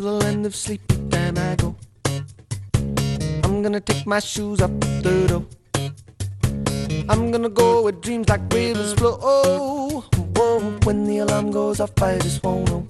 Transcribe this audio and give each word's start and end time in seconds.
to 0.00 0.04
the 0.04 0.12
land 0.12 0.46
of 0.46 0.56
sleepy 0.56 0.96
time 1.10 1.36
I 1.36 1.56
go. 1.56 1.76
I'm 3.44 3.62
gonna 3.62 3.80
take 3.80 4.06
my 4.06 4.18
shoes 4.18 4.62
off 4.62 4.70
the 4.80 5.26
door. 5.28 5.44
I'm 7.10 7.30
gonna 7.30 7.50
go 7.50 7.82
where 7.82 7.92
dreams 7.92 8.28
like 8.30 8.40
rivers 8.50 8.94
flow. 8.94 9.18
Oh, 9.20 10.08
whoa, 10.36 10.78
when 10.84 11.04
the 11.04 11.18
alarm 11.18 11.50
goes 11.50 11.80
off, 11.80 11.92
I 12.02 12.18
just 12.18 12.42
won't 12.42 12.70
know. 12.70 12.86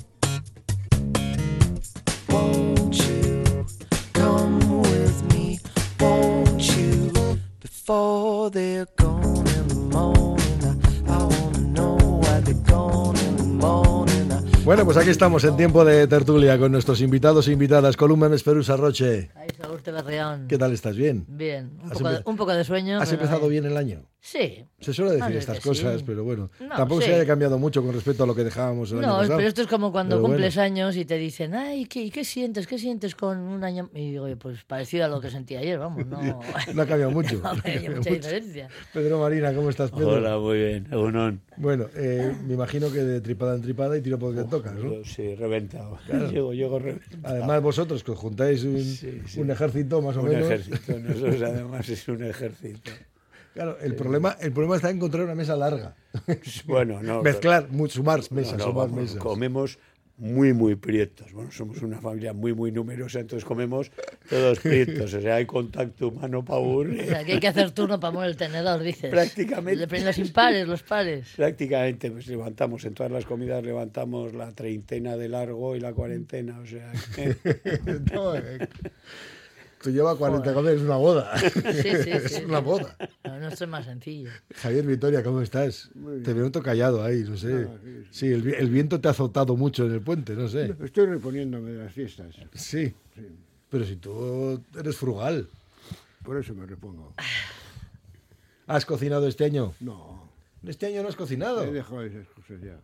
Won't 2.29 2.95
you 3.09 3.67
come 4.13 4.83
with 4.83 5.35
me? 5.35 5.59
Won't 5.99 6.63
you? 6.77 7.13
Before 7.59 8.51
they're 8.51 8.87
gone 8.95 9.20
Bueno, 14.71 14.85
pues 14.85 14.99
aquí 14.99 15.11
estamos 15.11 15.43
en 15.43 15.57
tiempo 15.57 15.85
de 15.85 16.07
tertulia 16.07 16.57
con 16.57 16.71
nuestros 16.71 17.01
invitados 17.01 17.49
e 17.49 17.53
invitadas. 17.53 17.97
Columna 17.97 18.29
Mesperusa 18.29 18.77
Roche. 18.77 19.29
Berreón. 19.65 20.47
¿Qué 20.49 20.59
tal 20.59 20.73
estás? 20.73 20.97
¿Bien? 20.97 21.25
Bien, 21.29 21.71
un 21.83 21.93
¿Has 21.93 21.99
poco, 21.99 22.09
de, 22.11 22.17
empe- 22.19 22.23
un 22.27 22.37
poco 22.37 22.53
de 22.53 22.65
sueño. 22.65 22.99
¿Has 23.01 23.09
pero 23.11 23.23
empezado 23.23 23.49
bien. 23.49 23.63
bien 23.65 23.73
el 23.73 23.79
año? 23.79 24.07
Sí. 24.23 24.67
Se 24.81 24.93
suele 24.93 25.13
decir 25.13 25.35
estas 25.37 25.61
cosas, 25.61 26.01
sí. 26.01 26.05
pero 26.07 26.25
bueno, 26.25 26.51
No, 26.61 26.77
tampoco 26.77 27.01
sí. 27.01 27.07
se 27.07 27.15
haya 27.15 27.25
cambiado 27.27 27.59
mucho 27.59 27.83
con 27.83 27.95
respecto 27.95 28.25
a 28.25 28.27
lo 28.27 28.35
que 28.35 28.45
dejábamos 28.45 28.93
el 28.93 28.99
año 28.99 29.07
No, 29.07 29.17
pasado. 29.17 29.37
pero 29.39 29.49
esto 29.49 29.63
es 29.63 29.67
como 29.67 29.93
cuando 29.93 30.17
Pero 30.17 30.21
bueno. 30.21 30.35
cumples 30.35 30.59
años 30.59 30.95
y 30.97 31.07
te 31.07 31.17
dicen, 31.17 31.55
ay, 31.55 31.87
¿qué, 31.87 32.03
y 32.05 32.11
qué 32.11 32.23
sientes? 32.25 32.67
¿Qué 32.67 32.79
sientes 32.79 33.15
con 33.15 33.39
un 33.39 33.65
año? 33.65 33.89
Y 33.95 34.11
digo, 34.11 34.27
pues 34.39 34.63
parecido 34.65 35.07
a 35.07 35.09
lo 35.09 35.23
que 35.23 35.31
sentí 35.31 35.57
ayer, 35.57 35.79
vamos, 35.79 36.05
no, 36.07 36.21
No 36.75 36.83
ha 36.83 36.87
cambiado 36.87 37.11
mucho. 37.13 37.41
no 37.43 37.51
hay 37.65 37.89
mucha 37.97 38.11
diferencia. 38.11 38.69
Pedro 38.93 39.21
Marina, 39.21 39.55
¿cómo 39.55 39.71
estás, 39.71 39.91
Pedro? 39.91 40.11
Hola, 40.11 40.39
muy 40.39 40.59
bien, 40.59 40.87
Egunon. 40.93 41.41
Bueno, 41.57 41.87
eh, 41.97 42.35
me 42.47 42.55
imagino 42.55 42.93
que 42.93 42.99
de 42.99 43.23
tripada 43.23 43.55
en 43.55 43.63
tripada 43.63 43.97
y 43.97 44.03
tiro 44.03 44.19
por 44.19 44.35
que 44.35 44.45
tocas, 44.45 44.75
¿no? 44.75 44.97
Yo 44.97 45.05
Sí, 45.05 45.35
reventado. 45.35 45.99
Llego, 46.31 46.53
llego 46.53 46.79
reventado. 46.79 47.21
Además, 47.37 47.63
vosotros 47.63 48.05
que 48.05 48.11
os 48.13 48.19
juntáis 48.19 48.65
un, 48.65 48.79
Sí, 48.81 49.23
sí. 49.27 49.41
Un 49.51 49.57
ejército 49.57 50.03
más 50.03 50.17
o 50.17 50.23
un 50.23 50.29
menos. 50.29 50.51
ejército. 50.51 50.99
Nosotros 50.99 51.43
además 51.51 51.89
es 51.89 52.09
un 52.09 52.25
ejército. 52.25 52.91
Claro, 53.55 53.77
el 53.81 53.95
problema, 53.97 54.37
el 54.41 54.53
problema 54.53 54.77
está 54.77 54.91
en 54.91 54.97
encontrar 54.97 55.25
una 55.25 55.35
mesa 55.35 55.57
larga. 55.57 55.95
Bueno, 56.67 57.03
no. 57.03 57.23
Mezclar, 57.25 57.69
mu- 57.71 57.89
sumar 57.89 58.21
no, 58.31 58.37
mesas, 58.37 58.59
no, 58.59 58.65
sumar 58.65 58.89
vamos, 58.89 59.01
mesas. 59.03 59.17
comemos 59.17 59.79
muy, 60.17 60.53
muy 60.53 60.75
prietos. 60.77 61.33
Bueno, 61.33 61.51
somos 61.51 61.81
una 61.83 61.99
familia 61.99 62.35
muy, 62.35 62.53
muy 62.53 62.71
numerosa, 62.71 63.21
entonces 63.21 63.43
comemos 63.45 63.91
todos 64.29 64.61
prietos. 64.61 65.15
O 65.15 65.21
sea, 65.21 65.37
hay 65.37 65.47
contacto 65.47 66.09
humano 66.09 66.45
para 66.45 66.59
O 66.61 66.65
aburrir. 66.65 67.07
sea, 67.07 67.25
que 67.25 67.33
hay 67.33 67.41
que 67.41 67.49
hacer 67.49 67.71
turno 67.71 67.99
para 67.99 68.13
mover 68.13 68.29
el 68.29 68.37
tenedor, 68.37 68.83
dices. 68.83 69.11
Prácticamente. 69.11 69.81
Depende 69.81 70.05
los 70.07 70.19
impares, 70.19 70.69
los 70.69 70.83
pares. 70.83 71.27
Prácticamente, 71.37 72.11
pues 72.11 72.27
levantamos 72.27 72.85
en 72.85 72.93
todas 72.95 73.11
las 73.11 73.25
comidas, 73.25 73.65
levantamos 73.65 74.35
la 74.35 74.53
treintena 74.53 75.17
de 75.17 75.29
largo 75.31 75.75
y 75.75 75.81
la 75.81 75.93
cuarentena. 75.95 76.61
O 76.61 76.67
sea, 76.67 76.93
que- 77.17 77.37
No, 78.13 78.37
eh, 78.37 78.69
Tú 79.83 79.91
llevas 79.91 80.17
40 80.19 80.53
comer, 80.53 80.77
es 80.77 80.83
una 80.83 80.97
boda. 80.97 81.33
Sí, 81.39 81.51
sí, 82.03 82.11
es 82.11 82.33
sí. 82.33 82.45
una 82.45 82.61
boda. 82.61 82.97
No, 83.25 83.39
no 83.39 83.49
estoy 83.49 83.67
más 83.67 83.87
sencillo. 83.87 84.31
Javier 84.55 84.85
Vitoria, 84.87 85.23
¿cómo 85.23 85.41
estás? 85.41 85.91
Te 86.25 86.33
veo 86.35 86.51
todo 86.51 86.63
callado 86.63 87.03
ahí, 87.03 87.23
no 87.25 87.37
sé. 87.37 87.67
Sí, 88.11 88.27
el, 88.27 88.53
el 88.55 88.69
viento 88.71 89.01
te 89.01 89.09
ha 89.09 89.13
azotado 89.13 89.57
mucho 89.57 89.87
en 89.87 89.93
el 89.93 90.01
puente, 90.03 90.35
no 90.35 90.49
sé. 90.49 90.75
Estoy 90.85 91.07
reponiéndome 91.07 91.71
de 91.71 91.85
las 91.85 91.93
fiestas, 91.93 92.35
Sí. 92.55 92.95
Pero 93.71 93.85
si 93.87 93.97
tú 93.97 94.63
eres 94.79 94.97
frugal. 94.97 95.49
por 96.25 96.37
eso 96.37 96.55
me 96.55 96.67
repongo. 96.67 97.15
¿Has 98.67 98.85
cocinado 98.85 99.27
este 99.29 99.45
año? 99.45 99.73
No, 99.81 100.29
Este 100.67 100.87
año 100.87 101.03
no 101.03 101.09
has 101.09 101.17
cocinado. 101.17 101.63
he 101.65 101.73
dejado 101.73 102.03
esas 102.03 102.27
cosas 102.29 102.61
ya. 102.63 102.79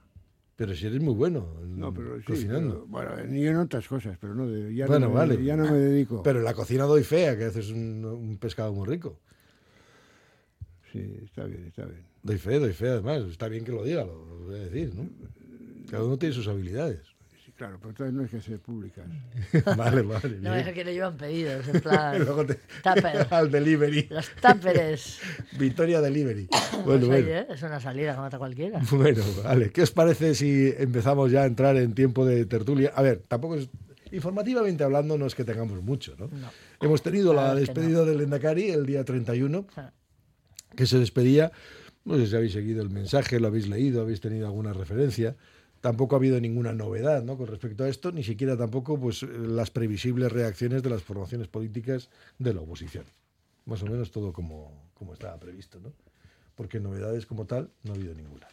Pero 0.57 0.75
si 0.75 0.87
eres 0.87 1.01
muy 1.03 1.13
bueno 1.15 1.55
en- 1.63 1.79
No, 1.79 1.93
pero 1.93 2.17
sí, 2.19 2.25
cocinando. 2.25 2.75
pero, 2.75 2.87
bueno, 2.87 3.25
ni 3.29 3.47
en 3.47 3.57
otras 3.57 3.87
cosas, 3.87 4.17
pero 4.19 4.35
no, 4.35 4.49
ya, 4.71 4.87
Bueno, 4.87 5.07
no 5.09 5.13
me, 5.13 5.19
vale. 5.19 5.45
ya 5.45 5.55
no 5.57 5.71
me 5.71 5.77
dedico. 5.79 6.23
Pero 6.23 6.39
en 6.39 6.45
la 6.47 6.55
cocina 6.55 6.85
doy 6.85 7.05
fea, 7.05 7.37
que 7.37 7.45
haces 7.45 7.69
un, 7.71 8.05
un 8.05 8.39
pescado 8.39 8.73
muy 8.73 8.87
rico. 8.89 9.19
Sí, 10.93 11.21
está 11.25 11.45
bien, 11.45 11.65
está 11.67 11.85
bien. 11.85 12.05
Doy 12.23 12.39
fe, 12.39 12.59
doy 12.59 12.73
fe, 12.73 12.89
además. 12.89 13.25
Está 13.31 13.49
bien 13.49 13.65
que 13.65 13.73
lo 13.73 13.85
diga, 13.85 14.05
lo, 14.05 14.25
lo 14.25 14.37
voy 14.47 14.55
a 14.55 14.65
decir, 14.65 14.95
¿no? 14.95 15.09
Cada 15.91 16.05
uno 16.05 16.17
tiene 16.17 16.35
sus 16.35 16.49
habilidades. 16.49 17.03
Claro, 17.57 17.79
pero 17.79 17.89
entonces 17.91 18.13
no 18.15 18.23
hay 18.23 18.29
que 18.29 18.41
ser 18.43 18.59
públicas. 18.61 19.07
vale, 19.79 20.03
vale. 20.03 20.37
No 20.43 20.53
bien. 20.53 20.69
es 20.69 20.75
que 20.75 20.85
le 20.85 20.93
llevan 20.93 21.17
pedidos, 21.17 21.67
en 21.69 21.81
plan. 21.81 22.19
Luego 22.23 22.45
te- 22.45 22.61
al 23.31 23.51
delivery. 23.51 24.09
Los 24.11 24.31
táperes. 24.43 25.19
Victoria 25.59 26.03
Delivery. 26.03 26.49
Bueno, 26.51 26.85
Pues, 26.85 27.07
bueno. 27.07 27.15
oye, 27.15 27.47
es 27.49 27.63
una 27.63 27.81
salida 27.81 28.15
que 28.15 28.21
mata 28.21 28.37
a 28.37 28.39
cualquiera. 28.39 28.81
Bueno, 28.91 29.23
vale. 29.43 29.71
¿Qué 29.71 29.81
os 29.83 29.91
parece 29.91 30.35
si 30.35 30.73
empezamos 30.77 31.31
ya 31.33 31.43
a 31.45 31.47
entrar 31.47 31.77
en 31.77 31.95
tiempo 31.95 32.27
de 32.27 32.45
tertulia? 32.45 32.93
A 32.95 33.01
ver, 33.03 33.23
tampoco 33.27 33.55
es. 33.57 33.69
Informativamente 34.13 34.85
hablando, 34.85 35.19
no 35.19 35.27
es 35.27 35.35
que 35.35 35.43
tengamos 35.45 35.83
mucho, 35.83 36.15
¿no? 36.19 36.29
No. 36.29 36.49
Hemos 36.81 37.03
tenido 37.03 37.33
la 37.35 37.41
Claro 37.43 37.55
que 37.57 37.61
despedida 37.63 38.05
del 38.05 38.21
Endacari 38.21 38.71
el 38.71 38.87
día 38.87 39.03
31, 39.05 39.67
Ah. 39.77 39.91
que 40.77 40.87
se 40.87 40.99
despedía. 40.99 41.51
No 42.05 42.17
sé 42.17 42.27
si 42.29 42.37
habéis 42.37 42.53
seguido 42.53 42.83
el 42.83 42.91
mensaje, 42.91 43.41
lo 43.41 43.49
habéis 43.49 43.67
leído, 43.67 44.03
habéis 44.03 44.21
tenido 44.21 44.47
alguna 44.47 44.73
referencia. 44.75 45.35
Tampoco 45.87 46.17
ha 46.17 46.19
habido 46.19 46.41
ninguna 46.41 46.73
novedad 46.73 47.23
¿no? 47.23 47.37
con 47.37 47.47
respecto 47.47 47.85
a 47.85 47.89
esto, 47.89 48.11
ni 48.11 48.25
siquiera 48.25 48.57
tampoco 48.57 48.99
pues, 48.99 49.23
las 49.23 49.71
previsibles 49.71 50.33
reacciones 50.33 50.83
de 50.83 50.91
las 50.91 51.05
formaciones 51.05 51.47
políticas 51.47 52.11
de 52.41 52.55
la 52.55 52.61
oposición. 52.61 53.05
Más 53.67 53.85
o 53.85 53.87
menos 53.87 54.11
todo 54.11 54.33
como, 54.33 54.91
como 54.95 55.13
estaba 55.13 55.39
previsto, 55.39 55.79
¿no? 55.79 55.93
Porque 56.57 56.81
novedades 56.81 57.25
como 57.25 57.47
tal 57.47 57.71
no 57.85 57.93
ha 57.93 57.95
habido 57.95 58.17
ninguna. 58.17 58.49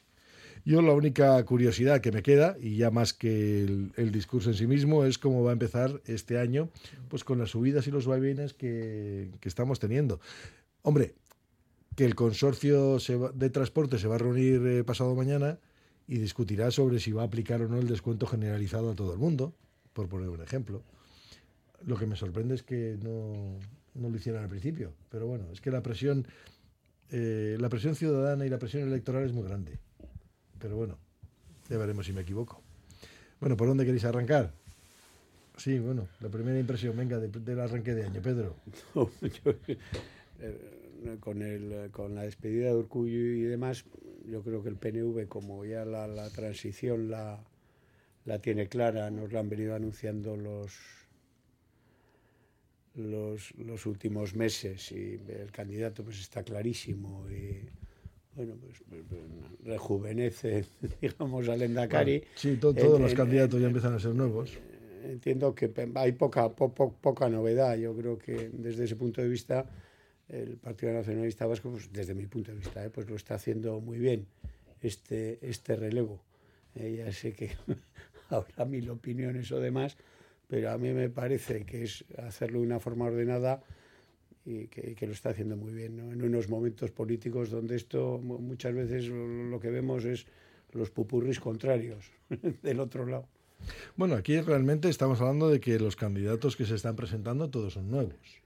Yo 0.63 0.83
la 0.83 0.93
única 0.93 1.43
curiosidad 1.43 2.01
que 2.01 2.11
me 2.11 2.21
queda, 2.21 2.55
y 2.61 2.77
ya 2.77 2.91
más 2.91 3.13
que 3.15 3.63
el, 3.63 4.11
discurso 4.11 4.51
en 4.51 4.55
sí 4.55 4.67
mismo, 4.67 5.03
es 5.03 5.17
cómo 5.17 5.43
va 5.43 5.49
a 5.49 5.53
empezar 5.53 6.03
este 6.05 6.37
año 6.37 6.69
pues 7.09 7.23
con 7.23 7.39
las 7.39 7.49
subidas 7.49 7.87
y 7.87 7.89
los 7.89 8.05
vaivenes 8.05 8.53
que, 8.53 9.31
que 9.39 9.49
estamos 9.49 9.79
teniendo. 9.79 10.19
Hombre, 10.83 11.15
que 11.95 12.05
el 12.05 12.13
consorcio 12.13 12.99
de 13.33 13.49
transporte 13.49 13.97
se 13.97 14.07
va 14.07 14.17
a 14.17 14.19
reunir 14.19 14.67
eh, 14.67 14.83
pasado 14.83 15.15
mañana 15.15 15.57
y 16.07 16.17
discutirá 16.17 16.69
sobre 16.71 16.99
si 16.99 17.11
va 17.11 17.21
a 17.23 17.25
aplicar 17.25 17.61
o 17.61 17.67
no 17.67 17.77
el 17.79 17.87
descuento 17.87 18.25
generalizado 18.27 18.91
a 18.91 18.95
todo 18.95 19.13
el 19.13 19.19
mundo, 19.19 19.53
por 19.93 20.07
poner 20.09 20.29
un 20.29 20.41
ejemplo. 20.41 20.81
Lo 21.85 21.97
que 21.97 22.05
me 22.05 22.15
sorprende 22.15 22.55
es 22.55 22.63
que 22.63 22.97
no, 23.01 23.57
lo 23.95 24.15
hicieran 24.15 24.43
al 24.43 24.49
principio, 24.49 24.93
pero 25.09 25.27
bueno, 25.27 25.45
es 25.51 25.61
que 25.61 25.71
la 25.71 25.81
presión, 25.83 26.25
eh, 27.11 27.57
la 27.59 27.69
presión 27.69 27.95
ciudadana 27.95 28.45
y 28.45 28.49
la 28.49 28.59
presión 28.59 28.87
electoral 28.87 29.23
es 29.25 29.33
muy 29.33 29.43
grande. 29.43 29.77
Pero 30.59 30.77
bueno, 30.77 30.97
ya 31.69 31.77
veremos 31.77 32.05
si 32.05 32.13
me 32.13 32.21
equivoco. 32.21 32.61
Bueno, 33.39 33.57
¿por 33.57 33.67
dónde 33.67 33.85
queréis 33.85 34.05
arrancar? 34.05 34.53
Sí, 35.57 35.77
bueno, 35.79 36.07
la 36.19 36.29
primera 36.29 36.57
impresión, 36.59 36.95
venga, 36.97 37.19
de- 37.19 37.27
del 37.27 37.59
arranque 37.59 37.93
de 37.93 38.05
año, 38.05 38.21
Pedro. 38.21 38.55
Eh, 40.39 41.17
con, 41.19 41.41
el, 41.41 41.89
con 41.91 42.15
la 42.15 42.23
despedida 42.23 42.67
de 42.67 42.75
Urcullo 42.75 43.17
y 43.17 43.41
demás, 43.41 43.83
yo 44.29 44.41
creo 44.41 44.63
que 44.63 44.69
el 44.69 44.75
PNV, 44.77 45.27
como 45.27 45.65
ya 45.65 45.85
la, 45.85 46.07
la 46.07 46.29
transición 46.29 47.09
la, 47.09 47.43
la 48.25 48.39
tiene 48.39 48.67
clara, 48.67 49.09
nos 49.11 49.31
la 49.33 49.39
han 49.41 49.49
venido 49.49 49.75
anunciando 49.75 50.35
los, 50.37 50.73
los, 52.95 53.53
los 53.57 53.85
últimos 53.85 54.35
meses 54.35 54.91
y 54.91 55.19
el 55.27 55.51
candidato 55.51 56.03
pues 56.03 56.19
está 56.19 56.43
clarísimo 56.43 57.25
y 57.29 57.67
bueno 58.35 58.55
pues, 58.61 58.81
pues, 58.89 59.01
pues, 59.09 59.21
rejuvenece 59.63 60.65
digamos 61.01 61.49
al 61.49 61.61
Endacari. 61.63 62.23
Sí, 62.35 62.55
to- 62.57 62.73
todos 62.73 62.97
En- 62.97 63.01
los 63.03 63.11
en- 63.11 63.17
candidatos 63.17 63.59
ya 63.59 63.65
en- 63.65 63.71
empiezan 63.71 63.93
a 63.95 63.99
ser 63.99 64.13
nuevos. 64.13 64.57
entiendo 65.03 65.53
que 65.53 65.71
hay 65.95 66.11
poca, 66.13 66.49
po- 66.49 66.73
po- 66.73 66.93
poca 66.93 67.27
novedad. 67.29 67.75
Yo 67.77 67.95
creo 67.95 68.17
que 68.17 68.49
desde 68.53 68.85
ese 68.85 68.95
punto 68.95 69.21
de 69.21 69.27
vista 69.27 69.65
el 70.29 70.57
Partido 70.57 70.93
Nacionalista 70.93 71.45
Vasco, 71.45 71.69
pues, 71.71 71.91
desde 71.91 72.13
mi 72.13 72.25
punto 72.27 72.51
de 72.51 72.57
vista, 72.57 72.83
eh, 72.83 72.89
pues 72.89 73.09
lo 73.09 73.15
está 73.15 73.35
haciendo 73.35 73.79
muy 73.81 73.99
bien 73.99 74.25
este, 74.81 75.37
este 75.41 75.75
relevo. 75.75 76.21
Eh, 76.75 76.95
ya 76.97 77.11
sé 77.11 77.33
que 77.33 77.51
habrá 78.29 78.65
mil 78.65 78.89
opiniones 78.89 79.51
o 79.51 79.59
demás, 79.59 79.97
pero 80.47 80.71
a 80.71 80.77
mí 80.77 80.91
me 80.93 81.09
parece 81.09 81.65
que 81.65 81.83
es 81.83 82.03
hacerlo 82.17 82.59
de 82.59 82.65
una 82.65 82.79
forma 82.79 83.05
ordenada 83.05 83.61
y 84.45 84.67
que, 84.67 85.07
lo 85.07 85.13
está 85.13 85.29
haciendo 85.29 85.55
muy 85.55 85.73
bien, 85.73 85.95
¿no? 85.95 86.11
En 86.11 86.21
unos 86.21 86.49
momentos 86.49 86.91
políticos 86.91 87.49
donde 87.49 87.75
esto 87.77 88.19
mu- 88.21 88.39
muchas 88.39 88.73
veces 88.73 89.05
lo 89.07 89.57
que 89.59 89.69
vemos 89.69 90.03
es 90.03 90.25
los 90.73 90.89
pupurris 90.89 91.39
contrarios 91.39 92.11
del 92.61 92.79
otro 92.81 93.05
lado. 93.05 93.27
Bueno, 93.95 94.15
aquí 94.15 94.41
realmente 94.41 94.89
estamos 94.89 95.21
hablando 95.21 95.47
de 95.49 95.61
que 95.61 95.79
los 95.79 95.95
candidatos 95.95 96.57
que 96.57 96.65
se 96.65 96.75
están 96.75 96.95
presentando 96.97 97.49
todos 97.49 97.73
son 97.73 97.89
nuevos. 97.89 98.42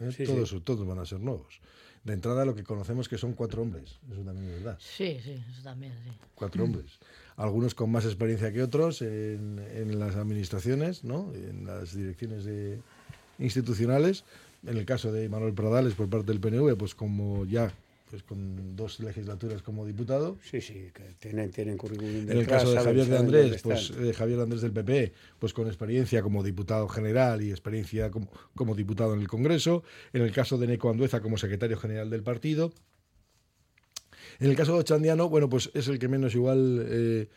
¿Eh? 0.00 0.12
Sí, 0.12 0.24
todos, 0.24 0.50
sí. 0.50 0.60
todos 0.60 0.86
van 0.86 0.98
a 0.98 1.06
ser 1.06 1.20
nuevos. 1.20 1.60
De 2.04 2.14
entrada 2.14 2.44
lo 2.46 2.54
que 2.54 2.64
conocemos 2.64 3.08
que 3.08 3.18
son 3.18 3.34
cuatro 3.34 3.60
hombres, 3.62 3.98
eso 4.10 4.22
también 4.22 4.46
es 4.50 4.62
verdad. 4.62 4.78
Sí, 4.80 5.18
sí, 5.22 5.32
eso 5.52 5.62
también, 5.62 5.92
sí. 6.04 6.10
Cuatro 6.34 6.64
hombres. 6.64 6.98
Algunos 7.36 7.74
con 7.74 7.90
más 7.90 8.04
experiencia 8.06 8.52
que 8.52 8.62
otros 8.62 9.02
en, 9.02 9.58
en 9.74 9.98
las 9.98 10.16
administraciones, 10.16 11.04
¿no? 11.04 11.30
en 11.34 11.66
las 11.66 11.94
direcciones 11.94 12.44
de- 12.44 12.80
institucionales. 13.38 14.24
En 14.66 14.76
el 14.76 14.84
caso 14.84 15.10
de 15.12 15.28
Manuel 15.28 15.54
Pradales 15.54 15.94
por 15.94 16.08
parte 16.08 16.26
del 16.32 16.40
PNV, 16.40 16.76
pues 16.76 16.94
como 16.94 17.44
ya 17.46 17.72
pues 18.10 18.22
con 18.24 18.74
dos 18.74 18.98
legislaturas 19.00 19.62
como 19.62 19.86
diputado. 19.86 20.36
Sí, 20.42 20.60
sí, 20.60 20.88
que 20.92 21.14
tienen, 21.20 21.50
tienen 21.52 21.78
currículum 21.78 22.28
En 22.28 22.38
el 22.38 22.46
caso 22.46 22.70
de 22.70 22.76
saben- 22.76 22.84
Javier 22.86 23.06
de 23.06 23.16
Andrés, 23.18 23.62
pues 23.62 23.92
eh, 23.96 24.12
Javier 24.12 24.40
Andrés 24.40 24.62
del 24.62 24.72
PP, 24.72 25.12
pues 25.38 25.52
con 25.54 25.68
experiencia 25.68 26.20
como 26.20 26.42
diputado 26.42 26.88
general 26.88 27.40
y 27.42 27.50
experiencia 27.50 28.10
como, 28.10 28.28
como 28.56 28.74
diputado 28.74 29.14
en 29.14 29.20
el 29.20 29.28
Congreso. 29.28 29.84
En 30.12 30.22
el 30.22 30.32
caso 30.32 30.58
de 30.58 30.66
Neco 30.66 30.90
Andueza 30.90 31.20
como 31.20 31.38
secretario 31.38 31.76
general 31.78 32.10
del 32.10 32.22
partido. 32.24 32.72
En 34.40 34.50
el 34.50 34.56
caso 34.56 34.72
de 34.74 34.80
Ochandiano, 34.80 35.28
bueno, 35.28 35.48
pues 35.48 35.70
es 35.74 35.86
el 35.88 35.98
que 35.98 36.08
menos 36.08 36.34
igual 36.34 36.84
eh, 36.88 37.28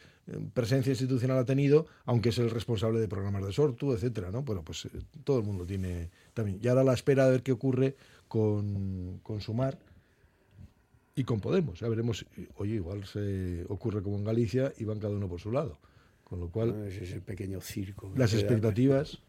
presencia 0.54 0.92
institucional 0.92 1.38
ha 1.38 1.46
tenido, 1.46 1.86
aunque 2.06 2.30
es 2.30 2.38
el 2.38 2.50
responsable 2.50 3.00
de 3.00 3.08
programas 3.08 3.46
de 3.46 3.52
Sortu, 3.52 3.94
etcétera, 3.94 4.32
¿no? 4.32 4.42
Bueno, 4.44 4.64
pues 4.64 4.86
eh, 4.86 4.90
todo 5.24 5.38
el 5.40 5.44
mundo 5.46 5.66
tiene 5.66 6.10
también. 6.34 6.60
Y 6.62 6.68
ahora 6.68 6.82
a 6.82 6.86
la 6.86 6.94
espera 6.94 7.26
de 7.26 7.32
ver 7.32 7.44
qué 7.44 7.52
ocurre 7.52 7.96
con, 8.28 9.20
con 9.22 9.42
Sumar 9.42 9.78
y 11.16 11.24
con 11.24 11.40
Podemos. 11.40 11.80
Ya 11.80 11.88
veremos, 11.90 12.26
oye, 12.56 12.76
igual 12.76 13.06
se 13.06 13.66
ocurre 13.70 14.02
como 14.02 14.18
en 14.18 14.24
Galicia 14.24 14.74
y 14.78 14.86
van 14.86 15.00
cada 15.00 15.16
uno 15.16 15.28
por 15.28 15.40
su 15.40 15.52
lado. 15.52 15.78
Con 16.24 16.40
lo 16.40 16.50
cual, 16.50 16.70
No, 16.80 16.86
ese 16.86 17.04
es 17.04 17.12
el 17.14 17.22
pequeño 17.22 17.62
circo. 17.62 18.12
las 18.16 18.34
expectativas. 18.34 19.20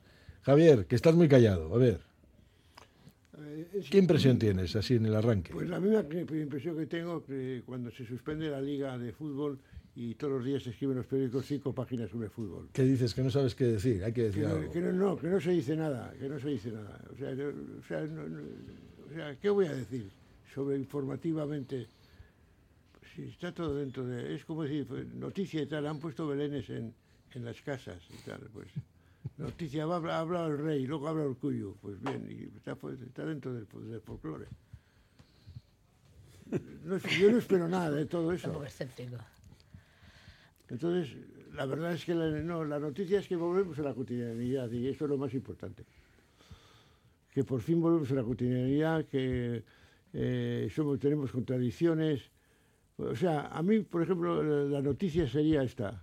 Javier, 0.43 0.87
que 0.87 0.95
estás 0.97 1.15
muy 1.15 1.29
callado. 1.29 1.75
A 1.75 1.79
ver, 1.79 2.01
es- 3.75 3.91
¿qué 3.91 3.99
impresión 3.99 4.39
tienes 4.39 4.75
así 4.77 4.95
en 4.95 5.07
el 5.07 5.15
arranque? 5.15 5.53
Pues 5.53 5.69
la 5.69 5.81
misma 5.81 6.09
que- 6.09 6.21
impresión 6.21 6.77
que 6.77 6.87
tengo 6.87 7.25
que 7.25 7.63
cuando 7.67 7.91
se 7.91 8.07
suspende 8.07 8.49
la 8.51 8.61
liga 8.61 8.97
de 8.97 9.13
fútbol 9.13 9.59
y 9.97 10.15
todos 10.15 10.35
los 10.35 10.45
días 10.45 10.63
se 10.63 10.71
escriben 10.71 10.97
los 10.97 11.07
periódicos 11.07 11.47
cinco 11.47 11.75
páginas 11.75 12.11
sobre 12.11 12.29
fútbol. 12.29 12.69
¿Qué 12.73 12.83
dices? 12.85 13.15
Que 13.15 13.23
no 13.23 13.31
sabes 13.31 13.55
qué 13.55 13.65
decir. 13.65 14.03
Hay 14.05 14.13
que 14.13 14.23
Que 14.23 14.27
decir 14.29 14.43
no, 14.45 14.55
algo. 14.55 14.73
que 14.73 14.81
no, 14.81 14.93
no, 14.93 15.17
que 15.17 15.27
no 15.29 15.41
se 15.41 15.51
dice 15.51 15.77
nada, 15.77 16.13
que 16.19 16.29
no 16.29 16.39
se 16.39 16.49
dice 16.49 16.73
nada. 16.73 17.05
O 17.13 17.17
sea, 17.17 17.35
no- 17.35 17.49
o 17.79 17.83
sea, 17.87 18.01
no- 18.07 18.29
no- 18.29 18.43
o 19.11 19.15
sea, 19.15 19.37
¿qué 19.39 19.51
voy 19.51 19.67
a 19.67 19.75
decir 19.75 20.11
sobre 20.55 20.77
informativamente? 20.77 21.89
Si 23.15 23.25
está 23.25 23.53
todo 23.53 23.77
dentro 23.77 24.07
de... 24.07 24.35
Es 24.35 24.45
como 24.45 24.63
decir, 24.63 24.87
pues, 24.87 25.07
noticia 25.15 25.63
y 25.63 25.67
tal, 25.67 25.87
han 25.87 25.99
puesto 25.99 26.27
belenes 26.27 26.69
en, 26.71 26.95
en 27.35 27.45
las 27.45 27.61
casas 27.63 28.01
y 28.11 28.29
tal, 28.29 28.41
pues... 28.53 28.69
Noticia, 29.39 29.85
ha 29.85 30.19
hablado 30.19 30.49
el 30.49 30.59
rey, 30.59 30.87
luego 30.87 31.09
habla 31.09 31.25
el 31.25 31.35
cuyo, 31.37 31.75
pues 31.81 32.01
bien, 32.01 32.29
y 32.31 32.57
está, 32.57 32.77
pues, 32.77 33.01
está 33.01 33.25
dentro 33.25 33.55
del, 33.55 33.67
del 33.91 34.01
folclore. 34.01 34.47
No 36.85 36.99
yo 36.99 37.33
no 37.33 37.39
espero 37.39 37.67
nada 37.67 37.91
de 37.91 38.05
todo 38.05 38.33
eso. 38.33 38.53
Entonces, 40.69 41.17
la 41.55 41.67
verdad 41.67 41.95
es 41.95 42.05
que 42.05 42.15
la, 42.15 42.31
no, 42.43 42.65
la 42.65 42.79
noticia 42.79 43.19
es 43.19 43.27
que 43.27 43.37
volvemos 43.37 43.79
a 43.79 43.83
la 43.83 43.95
cotidianidad 43.95 44.71
y 44.71 44.89
eso 44.89 45.05
es 45.05 45.11
lo 45.11 45.17
más 45.17 45.33
importante. 45.35 45.85
Que 47.33 47.43
por 47.45 47.61
fin 47.61 47.81
volvemos 47.81 48.11
a 48.13 48.15
la 48.15 48.23
cotidianidad, 48.23 49.07
que 49.07 49.65
eh, 50.15 50.69
somos, 50.75 50.99
tenemos 50.99 51.31
contradicciones. 51.33 52.31
O 52.97 53.15
sea, 53.17 53.49
a 53.49 53.63
mí, 53.63 53.81
por 53.81 54.03
ejemplo, 54.03 54.43
la, 54.43 54.71
la 54.77 54.81
noticia 54.83 55.27
sería 55.29 55.63
esta. 55.63 56.01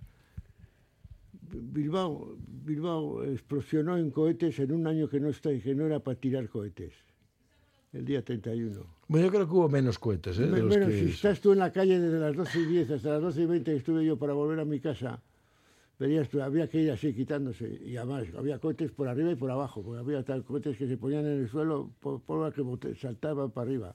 Bilbao, 1.50 2.36
Bilbao 2.64 3.24
explosionó 3.24 3.96
en 3.96 4.10
cohetes 4.10 4.58
en 4.58 4.72
un 4.72 4.86
año 4.86 5.08
que 5.08 5.18
no, 5.20 5.28
está, 5.28 5.50
que 5.58 5.74
no 5.74 5.86
era 5.86 6.00
para 6.00 6.18
tirar 6.18 6.48
cohetes, 6.48 6.92
el 7.92 8.04
día 8.04 8.22
31. 8.22 8.84
Bueno, 9.08 9.26
yo 9.26 9.32
creo 9.32 9.46
que 9.48 9.52
hubo 9.54 9.68
menos 9.68 9.98
cohetes, 9.98 10.38
¿eh? 10.38 10.46
de 10.46 10.58
los 10.60 10.68
Bueno, 10.68 10.86
que- 10.86 10.98
si 10.98 11.04
estás 11.10 11.40
tú 11.40 11.52
en 11.52 11.58
la 11.58 11.72
calle 11.72 11.98
desde 11.98 12.18
las 12.18 12.34
12 12.36 12.60
y 12.60 12.64
10 12.66 12.90
hasta 12.90 13.10
las 13.14 13.22
12 13.22 13.42
y 13.42 13.46
20 13.46 13.70
que 13.70 13.76
estuve 13.78 14.04
yo 14.04 14.18
para 14.18 14.32
volver 14.34 14.60
a 14.60 14.64
mi 14.64 14.80
casa, 14.80 15.22
verías 16.02 16.34
había 16.34 16.68
que 16.68 16.78
ir 16.82 16.90
así 16.90 17.14
quitándose. 17.14 17.68
Y 17.84 17.96
además 17.96 18.26
había 18.36 18.58
cohetes 18.58 18.90
por 18.90 19.06
arriba 19.08 19.30
y 19.30 19.36
por 19.36 19.50
abajo, 19.50 19.82
porque 19.82 20.00
había 20.00 20.24
tal 20.24 20.42
cohetes 20.44 20.76
que 20.76 20.88
se 20.88 20.96
ponían 20.96 21.24
en 21.26 21.40
el 21.42 21.48
suelo, 21.48 21.90
por, 22.00 22.20
por 22.22 22.52
que 22.80 22.94
saltaban 22.96 23.50
para 23.52 23.68
arriba. 23.68 23.94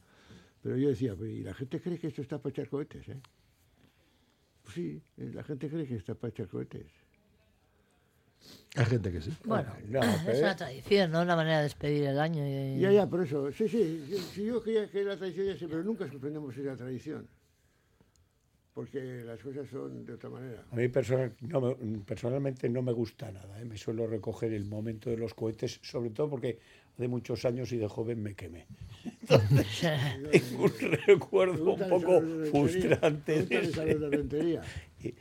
Pero 0.64 0.78
yo 0.78 0.90
decía, 0.90 1.14
"Pero, 1.16 1.28
y 1.30 1.44
la 1.44 1.54
gente 1.54 1.82
cree 1.82 2.00
que 2.00 2.08
esto 2.08 2.22
está 2.22 2.38
para 2.40 2.52
echar 2.52 2.70
cohetes, 2.70 3.08
¿eh? 3.10 3.20
Pues 4.64 4.76
sí, 4.76 5.02
eh, 5.18 5.32
la 5.34 5.44
gente 5.44 5.70
cree 5.70 5.86
que 5.86 5.96
está 5.96 6.16
para 6.16 6.30
echar 6.30 6.48
cohetes. 6.48 6.88
Hay 8.76 8.86
gente 8.86 9.12
que 9.12 9.22
sí. 9.22 9.32
Bueno, 9.46 9.74
No, 9.90 10.00
es 10.04 10.22
pero- 10.26 10.40
una 10.40 10.56
tradición, 10.56 11.12
¿no? 11.12 11.22
Una 11.22 11.36
manera 11.36 11.58
de 11.58 11.64
despedir 11.64 12.04
el 12.06 12.20
año. 12.20 12.44
y- 12.48 12.80
Ya, 12.80 12.92
ya, 12.92 13.08
por 13.10 13.22
eso, 13.24 13.52
sí, 13.52 13.68
sí, 13.68 14.06
sí, 14.10 14.18
sí, 14.34 14.46
yo 14.46 14.62
creía 14.62 14.90
que 14.90 15.04
la 15.04 15.18
tradición 15.18 15.48
ya 15.48 15.58
sé, 15.58 15.68
pero 15.68 15.84
nunca 15.84 16.10
suspendemos 16.10 16.56
esa 16.58 16.76
tradición. 16.76 17.28
Porque 18.78 19.24
las 19.26 19.40
cosas 19.40 19.68
son 19.72 20.06
de 20.06 20.14
otra 20.14 20.30
manera. 20.30 20.64
A 20.72 20.76
mí 20.76 20.88
personal- 20.88 21.34
no 21.42 21.60
me- 21.62 21.76
personalmente 22.06 22.70
no 22.70 22.84
me 22.84 22.92
gusta 22.92 23.32
nada. 23.32 23.60
¿eh? 23.60 23.66
Me 23.66 23.76
suelo 23.76 24.06
recoger 24.06 24.54
el 24.54 24.66
momento 24.66 25.10
de 25.10 25.18
los 25.18 25.34
cohetes, 25.34 25.80
sobre 25.82 26.12
todo 26.12 26.30
porque 26.30 26.60
hace 26.94 27.08
muchos 27.08 27.44
años 27.46 27.72
y 27.72 27.78
de 27.78 27.88
joven 27.88 28.22
me 28.22 28.36
quemé. 28.36 28.68
Tengo 30.32 30.64
un 30.66 30.72
recuerdo 31.08 31.74
un 31.74 31.90
poco 31.90 32.22
frustrante. 32.52 33.46
de 33.48 34.62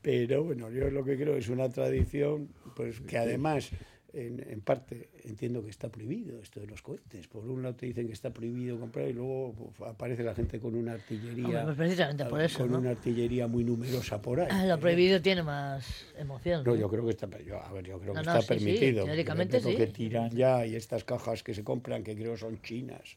Pero 0.00 0.44
bueno, 0.44 0.70
yo 0.70 0.88
lo 0.88 1.02
que 1.04 1.16
creo 1.16 1.36
es 1.36 1.48
una 1.48 1.68
tradición, 1.70 2.50
pues 2.76 3.00
que 3.00 3.18
además, 3.18 3.70
en, 4.12 4.44
en 4.48 4.60
parte, 4.60 5.08
entiendo 5.24 5.62
que 5.64 5.70
está 5.70 5.88
prohibido 5.88 6.40
esto 6.40 6.60
de 6.60 6.66
los 6.66 6.82
cohetes. 6.82 7.26
Por 7.28 7.44
un 7.44 7.62
lado 7.62 7.74
te 7.76 7.86
dicen 7.86 8.06
que 8.06 8.12
está 8.12 8.30
prohibido 8.30 8.78
comprar 8.78 9.08
y 9.08 9.12
luego 9.12 9.54
pues, 9.76 9.90
aparece 9.90 10.22
la 10.22 10.34
gente 10.34 10.60
con 10.60 10.74
una 10.74 10.92
artillería. 10.92 11.46
Hombre, 11.46 11.62
pues 11.64 11.76
precisamente 11.76 12.24
por 12.26 12.40
eso, 12.42 12.58
Con 12.60 12.72
¿no? 12.72 12.78
una 12.78 12.90
artillería 12.90 13.46
muy 13.46 13.64
numerosa 13.64 14.20
por 14.20 14.40
ahí. 14.40 14.48
Ah, 14.50 14.66
Lo 14.66 14.78
prohibido 14.78 15.22
tiene 15.22 15.42
más 15.42 15.86
emoción. 16.18 16.62
No, 16.64 16.72
¿no? 16.72 16.76
yo 16.80 16.88
creo 16.88 17.04
que 17.04 17.10
está, 17.10 17.28
yo, 17.42 17.62
a 17.62 17.72
ver, 17.72 17.86
yo 17.86 17.98
creo 17.98 18.14
No, 18.14 18.20
que 18.20 18.26
no, 18.26 18.38
está 18.38 18.54
sí, 18.54 18.58
sí, 18.60 18.64
permitido. 18.64 19.06
creo 19.06 19.72
sí. 19.72 19.76
que 19.76 19.86
tiran 19.88 20.30
ya 20.30 20.66
y 20.66 20.76
estas 20.76 21.04
cajas 21.04 21.42
que 21.42 21.54
se 21.54 21.64
compran, 21.64 22.02
que 22.04 22.14
creo 22.14 22.36
son 22.36 22.60
chinas, 22.62 23.16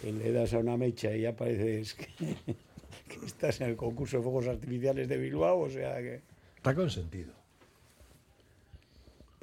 que 0.00 0.12
le 0.12 0.32
das 0.32 0.54
a 0.54 0.58
una 0.58 0.76
mecha 0.76 1.14
y 1.14 1.22
ya 1.22 1.36
pareces 1.36 1.94
que, 1.94 2.06
que 3.08 3.26
estás 3.26 3.60
en 3.60 3.68
el 3.70 3.76
concurso 3.76 4.16
de 4.16 4.22
fuegos 4.22 4.46
artificiales 4.46 5.08
de 5.08 5.18
Bilbao, 5.18 5.60
o 5.60 5.70
sea 5.70 5.98
que... 5.98 6.22
Está 6.56 6.74
consentido. 6.74 7.43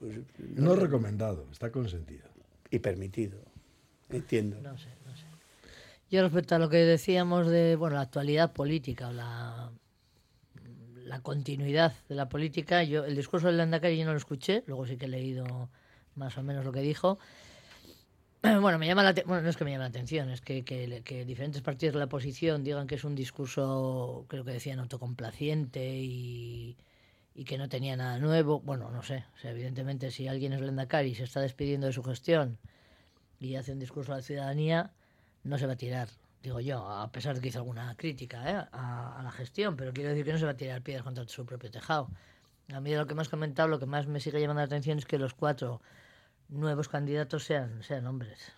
Pues, 0.01 0.19
No 0.55 0.75
recomendado, 0.75 1.47
está 1.51 1.71
consentido. 1.71 2.27
y 2.71 2.79
permitido. 2.79 3.39
Entiendo. 4.09 4.59
No 4.61 4.77
sé, 4.77 4.89
no 5.05 5.15
sé. 5.15 5.23
Yo 6.09 6.21
respecto 6.23 6.55
a 6.55 6.59
lo 6.59 6.69
que 6.69 6.77
decíamos 6.77 7.47
de 7.47 7.75
bueno, 7.75 7.95
la 7.95 8.01
actualidad 8.01 8.51
política 8.51 9.09
o 9.09 9.13
la, 9.13 9.71
la 11.05 11.19
continuidad 11.21 11.93
de 12.09 12.15
la 12.15 12.27
política, 12.29 12.83
yo 12.83 13.05
el 13.05 13.15
discurso 13.15 13.47
del 13.47 13.57
Landacari 13.57 13.97
yo 13.97 14.05
no 14.05 14.11
lo 14.11 14.17
escuché, 14.17 14.63
luego 14.67 14.85
sí 14.87 14.97
que 14.97 15.05
he 15.05 15.09
leído 15.09 15.69
más 16.15 16.37
o 16.37 16.43
menos 16.43 16.65
lo 16.65 16.71
que 16.71 16.81
dijo. 16.81 17.19
Bueno, 18.61 18.79
me 18.79 18.87
llama 18.87 19.03
la 19.03 19.13
bueno, 19.27 19.43
no 19.43 19.49
es 19.49 19.55
que 19.55 19.63
me 19.65 19.71
llame 19.71 19.83
la 19.83 19.89
atención, 19.89 20.29
es 20.31 20.41
que, 20.41 20.63
que, 20.63 21.03
que 21.05 21.25
diferentes 21.25 21.61
partidos 21.61 21.93
de 21.93 21.99
la 21.99 22.05
oposición 22.05 22.63
digan 22.63 22.87
que 22.87 22.95
es 22.95 23.03
un 23.03 23.13
discurso, 23.13 24.25
creo 24.27 24.43
que 24.43 24.51
decían, 24.51 24.79
autocomplaciente 24.79 25.95
y, 25.99 26.75
y 27.41 27.43
que 27.43 27.57
no 27.57 27.67
tenía 27.69 27.95
nada 27.95 28.19
nuevo. 28.19 28.59
Bueno, 28.59 28.91
no 28.91 29.01
sé. 29.01 29.25
O 29.35 29.39
sea, 29.39 29.49
evidentemente, 29.49 30.11
si 30.11 30.27
alguien 30.27 30.53
es 30.53 30.61
Lendakari 30.61 31.09
y 31.09 31.15
se 31.15 31.23
está 31.23 31.41
despidiendo 31.41 31.87
de 31.87 31.93
su 31.93 32.03
gestión 32.03 32.59
y 33.39 33.55
hace 33.55 33.71
un 33.71 33.79
discurso 33.79 34.13
a 34.13 34.17
la 34.17 34.21
ciudadanía, 34.21 34.91
no 35.43 35.57
se 35.57 35.65
va 35.65 35.73
a 35.73 35.75
tirar, 35.75 36.07
digo 36.43 36.59
yo, 36.59 36.87
a 36.87 37.11
pesar 37.11 37.33
de 37.33 37.41
que 37.41 37.47
hizo 37.47 37.57
alguna 37.57 37.95
crítica 37.97 38.47
¿eh? 38.47 38.67
a, 38.71 39.19
a 39.19 39.23
la 39.23 39.31
gestión, 39.31 39.75
pero 39.75 39.91
quiero 39.91 40.11
decir 40.11 40.23
que 40.23 40.33
no 40.33 40.37
se 40.37 40.45
va 40.45 40.51
a 40.51 40.55
tirar 40.55 40.83
piedras 40.83 41.03
contra 41.03 41.27
su 41.27 41.43
propio 41.43 41.71
tejado. 41.71 42.09
A 42.71 42.79
mí 42.79 42.91
de 42.91 42.97
lo 42.97 43.07
que 43.07 43.15
me 43.15 43.21
has 43.23 43.29
comentado, 43.29 43.67
lo 43.69 43.79
que 43.79 43.87
más 43.87 44.05
me 44.05 44.19
sigue 44.19 44.39
llamando 44.39 44.59
la 44.59 44.65
atención 44.65 44.99
es 44.99 45.05
que 45.05 45.17
los 45.17 45.33
cuatro 45.33 45.81
nuevos 46.47 46.89
candidatos 46.89 47.43
sean, 47.43 47.81
sean 47.81 48.05
hombres. 48.05 48.51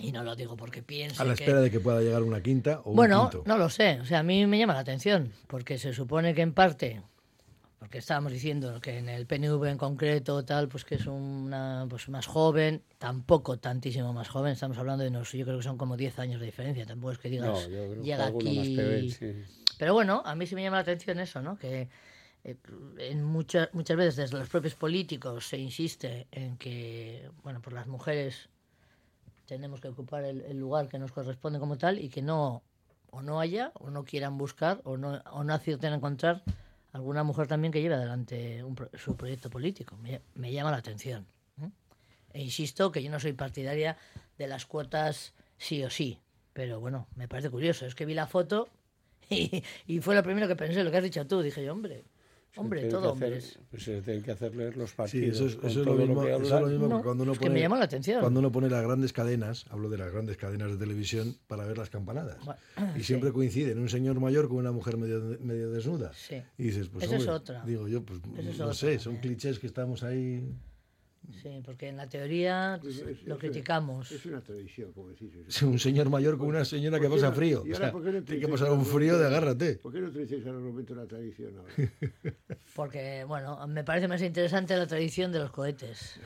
Y 0.00 0.12
no 0.12 0.22
lo 0.22 0.36
digo 0.36 0.56
porque 0.56 0.84
pienso 0.84 1.20
A 1.20 1.26
la 1.26 1.34
que... 1.34 1.42
espera 1.42 1.60
de 1.60 1.70
que 1.72 1.80
pueda 1.80 2.00
llegar 2.00 2.22
una 2.22 2.40
quinta 2.40 2.80
o 2.84 2.94
Bueno, 2.94 3.24
un 3.24 3.30
quinto. 3.30 3.44
no 3.44 3.58
lo 3.58 3.68
sé. 3.68 4.00
O 4.00 4.04
sea, 4.04 4.20
a 4.20 4.22
mí 4.22 4.46
me 4.46 4.56
llama 4.56 4.74
la 4.74 4.80
atención, 4.80 5.32
porque 5.48 5.78
se 5.78 5.92
supone 5.92 6.32
que 6.32 6.42
en 6.42 6.54
parte, 6.54 7.02
porque 7.82 7.98
estábamos 7.98 8.30
diciendo 8.30 8.80
que 8.80 8.98
en 8.98 9.08
el 9.08 9.26
PNV 9.26 9.64
en 9.64 9.76
concreto, 9.76 10.44
tal, 10.44 10.68
pues 10.68 10.84
que 10.84 10.94
es 10.94 11.06
una 11.06 11.84
pues 11.90 12.08
más 12.08 12.28
joven, 12.28 12.80
tampoco 12.96 13.58
tantísimo 13.58 14.12
más 14.12 14.28
joven, 14.28 14.52
estamos 14.52 14.78
hablando 14.78 15.02
de 15.02 15.10
unos, 15.10 15.32
yo 15.32 15.44
creo 15.44 15.56
que 15.56 15.64
son 15.64 15.78
como 15.78 15.96
10 15.96 16.20
años 16.20 16.38
de 16.38 16.46
diferencia, 16.46 16.86
tampoco 16.86 17.10
es 17.10 17.18
que 17.18 17.28
digas, 17.28 17.68
No, 17.68 18.00
llega 18.00 18.26
aquí... 18.26 18.78
más 19.04 19.14
sí. 19.18 19.42
Pero 19.80 19.94
bueno, 19.94 20.22
a 20.24 20.36
mí 20.36 20.46
sí 20.46 20.54
me 20.54 20.62
llama 20.62 20.76
la 20.76 20.82
atención 20.82 21.18
eso, 21.18 21.42
¿no? 21.42 21.58
Que 21.58 21.88
eh, 22.44 22.56
en 22.98 23.24
muchas 23.24 23.68
muchas 23.72 23.96
veces 23.96 24.14
desde 24.14 24.38
los 24.38 24.48
propios 24.48 24.76
políticos 24.76 25.48
se 25.48 25.58
insiste 25.58 26.28
en 26.30 26.58
que, 26.58 27.28
bueno, 27.42 27.60
pues 27.60 27.74
las 27.74 27.88
mujeres 27.88 28.48
tenemos 29.46 29.80
que 29.80 29.88
ocupar 29.88 30.22
el, 30.22 30.42
el 30.42 30.56
lugar 30.56 30.86
que 30.86 31.00
nos 31.00 31.10
corresponde 31.10 31.58
como 31.58 31.76
tal 31.78 31.98
y 31.98 32.10
que 32.10 32.22
no 32.22 32.62
o 33.10 33.22
no 33.22 33.40
haya 33.40 33.72
o 33.74 33.90
no 33.90 34.04
quieran 34.04 34.38
buscar 34.38 34.80
o 34.84 34.96
no, 34.96 35.20
o 35.32 35.42
no 35.42 35.52
acierten 35.52 35.92
a 35.92 35.96
encontrar 35.96 36.44
alguna 36.92 37.24
mujer 37.24 37.46
también 37.46 37.72
que 37.72 37.80
lleve 37.80 37.94
adelante 37.94 38.62
un 38.64 38.74
pro- 38.74 38.90
su 38.94 39.16
proyecto 39.16 39.50
político. 39.50 39.96
Me, 40.34 40.52
llama 40.52 40.70
la 40.70 40.76
atención. 40.78 41.26
¿eh? 41.60 41.68
E 42.34 42.42
insisto 42.42 42.92
que 42.92 43.02
yo 43.02 43.10
no 43.10 43.18
soy 43.20 43.32
partidaria 43.32 43.96
de 44.38 44.46
las 44.46 44.66
cuotas 44.66 45.34
sí 45.58 45.82
o 45.84 45.90
sí, 45.90 46.18
pero 46.52 46.80
bueno, 46.80 47.06
me 47.16 47.28
parece 47.28 47.50
curioso. 47.50 47.86
Es 47.86 47.94
que 47.94 48.06
vi 48.06 48.14
la 48.14 48.26
foto 48.26 48.68
y, 49.30 49.62
y 49.86 50.00
fue 50.00 50.14
lo 50.14 50.22
primero 50.22 50.48
que 50.48 50.56
pensé, 50.56 50.84
lo 50.84 50.90
que 50.90 50.98
has 50.98 51.04
dicho 51.04 51.26
tú. 51.26 51.40
Dije 51.42 51.64
yo, 51.64 51.72
hombre, 51.72 52.04
hombre, 52.56 52.84
todo 52.88 53.12
hombres. 53.12 53.58
pues 53.70 53.82
se 53.84 54.02
tienen 54.02 54.22
que 54.22 54.30
hacer 54.32 54.54
leer 54.54 54.76
los 54.76 54.90
Sí, 54.90 54.96
partidos. 54.96 55.36
eso 55.36 55.46
es, 55.46 55.52
eso 55.70 55.80
es 55.80 55.86
lo 55.86 55.94
mismo, 55.94 56.22
que 56.22 56.32
eso 56.34 56.42
es 56.44 56.50
lo 56.50 56.66
mismo 56.66 56.88
No, 56.88 56.96
que 56.98 57.02
cuando 57.04 57.22
uno 57.24 57.32
es 57.32 57.38
que 57.38 57.44
pone, 57.46 57.54
me 57.54 57.60
llama 57.60 57.78
la 57.78 57.84
atención. 57.84 58.20
Cuando 58.20 58.40
uno 58.40 58.52
pone 58.52 58.68
las 58.68 58.82
grandes 58.82 59.12
cadenas, 59.12 59.64
hablo 59.70 59.88
de 59.88 59.98
las 59.98 60.12
grandes 60.12 60.36
cadenas 60.36 60.70
de 60.70 60.76
televisión, 60.76 61.36
para 61.46 61.64
ver 61.66 61.78
las 61.78 61.90
campanadas. 61.90 62.38
Bueno, 62.44 62.60
Y 62.96 63.02
siempre 63.02 63.30
sí. 63.30 63.34
coinciden 63.34 63.78
un 63.78 63.88
señor 63.88 64.20
mayor 64.20 64.48
con 64.48 64.58
una 64.58 64.72
mujer 64.72 64.96
medio, 64.96 65.38
medio 65.40 65.70
desnuda. 65.70 66.12
Sí. 66.14 66.42
Y 66.58 66.62
dices, 66.64 66.88
pues 66.88 67.04
Esa 67.04 67.16
es 67.16 67.20
hombre, 67.22 67.34
otra. 67.36 67.64
digo 67.64 67.88
yo, 67.88 68.02
pues 68.04 68.20
es 68.38 68.58
no 68.58 68.64
otra 68.66 68.74
sé, 68.74 68.98
son 68.98 69.16
clichés 69.16 69.58
que 69.58 69.66
estamos 69.66 70.02
ahí. 70.02 70.42
Sí, 71.40 71.62
porque 71.64 71.88
en 71.88 71.96
la 71.96 72.08
teoría 72.08 72.78
Pues 72.82 72.96
es- 72.98 73.22
lo 73.24 73.34
es- 73.34 73.40
criticamos. 73.40 74.10
Es 74.10 74.26
una 74.26 74.40
tradición, 74.42 74.92
como 74.92 75.08
decís. 75.10 75.30
es- 75.48 75.62
Un 75.62 75.78
señor 75.78 76.10
mayor 76.10 76.36
con 76.36 76.48
una 76.48 76.64
señora 76.64 76.98
que 76.98 77.06
¿Por 77.08 77.16
qué 77.16 77.20
pasa 77.22 77.30
no- 77.30 77.36
frío. 77.36 77.62
y 77.64 77.72
O 77.72 77.76
sea, 77.76 77.92
no 77.92 78.00
tiene 78.00 78.40
que 78.40 78.48
pasar 78.48 78.70
un 78.72 78.80
el 78.80 78.86
frío 78.86 79.18
de 79.18 79.26
agárrate. 79.26 79.74
¿Por 79.76 79.92
qué 79.92 80.00
no 80.00 80.08
utilizáis 80.08 80.42
el 80.42 80.48
argumento 80.50 80.94
la 80.94 81.06
tradición 81.06 81.56
ahora? 81.58 81.72
Porque, 82.74 83.24
bueno, 83.26 83.66
me 83.68 83.84
parece 83.84 84.08
más 84.08 84.20
interesante 84.22 84.76
la 84.76 84.86
tradición 84.86 85.30
de 85.32 85.38
los 85.38 85.50
cohetes. 85.52 86.18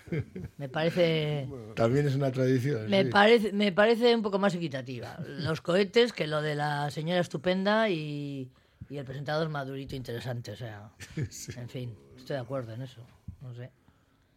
Me 0.59 0.69
parece... 0.69 1.49
También 1.75 2.07
es 2.07 2.15
una 2.15 2.33
tradición. 2.33 2.89
Me, 2.89 3.05
sí. 3.05 3.11
parece, 3.11 3.53
me 3.53 3.73
parece 3.73 4.15
un 4.15 4.23
poco 4.23 4.39
más 4.39 4.55
equitativa. 4.55 5.19
Los 5.27 5.61
cohetes 5.61 6.13
que 6.13 6.27
lo 6.27 6.41
de 6.43 6.55
la 6.55 6.91
señora 6.91 7.21
estupenda 7.21 7.91
y, 7.91 8.51
y 8.89 8.97
el 8.97 9.05
presentador 9.05 9.49
madurito 9.51 9.95
interesante. 9.97 10.53
O 10.53 10.57
sea, 10.57 10.91
en 11.57 11.69
fin, 11.69 11.95
estoy 12.17 12.35
de 12.37 12.41
acuerdo 12.43 12.73
en 12.73 12.83
eso. 12.83 13.03
No 13.43 13.53
sé. 13.55 13.71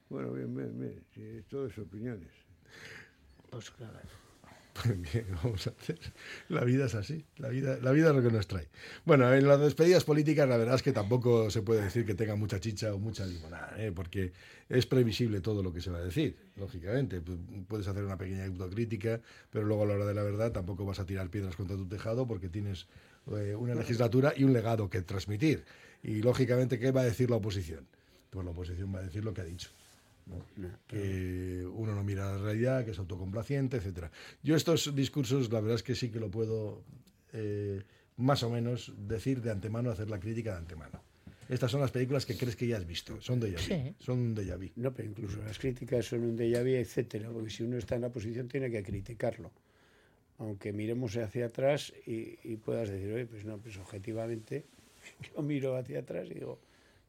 Bueno, 0.09 0.33
bien, 0.33 0.53
bien, 0.55 0.77
bien. 0.79 1.03
Sí, 1.13 1.43
todo 1.49 1.67
es 1.67 1.77
opiniones. 1.77 2.31
Pues 3.49 3.71
claro. 3.71 3.99
Bien, 4.85 5.25
vamos 5.43 5.67
a 5.67 5.71
hacer. 5.71 5.99
La 6.47 6.63
vida 6.63 6.85
es 6.85 6.95
así. 6.95 7.25
La 7.37 7.49
vida, 7.49 7.77
la 7.81 7.91
vida 7.91 8.09
es 8.09 8.15
lo 8.15 8.21
que 8.21 8.31
nos 8.31 8.47
trae. 8.47 8.69
Bueno, 9.05 9.33
en 9.33 9.45
las 9.47 9.59
despedidas 9.59 10.05
políticas, 10.05 10.47
la 10.47 10.55
verdad 10.57 10.75
es 10.75 10.83
que 10.83 10.93
tampoco 10.93 11.49
se 11.51 11.61
puede 11.61 11.81
decir 11.81 12.05
que 12.05 12.15
tenga 12.15 12.35
mucha 12.35 12.59
chicha 12.61 12.93
o 12.93 12.99
mucha 12.99 13.25
limonada, 13.25 13.75
¿eh? 13.77 13.91
porque 13.91 14.31
es 14.69 14.85
previsible 14.85 15.41
todo 15.41 15.63
lo 15.63 15.73
que 15.73 15.81
se 15.81 15.91
va 15.91 15.97
a 15.97 16.03
decir, 16.03 16.37
lógicamente. 16.55 17.21
Pu- 17.21 17.65
Puedes 17.67 17.87
hacer 17.87 18.03
una 18.05 18.17
pequeña 18.17 18.45
autocrítica, 18.45 19.21
pero 19.49 19.65
luego 19.65 19.83
a 19.83 19.87
la 19.87 19.93
hora 19.95 20.05
de 20.05 20.13
la 20.13 20.23
verdad 20.23 20.51
tampoco 20.53 20.85
vas 20.85 20.99
a 20.99 21.05
tirar 21.05 21.29
piedras 21.29 21.55
contra 21.57 21.75
tu 21.75 21.87
tejado 21.87 22.25
porque 22.25 22.47
tienes 22.49 22.87
eh, 23.35 23.55
una 23.55 23.75
legislatura 23.75 24.33
y 24.37 24.45
un 24.45 24.53
legado 24.53 24.89
que 24.89 25.01
transmitir. 25.01 25.65
Y 26.03 26.21
lógicamente, 26.21 26.79
¿qué 26.79 26.91
va 26.91 27.01
a 27.01 27.05
decir 27.05 27.29
la 27.29 27.35
oposición? 27.37 27.85
Pues 28.29 28.45
la 28.45 28.51
oposición 28.51 28.93
va 28.95 28.99
a 28.99 29.03
decir 29.03 29.25
lo 29.25 29.33
que 29.33 29.41
ha 29.41 29.45
dicho. 29.45 29.69
¿No? 30.57 30.69
que 30.87 31.65
uno 31.73 31.93
no 31.95 32.03
mira 32.03 32.31
la 32.33 32.37
realidad, 32.37 32.85
que 32.85 32.91
es 32.91 32.99
autocomplaciente, 32.99 33.77
etcétera. 33.77 34.11
Yo 34.43 34.55
estos 34.55 34.95
discursos, 34.95 35.51
la 35.51 35.59
verdad 35.61 35.75
es 35.75 35.83
que 35.83 35.95
sí 35.95 36.09
que 36.09 36.19
lo 36.19 36.29
puedo 36.29 36.83
eh, 37.33 37.81
más 38.17 38.43
o 38.43 38.49
menos 38.49 38.93
decir 39.07 39.41
de 39.41 39.51
antemano, 39.51 39.91
hacer 39.91 40.09
la 40.09 40.19
crítica 40.19 40.51
de 40.53 40.57
antemano. 40.59 41.01
Estas 41.47 41.71
son 41.71 41.81
las 41.81 41.89
películas 41.91 42.25
que 42.27 42.37
crees 42.37 42.55
que 42.55 42.67
ya 42.67 42.77
has 42.77 42.85
visto, 42.85 43.19
son 43.21 43.39
de 43.39 43.51
vu, 43.51 43.57
Sí. 43.57 43.95
son 43.99 44.19
un 44.19 44.35
déjà 44.35 44.55
vu. 44.55 44.69
No, 44.75 44.93
pero 44.93 45.09
incluso 45.09 45.41
las 45.43 45.57
críticas 45.57 46.05
son 46.05 46.21
un 46.23 46.37
déjà 46.37 46.61
vu, 46.61 46.75
etcétera, 46.75 47.29
porque 47.31 47.49
si 47.49 47.63
uno 47.63 47.77
está 47.77 47.95
en 47.95 48.01
la 48.01 48.09
posición 48.09 48.47
tiene 48.47 48.69
que 48.69 48.83
criticarlo. 48.83 49.51
Aunque 50.37 50.71
miremos 50.71 51.17
hacia 51.17 51.47
atrás 51.47 51.91
y, 52.05 52.37
y 52.43 52.55
puedas 52.57 52.89
decir, 52.89 53.11
oye, 53.11 53.25
pues 53.25 53.45
no, 53.45 53.57
pues 53.57 53.77
objetivamente, 53.77 54.65
yo 55.35 55.41
miro 55.41 55.75
hacia 55.75 55.99
atrás 55.99 56.27
y 56.29 56.35
digo, 56.35 56.59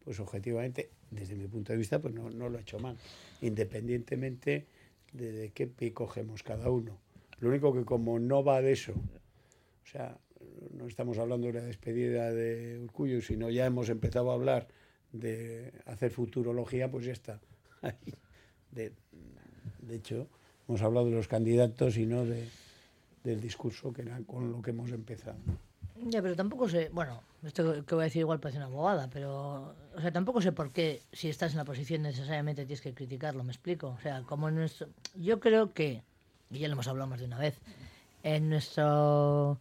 pues 0.04 0.18
objetivamente, 0.20 0.88
desde 1.10 1.34
mi 1.36 1.46
punto 1.46 1.72
de 1.72 1.78
vista, 1.78 1.98
pues 2.00 2.14
no, 2.14 2.30
no 2.30 2.48
lo 2.48 2.58
he 2.58 2.62
hecho 2.62 2.78
mal, 2.78 2.96
independientemente 3.40 4.66
de, 5.12 5.32
de 5.32 5.50
qué 5.50 5.66
pie 5.66 5.92
cogemos 5.92 6.42
cada 6.42 6.70
uno. 6.70 6.98
Lo 7.40 7.48
único 7.48 7.72
que 7.72 7.84
como 7.84 8.18
no 8.18 8.44
va 8.44 8.60
de 8.60 8.72
eso, 8.72 8.92
o 8.92 9.86
sea, 9.86 10.18
no 10.72 10.86
estamos 10.86 11.18
hablando 11.18 11.48
de 11.48 11.54
la 11.54 11.62
despedida 11.62 12.32
de 12.32 12.78
Urcullo, 12.82 13.20
sino 13.22 13.50
ya 13.50 13.66
hemos 13.66 13.88
empezado 13.88 14.30
a 14.30 14.34
hablar 14.34 14.68
de 15.12 15.72
hacer 15.86 16.10
futurología, 16.10 16.90
pues 16.90 17.06
ya 17.06 17.12
está. 17.12 17.40
De, 18.70 18.92
de 19.80 19.96
hecho, 19.96 20.28
hemos 20.68 20.80
hablado 20.82 21.06
de 21.06 21.16
los 21.16 21.26
candidatos 21.26 21.96
y 21.96 22.06
no 22.06 22.24
de, 22.24 22.46
del 23.24 23.40
discurso 23.40 23.92
que 23.92 24.02
era 24.02 24.20
con 24.24 24.52
lo 24.52 24.62
que 24.62 24.70
hemos 24.70 24.92
empezado. 24.92 25.38
Ya, 26.06 26.22
pero 26.22 26.34
tampoco 26.34 26.68
sé, 26.68 26.88
bueno, 26.92 27.22
esto 27.42 27.84
que 27.84 27.94
voy 27.94 28.02
a 28.02 28.04
decir 28.04 28.20
igual 28.20 28.40
parece 28.40 28.58
una 28.58 28.66
abogada, 28.66 29.08
pero, 29.10 29.74
o 29.94 30.00
sea, 30.00 30.10
tampoco 30.10 30.40
sé 30.40 30.52
por 30.52 30.72
qué 30.72 31.02
si 31.12 31.28
estás 31.28 31.52
en 31.52 31.58
la 31.58 31.64
posición 31.64 32.02
necesariamente 32.02 32.64
tienes 32.64 32.80
que 32.80 32.94
criticarlo, 32.94 33.44
¿me 33.44 33.52
explico? 33.52 33.88
O 33.88 34.00
sea, 34.00 34.22
como 34.22 34.48
en 34.48 34.54
nuestro, 34.54 34.88
yo 35.14 35.40
creo 35.40 35.74
que, 35.74 36.02
y 36.50 36.58
ya 36.58 36.68
lo 36.68 36.72
hemos 36.72 36.88
hablado 36.88 37.08
más 37.08 37.20
de 37.20 37.26
una 37.26 37.38
vez, 37.38 37.60
en 38.22 38.48
nuestro 38.48 39.58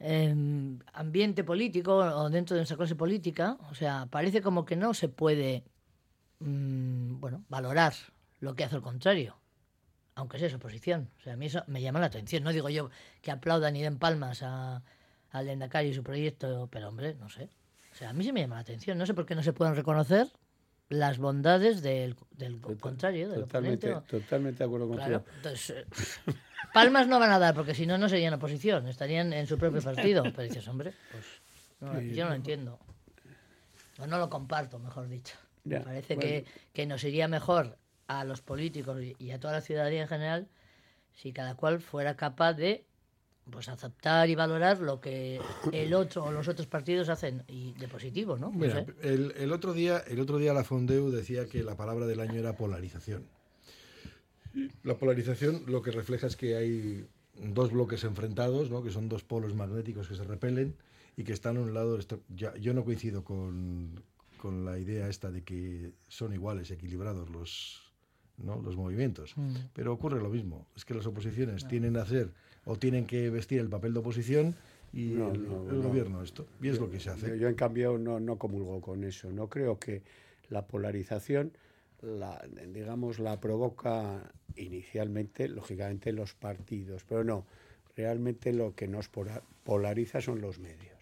em, 0.00 0.80
ambiente 0.94 1.44
político 1.44 1.96
o 1.96 2.30
dentro 2.30 2.54
de 2.54 2.60
nuestra 2.60 2.76
clase 2.76 2.96
política, 2.96 3.56
o 3.70 3.74
sea, 3.74 4.06
parece 4.10 4.42
como 4.42 4.64
que 4.64 4.74
no 4.74 4.94
se 4.94 5.08
puede, 5.08 5.62
mm, 6.40 7.20
bueno, 7.20 7.44
valorar 7.48 7.94
lo 8.40 8.54
que 8.54 8.64
hace 8.64 8.76
el 8.76 8.82
contrario 8.82 9.36
aunque 10.14 10.40
sea 10.40 10.50
su 10.50 10.58
posición. 10.58 11.08
O 11.20 11.22
sea, 11.22 11.34
a 11.34 11.36
mí 11.36 11.46
eso 11.46 11.62
me 11.68 11.80
llama 11.80 12.00
la 12.00 12.06
atención. 12.06 12.42
No 12.42 12.52
digo 12.52 12.68
yo 12.68 12.90
que 13.22 13.30
aplaudan 13.30 13.76
y 13.76 13.82
den 13.82 14.00
palmas 14.00 14.42
a, 14.42 14.82
al 15.30 15.48
Endacari 15.48 15.88
y 15.88 15.94
su 15.94 16.02
proyecto, 16.02 16.68
pero 16.70 16.88
hombre, 16.88 17.14
no 17.14 17.28
sé. 17.28 17.48
O 17.92 17.94
sea, 17.94 18.10
a 18.10 18.12
mí 18.12 18.24
sí 18.24 18.32
me 18.32 18.40
llama 18.40 18.56
la 18.56 18.60
atención. 18.62 18.96
No 18.96 19.06
sé 19.06 19.14
por 19.14 19.26
qué 19.26 19.34
no 19.34 19.42
se 19.42 19.52
pueden 19.52 19.74
reconocer 19.74 20.28
las 20.88 21.18
bondades 21.18 21.82
del, 21.82 22.16
del 22.30 22.60
contrario, 22.80 23.28
del 23.28 23.40
Totalmente, 23.40 23.90
oponente. 23.92 24.20
totalmente 24.20 24.58
de 24.58 24.64
acuerdo 24.64 24.88
contigo. 24.88 25.06
Claro, 25.06 25.24
entonces, 25.36 25.70
eh, 26.26 26.32
palmas 26.72 27.08
no 27.08 27.18
van 27.18 27.30
a 27.30 27.38
dar, 27.38 27.54
porque 27.54 27.74
si 27.74 27.86
no, 27.86 27.98
no 27.98 28.08
serían 28.08 28.32
oposición, 28.34 28.88
estarían 28.88 29.32
en 29.32 29.46
su 29.46 29.58
propio 29.58 29.82
partido. 29.82 30.22
Pero 30.22 30.42
dices, 30.44 30.66
hombre, 30.68 30.94
pues 31.12 31.24
no, 31.80 32.00
yo 32.00 32.24
no 32.24 32.30
lo 32.30 32.36
entiendo. 32.36 32.78
O 33.98 34.06
no 34.06 34.18
lo 34.18 34.30
comparto, 34.30 34.78
mejor 34.78 35.08
dicho. 35.08 35.36
Ya, 35.64 35.80
Me 35.80 35.84
parece 35.84 36.14
bueno. 36.14 36.30
que, 36.30 36.46
que 36.72 36.86
nos 36.86 37.02
iría 37.04 37.28
mejor 37.28 37.76
a 38.06 38.24
los 38.24 38.40
políticos 38.40 38.98
y 39.18 39.30
a 39.32 39.40
toda 39.40 39.52
la 39.54 39.60
ciudadanía 39.60 40.02
en 40.02 40.08
general 40.08 40.48
si 41.12 41.32
cada 41.32 41.56
cual 41.56 41.80
fuera 41.80 42.16
capaz 42.16 42.54
de 42.54 42.86
pues 43.50 43.68
aceptar 43.68 44.28
y 44.28 44.34
valorar 44.34 44.80
lo 44.80 45.00
que 45.00 45.40
el 45.72 45.94
otro 45.94 46.24
o 46.24 46.30
los 46.32 46.48
otros 46.48 46.66
partidos 46.66 47.08
hacen 47.08 47.42
y 47.48 47.72
de 47.74 47.88
positivo, 47.88 48.36
¿no? 48.36 48.50
Mira, 48.50 48.84
sé. 48.84 48.94
el, 49.02 49.32
el 49.36 49.52
otro 49.52 49.72
día, 49.72 49.98
el 50.06 50.20
otro 50.20 50.38
día 50.38 50.52
la 50.52 50.64
Fondeu 50.64 51.10
decía 51.10 51.46
que 51.46 51.62
la 51.62 51.76
palabra 51.76 52.06
del 52.06 52.20
año 52.20 52.34
era 52.34 52.56
polarización. 52.56 53.24
La 54.82 54.96
polarización 54.96 55.62
lo 55.66 55.82
que 55.82 55.90
refleja 55.90 56.26
es 56.26 56.36
que 56.36 56.56
hay 56.56 57.06
dos 57.34 57.70
bloques 57.70 58.02
enfrentados, 58.04 58.70
¿no? 58.70 58.82
que 58.82 58.90
son 58.90 59.08
dos 59.08 59.22
polos 59.22 59.54
magnéticos 59.54 60.08
que 60.08 60.14
se 60.16 60.24
repelen 60.24 60.74
y 61.16 61.24
que 61.24 61.32
están 61.32 61.56
a 61.56 61.60
un 61.60 61.74
lado. 61.74 61.98
ya- 62.34 62.56
yo 62.56 62.74
no 62.74 62.84
coincido 62.84 63.22
con, 63.24 64.02
con 64.38 64.64
la 64.64 64.78
idea 64.78 65.08
esta 65.08 65.30
de 65.30 65.42
que 65.42 65.92
son 66.08 66.32
iguales, 66.32 66.70
equilibrados 66.70 67.30
los, 67.30 67.92
¿no? 68.38 68.60
los 68.62 68.76
movimientos. 68.76 69.34
Mm. 69.36 69.54
Pero 69.74 69.92
ocurre 69.92 70.20
lo 70.20 70.28
mismo. 70.30 70.66
Es 70.76 70.84
que 70.84 70.94
las 70.94 71.06
oposiciones 71.06 71.68
tienen 71.68 71.96
a 71.96 72.02
hacer 72.02 72.32
o 72.64 72.76
tienen 72.76 73.06
que 73.06 73.30
vestir 73.30 73.60
el 73.60 73.68
papel 73.68 73.92
de 73.94 74.00
oposición 74.00 74.54
y 74.92 75.10
No, 75.10 75.32
el, 75.32 75.42
no, 75.48 75.70
el 75.70 75.76
no. 75.78 75.88
gobierno 75.88 76.22
esto. 76.22 76.46
Y 76.62 76.68
es 76.68 76.78
lo 76.80 76.90
que 76.90 77.00
se 77.00 77.10
hace. 77.10 77.28
Yo, 77.28 77.34
yo, 77.34 77.48
en 77.48 77.54
cambio, 77.54 77.98
no, 77.98 78.20
no 78.20 78.36
comulgo 78.38 78.80
con 78.80 79.04
eso. 79.04 79.30
No 79.30 79.48
creo 79.48 79.78
que 79.78 80.02
la 80.50 80.66
polarización, 80.66 81.52
la, 82.02 82.42
digamos, 82.72 83.18
la 83.18 83.40
provoca 83.40 84.32
inicialmente, 84.56 85.48
lógicamente, 85.48 86.12
los 86.12 86.34
partidos. 86.34 87.04
Pero 87.08 87.24
no, 87.24 87.46
realmente 87.96 88.52
lo 88.52 88.74
que 88.74 88.88
nos 88.88 89.08
pola- 89.08 89.42
polariza 89.64 90.20
son 90.20 90.40
los 90.40 90.58
medios. 90.58 90.96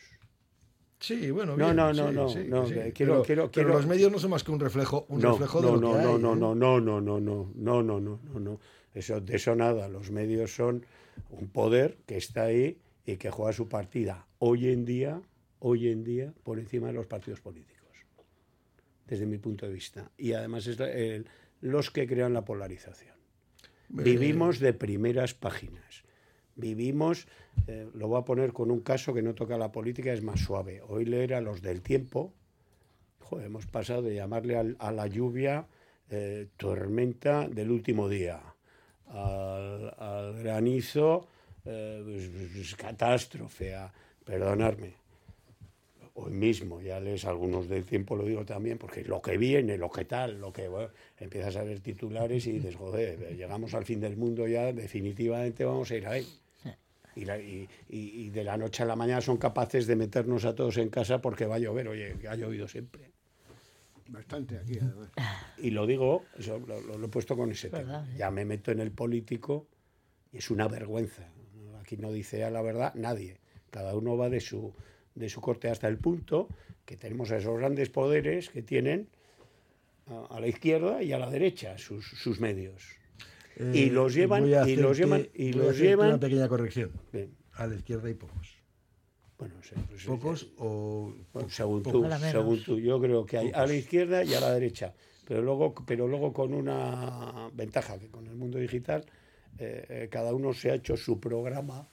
Sí, 0.99 1.31
bueno, 1.31 1.57
No, 1.57 1.67
bien, 1.67 1.77
no, 1.77 1.93
sí, 1.95 2.01
no, 2.01 2.13
no, 2.13 2.29
sí, 2.29 2.45
no, 2.49 2.67
sí. 2.67 2.75
que 2.75 2.81
Pero, 2.81 2.93
quiero- 2.95 3.23
quiero- 3.23 3.23
pero 3.23 3.51
quiero- 3.51 3.69
los 3.75 3.87
medios 3.87 4.11
no 4.11 4.19
son 4.19 4.31
más 4.31 4.43
que 4.43 4.51
un 4.51 4.59
reflejo, 4.61 5.05
un 5.11 5.21
no, 5.21 5.33
reflejo 5.33 5.61
de 5.61 5.67
no, 5.69 5.75
lo 5.75 5.81
no, 5.81 5.93
que 5.93 5.99
no, 5.99 5.99
hay, 5.99 6.05
no, 6.23 6.33
¿eh? 6.33 6.37
no, 6.37 6.55
no, 6.55 6.81
no, 6.81 7.01
no, 7.01 7.21
no, 7.21 7.21
no, 7.55 7.83
no, 7.83 8.01
no, 8.01 8.21
no, 8.33 8.41
no. 8.41 8.61
Eso, 8.95 9.21
de 9.21 9.37
eso 9.37 9.55
nada. 9.55 9.89
Los 9.89 10.11
medios 10.11 10.55
son 10.55 10.85
un 11.31 11.49
poder 11.49 11.99
que 12.07 12.17
está 12.17 12.45
ahí 12.45 12.79
y 13.05 13.17
que 13.17 13.31
juega 13.31 13.53
su 13.53 13.69
partida 13.69 14.27
hoy 14.39 14.69
en 14.69 14.85
día, 14.85 15.23
hoy 15.59 15.89
en 15.89 16.05
día, 16.05 16.33
por 16.43 16.59
encima 16.59 16.89
de 16.89 16.93
los 16.95 17.07
partidos 17.07 17.41
políticos, 17.41 17.91
desde 19.07 19.27
mi 19.27 19.39
punto 19.39 19.67
de 19.67 19.73
vista. 19.73 20.11
Y 20.17 20.33
además 20.33 20.67
es 20.67 20.79
el- 20.81 21.27
los 21.61 21.91
que 21.91 22.07
crean 22.07 22.35
la 22.35 22.45
polarización. 22.45 23.17
Vivimos 23.89 24.59
de 24.59 24.73
primeras 24.73 25.35
páginas. 25.35 26.05
Vivimos, 26.57 27.29
eh, 27.67 27.89
lo 27.95 28.09
voy 28.09 28.21
a 28.21 28.25
poner 28.25 28.53
con 28.53 28.71
un 28.71 28.81
caso 28.81 29.15
que 29.15 29.23
no 29.23 29.35
toca 29.35 29.59
la 29.59 29.71
política, 29.73 30.13
es 30.13 30.23
más 30.23 30.41
suave. 30.41 30.81
Hoy 30.83 31.05
leer 31.05 31.35
a 31.35 31.41
los 31.41 31.63
del 31.63 31.83
tiempo, 31.83 32.33
joder, 33.21 33.47
hemos 33.47 33.67
pasado 33.67 34.03
de 34.03 34.15
llamarle 34.15 34.77
a 34.79 34.93
la 34.93 35.07
lluvia 35.07 35.67
eh, 36.09 36.49
tormenta 36.57 37.49
del 37.49 37.71
último 37.71 38.09
día, 38.09 38.41
al, 39.09 39.95
al 39.99 40.43
granizo, 40.43 41.27
eh, 41.65 42.03
pues, 42.05 42.29
pues, 42.29 42.49
pues, 42.55 42.75
catástrofe, 42.77 43.75
a, 43.75 43.93
perdonarme. 44.25 44.95
Hoy 46.19 46.33
mismo, 46.33 46.81
ya 46.81 46.99
lees 46.99 47.27
algunos 47.27 47.69
del 47.69 47.85
tiempo, 47.85 48.17
lo 48.17 48.25
digo 48.25 48.45
también, 48.47 48.79
porque 48.79 49.05
lo 49.05 49.21
que 49.21 49.37
viene, 49.37 49.77
lo 49.77 49.91
que 49.91 50.07
tal, 50.07 50.41
lo 50.41 50.51
que 50.51 50.67
bueno, 50.67 50.89
empiezas 51.19 51.57
a 51.57 51.63
ver 51.63 51.81
titulares 51.81 52.47
y 52.47 52.53
dices, 52.53 52.75
joder, 52.75 53.37
llegamos 53.37 53.75
al 53.75 53.85
fin 53.85 54.01
del 54.01 54.17
mundo 54.17 54.47
ya, 54.49 54.73
definitivamente 54.73 55.65
vamos 55.67 55.91
a 55.91 55.97
ir 55.97 56.07
ahí. 56.07 56.27
Y, 57.17 57.25
la- 57.27 57.39
y- 57.39 57.69
de 58.31 58.45
la 58.45 58.57
noche 58.57 58.83
a 58.83 58.87
la 58.87 58.97
mañana 58.97 59.21
son 59.21 59.37
capaces 59.37 59.87
de 59.87 59.97
meternos 59.97 60.45
a 60.47 60.55
todos 60.55 60.77
en 60.79 60.89
casa 60.89 61.21
porque 61.21 61.45
va 61.47 61.57
a 61.57 61.59
llover, 61.59 61.89
oye, 61.89 62.15
ha 62.29 62.35
llovido 62.35 62.67
siempre. 62.67 63.11
Bastante 64.09 64.59
aquí, 64.59 64.79
además. 64.81 65.11
Y 65.59 65.71
lo 65.71 65.87
digo, 65.87 66.25
eso 66.39 66.59
lo, 66.59 66.81
lo- 66.81 66.99
lo 66.99 67.07
he 67.07 67.09
puesto 67.09 67.37
con 67.37 67.51
ese 67.51 67.69
Verdad, 67.69 68.05
tema. 68.05 68.15
¿eh? 68.15 68.19
Ya 68.19 68.31
me 68.31 68.45
meto 68.45 68.71
en 68.71 68.81
el 68.81 68.91
político 68.93 69.67
y 70.33 70.39
es 70.39 70.51
una 70.51 70.69
vergüenza. 70.69 71.29
Aquí 71.81 71.97
no 71.97 72.13
dice 72.13 72.45
a 72.45 72.51
la 72.51 72.63
verdad 72.63 72.95
nadie. 72.95 73.39
Cada 73.71 73.95
uno 73.97 74.17
va 74.17 74.29
de 74.29 74.41
su, 74.41 74.75
de 75.15 75.29
su 75.29 75.41
corte 75.41 75.69
hasta 75.69 75.89
el 75.89 75.99
punto 75.99 76.49
que 76.85 76.97
tenemos 76.97 77.31
a 77.33 77.37
esos 77.39 77.59
grandes 77.59 77.89
poderes 77.91 78.49
que 78.51 78.63
tienen 78.63 79.09
a, 80.07 80.27
a 80.37 80.41
la 80.41 80.47
izquierda 80.47 81.03
y 81.03 81.13
a 81.13 81.19
la 81.19 81.31
derecha 81.31 81.79
sus, 81.79 82.07
sus 82.09 82.41
medios. 82.41 82.83
y 83.59 83.87
Eh, 83.89 83.91
los 83.91 84.15
llevan, 84.15 84.43
voy 84.43 84.55
a 84.55 84.69
y 84.69 84.77
los 84.77 84.97
llevan, 84.99 85.27
y 85.35 85.53
voy 85.53 85.61
a 85.63 85.65
los 85.67 85.79
llevan. 85.79 86.09
Una 86.11 86.21
pequeña 86.21 86.49
corrección. 86.49 86.93
Bien, 87.13 87.31
A 87.55 87.67
la 87.67 87.75
izquierda 87.75 88.07
hay 88.09 88.15
pocos. 88.15 88.55
Bueno, 89.39 89.55
sí, 89.63 89.75
pues, 89.89 90.05
Pocos 90.05 90.49
o. 90.59 91.15
Bueno, 91.33 91.49
según 91.51 91.83
tú, 91.83 92.09
según 92.31 92.63
tú, 92.63 92.79
yo 92.79 93.01
creo 93.01 93.27
que 93.27 93.39
hay 93.39 93.51
a 93.55 93.67
la 93.67 93.75
izquierda 93.75 94.25
y 94.25 94.33
a 94.35 94.41
la 94.41 94.53
derecha, 94.53 94.95
pero 95.27 95.43
luego, 95.43 95.75
pero 95.87 96.09
luego 96.09 96.33
con 96.33 96.55
una 96.55 97.51
ventaja 97.53 97.99
que 97.99 98.09
con 98.09 98.27
el 98.27 98.35
mundo 98.35 98.59
digital 98.59 99.05
eh, 99.59 99.87
eh, 99.89 100.09
cada 100.11 100.33
uno 100.33 100.55
se 100.55 100.71
ha 100.71 100.75
hecho 100.75 100.97
su 100.97 101.21
programa 101.21 101.87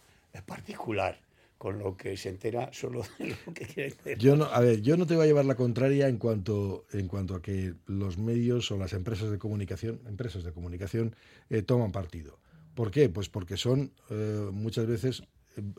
particular, 0.45 1.19
con 1.57 1.79
lo 1.79 1.95
que 1.95 2.17
se 2.17 2.29
entera 2.29 2.69
solo 2.73 3.03
de 3.19 3.27
lo 3.45 3.53
que 3.53 3.65
quiere 3.65 3.89
enterar. 3.89 4.19
Yo 4.19 4.35
no, 4.35 4.45
a 4.45 4.59
ver, 4.59 4.81
yo 4.81 4.97
no 4.97 5.05
te 5.05 5.15
voy 5.15 5.23
a 5.23 5.27
llevar 5.27 5.45
la 5.45 5.55
contraria 5.55 6.07
en 6.07 6.17
cuanto, 6.17 6.85
en 6.91 7.07
cuanto 7.07 7.35
a 7.35 7.41
que 7.41 7.73
los 7.85 8.17
medios 8.17 8.71
o 8.71 8.77
las 8.77 8.93
empresas 8.93 9.31
de 9.31 9.37
comunicación, 9.37 10.01
empresas 10.07 10.43
de 10.43 10.51
comunicación, 10.51 11.15
eh, 11.49 11.61
toman 11.61 11.91
partido. 11.91 12.39
¿Por 12.73 12.89
qué? 12.91 13.09
Pues 13.09 13.29
porque 13.29 13.57
son 13.57 13.93
eh, 14.09 14.49
muchas 14.51 14.87
veces 14.87 15.23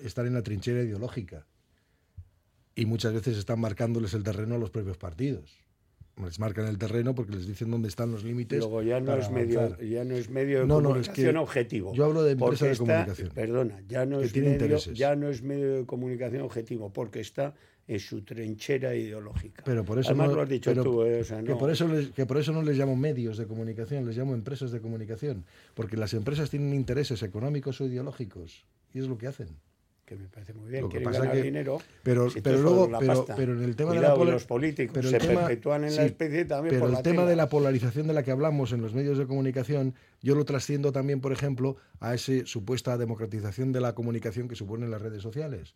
están 0.02 0.26
en 0.26 0.35
la 0.35 0.42
trinchera 0.42 0.83
ideológica 0.83 1.47
y 2.75 2.87
muchas 2.87 3.12
veces 3.12 3.37
están 3.38 3.61
marcándoles 3.61 4.14
el 4.14 4.23
terreno 4.23 4.54
a 4.57 4.59
los 4.59 4.71
propios 4.71 4.97
partidos. 4.99 5.50
Les 6.25 6.38
marcan 6.38 6.66
el 6.66 6.78
terreno 6.78 7.12
porque 7.14 7.33
les 7.33 7.47
dicen 7.47 7.73
dónde 7.73 7.88
están 7.88 8.12
los 8.12 8.23
límites. 8.23 8.61
Luego 8.61 8.83
ya 8.83 9.00
no 9.00 9.16
es 9.16 9.31
medio, 9.33 9.76
ya 9.81 10.04
no 10.04 10.14
es 10.14 10.31
medio 10.31 10.61
de 10.61 10.66
No, 10.66 10.81
no, 10.81 10.90
es 10.90 11.09
comunicación 11.09 11.33
que 11.33 11.38
objetivo. 11.38 11.93
yo 11.93 12.04
hablo 12.04 12.23
de 12.23 12.33
empresa 12.33 12.66
de 12.66 12.73
está- 12.73 12.85
comunicación. 12.85 13.28
Perdona, 13.35 13.83
ya 13.88 14.07
no 14.07 14.21
es 14.21 14.35
medio, 14.35 14.52
intereses. 14.52 14.97
ya 14.97 15.16
no 15.16 15.28
es 15.28 15.43
medio 15.43 15.75
de 15.75 15.87
comunicación 15.87 16.43
objetivo, 16.43 16.93
porque 16.93 17.19
está 17.19 17.54
en 17.88 17.99
su 17.99 18.23
trinchera 18.23 18.95
ideológica. 18.95 19.62
Pero 19.66 19.85
por 19.85 19.99
eso 19.99 20.11
Además 20.11 20.28
no, 20.28 20.35
lo 20.37 20.43
has 20.43 20.49
dicho 20.49 20.71
pero 20.71 20.85
tú, 20.85 21.02
eh, 21.02 21.21
o 21.21 21.25
sea, 21.25 21.43
que, 21.43 21.54
por 21.57 21.69
eso 21.71 21.88
les, 21.88 22.11
que 22.11 22.26
por 22.26 22.38
eso 22.38 22.52
no 22.52 22.62
les 22.62 22.78
llamo 22.78 22.95
medios 22.95 23.37
de 23.37 23.47
comunicación, 23.47 24.07
les 24.07 24.16
llamo 24.16 24.35
empresas 24.35 24.71
de 24.71 24.81
comunicación. 24.81 25.45
Porque 25.75 25.97
las 25.97 26.14
empresas 26.14 26.49
tienen 26.49 26.73
intereses 26.75 27.25
económicos 27.25 27.81
o 27.81 27.87
ideológicos. 27.87 28.64
Y 28.95 29.00
es 29.00 29.09
lo 29.09 29.19
que 29.19 29.26
hacen. 29.26 29.49
Que 30.04 30.16
me 30.16 30.28
parece 30.28 30.52
muy 30.52 30.70
bien, 30.70 30.82
Lo 30.82 30.88
que 30.88 30.99
quieren 30.99 31.08
pasa 31.08 31.20
ganar 31.20 31.37
que- 31.37 31.42
dinero. 31.42 31.78
pero- 32.02 32.28
si 32.30 32.40
pero 32.42 32.58
luego- 32.61 32.90
pero- 32.99 33.25
pero 33.37 33.52
en 33.54 33.62
el 33.64 33.75
tema 33.75 33.92
de 33.94 34.00
la 34.00 34.14
los 34.14 34.44
políticos 34.44 34.92
pero 34.94 35.08
el 35.08 35.14
se 35.20 35.26
tema- 35.26 35.40
perpetúan 35.46 35.84
en 35.84 35.96
la 35.96 36.04
especie 36.04 36.44
también 36.44 36.70
Pero 36.75 36.80
por 36.80 36.88
el 36.90 36.94
la 36.96 37.02
tema 37.02 37.16
tela. 37.23 37.30
de 37.30 37.37
la 37.37 37.49
polarización 37.49 38.06
de 38.06 38.12
la 38.14 38.23
que 38.23 38.30
hablamos 38.30 38.73
en 38.73 38.82
los 38.82 38.92
medios 38.94 39.16
de 39.16 39.26
comunicación, 39.26 39.94
yo 40.20 40.34
lo 40.34 40.44
trasciendo 40.44 40.92
también, 40.92 41.20
por 41.20 41.32
ejemplo, 41.32 41.76
a 42.00 42.14
esa 42.14 42.32
supuesta 42.44 42.99
democratización 42.99 43.73
de 43.73 43.80
la 43.80 43.94
comunicación 43.94 44.46
que 44.49 44.56
suponen 44.56 44.90
las 44.90 45.00
redes 45.00 45.23
sociales. 45.23 45.75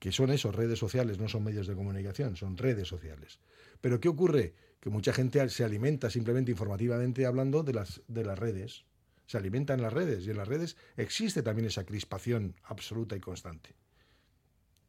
Que 0.00 0.10
son 0.12 0.30
eso, 0.30 0.50
redes 0.52 0.78
sociales, 0.78 1.18
no 1.18 1.28
son 1.28 1.44
medios 1.44 1.66
de 1.66 1.74
comunicación, 1.74 2.36
son 2.36 2.56
redes 2.58 2.88
sociales. 2.88 3.38
Pero 3.80 4.00
¿qué 4.00 4.08
ocurre? 4.08 4.52
Que 4.80 4.90
mucha 4.90 5.12
gente 5.12 5.48
se 5.48 5.64
alimenta 5.64 6.10
simplemente 6.10 6.50
informativamente 6.50 7.24
hablando 7.24 7.62
de 7.62 7.72
las, 7.72 8.02
de 8.08 8.24
las 8.24 8.38
redes. 8.38 8.84
Se 9.26 9.38
alimenta 9.38 9.74
en 9.74 9.82
las 9.82 9.92
redes 9.92 10.26
y 10.26 10.30
en 10.30 10.36
las 10.36 10.48
redes 10.48 10.76
existe 10.96 11.42
también 11.42 11.66
esa 11.66 11.84
crispación 11.84 12.54
absoluta 12.64 13.16
y 13.16 13.20
constante. 13.20 13.70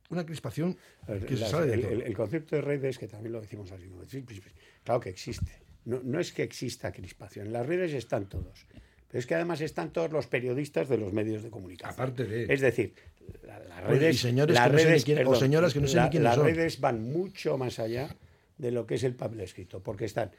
Una 0.09 0.25
crispación 0.25 0.77
ver, 1.07 1.25
que 1.25 1.35
se 1.35 1.41
las- 1.41 1.51
sale 1.51 1.67
de 1.67 1.77
todo. 1.79 1.91
el- 1.91 2.01
el 2.03 2.13
concepto 2.15 2.55
de 2.55 2.61
redes, 2.61 2.97
que 2.99 3.07
también 3.07 3.33
lo 3.33 3.41
decimos 3.41 3.71
así, 3.71 3.87
pues, 3.87 4.09
pues, 4.39 4.41
claro 4.83 4.99
que 4.99 5.09
existe. 5.09 5.51
No, 5.85 5.99
no 6.03 6.19
es 6.19 6.31
que 6.31 6.43
exista 6.43 6.91
crispación, 6.91 7.47
en 7.47 7.53
las 7.53 7.65
redes 7.65 7.93
están 7.93 8.27
todos. 8.27 8.65
Pero 9.07 9.19
es 9.19 9.25
que 9.25 9.35
además 9.35 9.61
están 9.61 9.91
todos 9.93 10.11
los 10.11 10.27
periodistas 10.27 10.89
de 10.89 10.97
los 10.97 11.13
medios 11.13 11.41
de 11.43 11.49
comunicación. 11.49 11.93
Aparte 11.93 12.25
de- 12.25 12.53
Es 12.53 12.59
decir, 12.61 12.93
la- 13.43 13.59
las 13.59 13.79
y 13.79 13.87
redes. 13.93 14.19
señores 14.19 14.53
las 14.55 14.65
que 14.67 14.71
no 14.73 14.77
sé 14.79 15.25
o 15.25 15.35
señoras 15.35 15.73
que 15.73 15.79
no 15.79 15.87
sé 15.87 16.01
ni 16.01 16.09
quiénes 16.09 16.23
Las 16.23 16.35
son. 16.35 16.45
redes 16.45 16.79
van 16.81 17.01
mucho 17.11 17.57
más 17.57 17.79
allá 17.79 18.15
de 18.57 18.71
lo 18.71 18.85
que 18.85 18.95
es 18.95 19.03
el 19.03 19.15
papel 19.15 19.39
escrito, 19.41 19.81
porque 19.81 20.05
están 20.05 20.31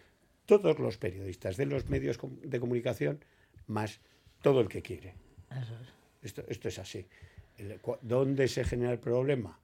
todos 0.47 0.79
los 0.79 0.97
periodistas 0.99 1.57
de 1.57 1.67
los 1.67 1.89
medios 1.89 2.19
de 2.43 2.61
comunicación 2.61 3.21
más 3.67 4.01
todo 4.43 4.61
el 4.61 4.69
que 4.69 4.83
quiere. 4.83 5.15
Eso 5.51 5.75
es. 5.81 5.89
Esto, 6.23 6.45
esto 6.49 6.69
es 6.69 6.79
así. 6.79 7.07
¿Dónde 8.03 8.49
se 8.49 8.65
genera 8.65 8.93
el 8.93 8.99
problema? 8.99 9.59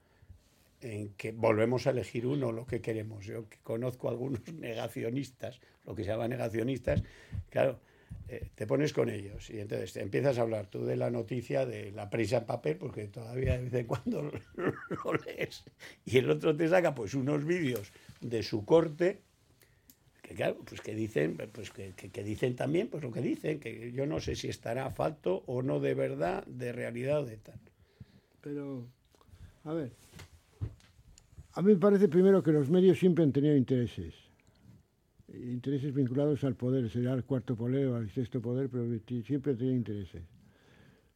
En 0.81 1.11
que 1.15 1.33
volvemos 1.33 1.87
a 1.87 1.91
elegir 1.91 2.27
uno 2.27 2.53
lo 2.53 2.67
que 2.67 2.81
queremos. 2.81 3.25
Yo 3.25 3.49
que 3.49 3.59
conozco 3.63 4.09
algunos 4.09 4.41
negacionistas, 4.53 5.61
lo 5.85 5.95
que 5.95 6.05
se 6.05 6.11
llama 6.11 6.29
negacionistas, 6.29 7.03
claro, 7.51 7.81
eh, 8.29 8.51
te 8.55 8.67
pones 8.67 8.93
con 8.93 9.09
ellos 9.09 9.51
y 9.51 9.61
entonces 9.61 9.93
te 9.93 10.01
empiezas 10.01 10.39
a 10.39 10.43
hablar 10.43 10.67
tú 10.67 10.85
de 10.85 10.97
la 10.97 11.11
noticia 11.11 11.67
de 11.67 11.93
la 11.93 12.09
prensa 12.11 12.39
en 12.39 12.47
papel, 12.47 12.77
porque 12.77 13.09
todavía 13.09 13.59
de 13.59 13.65
vez 13.65 13.75
en 13.75 13.87
cuando 13.87 14.23
lo, 14.23 14.33
lo 15.05 15.15
lees, 15.25 15.65
y 16.05 16.19
el 16.19 16.31
otro 16.31 16.57
te 16.57 16.69
saca 16.69 16.95
pues 16.95 17.15
unos 17.15 17.45
vídeos 17.45 17.93
de 18.21 18.43
su 18.43 18.65
corte 18.65 19.21
claro, 20.35 20.59
pues 20.65 20.81
que 20.81 20.95
dicen, 20.95 21.37
pues 21.53 21.71
que, 21.71 21.93
que- 21.95 22.23
dicen 22.25 22.55
también 22.57 22.89
pues 22.89 23.03
lo 23.03 23.11
que 23.13 23.21
dicen, 23.21 23.61
que 23.61 23.93
yo 23.93 24.07
no 24.07 24.21
sé 24.21 24.35
si 24.37 24.49
estará 24.49 24.91
falto 24.91 25.43
o 25.47 25.63
no 25.63 25.81
de 25.81 25.95
verdad, 25.95 26.45
de 26.47 26.73
realidad 26.73 27.21
o 27.23 27.27
de 27.27 27.37
tal. 27.37 27.59
Pero, 28.41 28.87
a 29.65 29.73
ver, 29.73 29.93
a 31.55 31.63
mí 31.63 31.73
me 31.73 31.79
parece 31.79 32.09
primero 32.09 32.43
que 32.43 32.53
los 32.53 32.69
medios 32.71 32.99
siempre 32.99 33.25
han 33.25 33.33
tenido 33.33 33.57
intereses. 33.57 34.15
Intereses 35.33 35.95
vinculados 35.95 36.45
al 36.45 36.57
poder, 36.57 36.91
será 36.91 37.15
el 37.15 37.25
cuarto 37.25 37.57
poder 37.57 37.87
o 37.87 37.97
al 37.97 38.11
sexto 38.11 38.41
poder, 38.43 38.69
pero 38.69 38.85
siempre 39.25 39.53
han 39.53 39.59
tenido 39.59 39.77
intereses. 39.77 40.23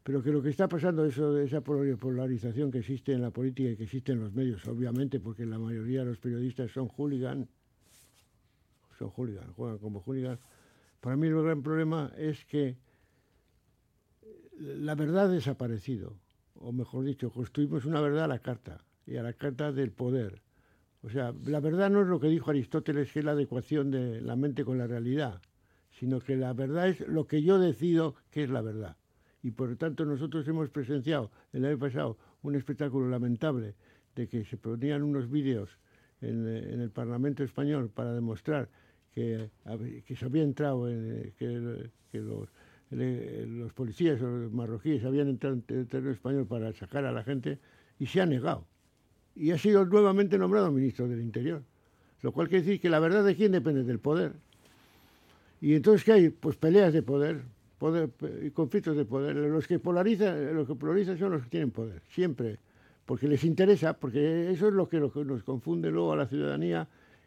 Pero 0.02 0.22
que 0.22 0.30
lo 0.30 0.40
que 0.40 0.50
está 0.50 0.68
pasando, 0.68 1.04
eso 1.04 1.32
de 1.34 1.44
esa 1.46 1.60
pol- 1.62 1.98
polarización 1.98 2.70
que 2.70 2.78
existe 2.78 3.12
en 3.12 3.22
la 3.22 3.30
política 3.30 3.70
y 3.70 3.76
que 3.76 3.84
existe 3.84 4.12
en 4.12 4.20
los 4.20 4.32
medios, 4.32 4.64
obviamente, 4.68 5.18
porque 5.20 5.44
la 5.44 5.58
mayoría 5.58 6.00
de 6.00 6.06
los 6.06 6.18
periodistas 6.18 6.70
son 6.70 6.86
hooligan, 6.88 7.48
son 8.98 9.10
hooligan, 9.10 9.52
juegan 9.52 9.78
como 9.78 10.00
hooligan. 10.00 10.38
Para 11.00 11.16
mí 11.16 11.26
el 11.26 11.42
gran 11.42 11.62
problema 11.62 12.12
es 12.16 12.44
que 12.44 12.76
la 14.58 14.94
verdad 14.94 15.26
ha 15.26 15.28
desaparecido, 15.28 16.16
o 16.54 16.72
mejor 16.72 17.04
dicho, 17.04 17.30
construimos 17.30 17.84
una 17.84 18.00
verdad 18.00 18.24
a 18.24 18.28
la 18.28 18.38
carta, 18.38 18.84
y 19.06 19.16
a 19.16 19.22
la 19.22 19.32
carta 19.32 19.72
del 19.72 19.92
poder. 19.92 20.42
O 21.02 21.10
sea, 21.10 21.32
la 21.44 21.60
verdad 21.60 21.90
no 21.90 22.02
es 22.02 22.08
lo 22.08 22.18
que 22.18 22.28
dijo 22.28 22.50
Aristóteles, 22.50 23.12
que 23.12 23.20
es 23.20 23.24
la 23.24 23.32
adecuación 23.32 23.90
de 23.90 24.20
la 24.20 24.34
mente 24.34 24.64
con 24.64 24.78
la 24.78 24.86
realidad, 24.86 25.40
sino 25.90 26.20
que 26.20 26.36
la 26.36 26.52
verdad 26.52 26.88
es 26.88 27.06
lo 27.06 27.26
que 27.26 27.42
yo 27.42 27.58
decido 27.58 28.16
que 28.30 28.42
es 28.42 28.50
la 28.50 28.62
verdad. 28.62 28.96
Y 29.42 29.52
por 29.52 29.68
lo 29.68 29.76
tanto 29.76 30.04
nosotros 30.04 30.46
hemos 30.48 30.70
presenciado 30.70 31.30
el 31.52 31.64
año 31.64 31.78
pasado 31.78 32.18
un 32.42 32.56
espectáculo 32.56 33.08
lamentable 33.08 33.76
de 34.16 34.26
que 34.26 34.44
se 34.44 34.56
ponían 34.56 35.02
unos 35.02 35.30
vídeos 35.30 35.78
en, 36.20 36.48
en 36.48 36.80
el 36.80 36.90
Parlamento 36.90 37.44
español 37.44 37.90
para 37.90 38.12
demostrar 38.12 38.68
que, 39.16 39.48
que 40.06 40.14
se 40.14 40.26
había 40.26 40.42
entrado, 40.42 40.90
en, 40.90 41.10
eh, 41.10 41.32
que, 41.38 41.46
el- 41.46 41.90
que 42.12 42.20
los, 42.20 42.48
los 42.90 43.72
policías 43.72 44.20
o 44.20 44.26
los 44.28 44.52
marroquíes 44.52 45.02
habían 45.04 45.28
entrado 45.28 45.54
en 45.56 45.62
ter- 45.62 45.86
terreno 45.86 46.12
español 46.12 46.46
para 46.46 46.70
sacar 46.74 47.06
a 47.06 47.12
la 47.12 47.24
gente 47.24 47.58
y 47.98 48.06
se 48.06 48.20
ha 48.20 48.26
negado. 48.26 48.66
Y 49.34 49.52
ha 49.52 49.58
sido 49.58 49.86
nuevamente 49.86 50.36
nombrado 50.36 50.70
ministro 50.70 51.08
del 51.08 51.22
Interior. 51.22 51.62
Lo 52.20 52.32
cual 52.32 52.48
quiere 52.48 52.64
decir 52.64 52.80
que 52.80 52.90
la 52.90 52.98
verdad 52.98 53.24
de 53.24 53.34
quién 53.34 53.52
depende 53.52 53.84
del 53.84 53.98
poder. 53.98 54.32
Y 55.62 55.74
entonces, 55.74 56.04
¿qué 56.04 56.12
hay? 56.12 56.28
Pues 56.28 56.56
peleas 56.56 56.92
de 56.92 57.02
poder, 57.02 57.40
poder 57.78 58.10
y 58.42 58.50
conflictos 58.50 58.96
de 58.96 59.06
poder. 59.06 59.34
Los 59.36 59.66
que 59.66 59.78
polarizan, 59.78 60.54
los 60.54 60.66
que 60.66 60.74
polarizan 60.74 61.18
son 61.18 61.32
los 61.32 61.42
que 61.42 61.48
tienen 61.48 61.70
poder, 61.70 62.02
siempre. 62.10 62.58
Porque 63.06 63.28
les 63.28 63.44
interesa, 63.44 63.94
porque 63.94 64.50
eso 64.50 64.68
es 64.68 64.74
lo 64.74 64.88
que 64.88 65.00
nos 65.00 65.42
confunde 65.42 65.90
luego 65.90 66.12
a 66.12 66.16
la 66.16 66.26
ciudadanía, 66.26 66.86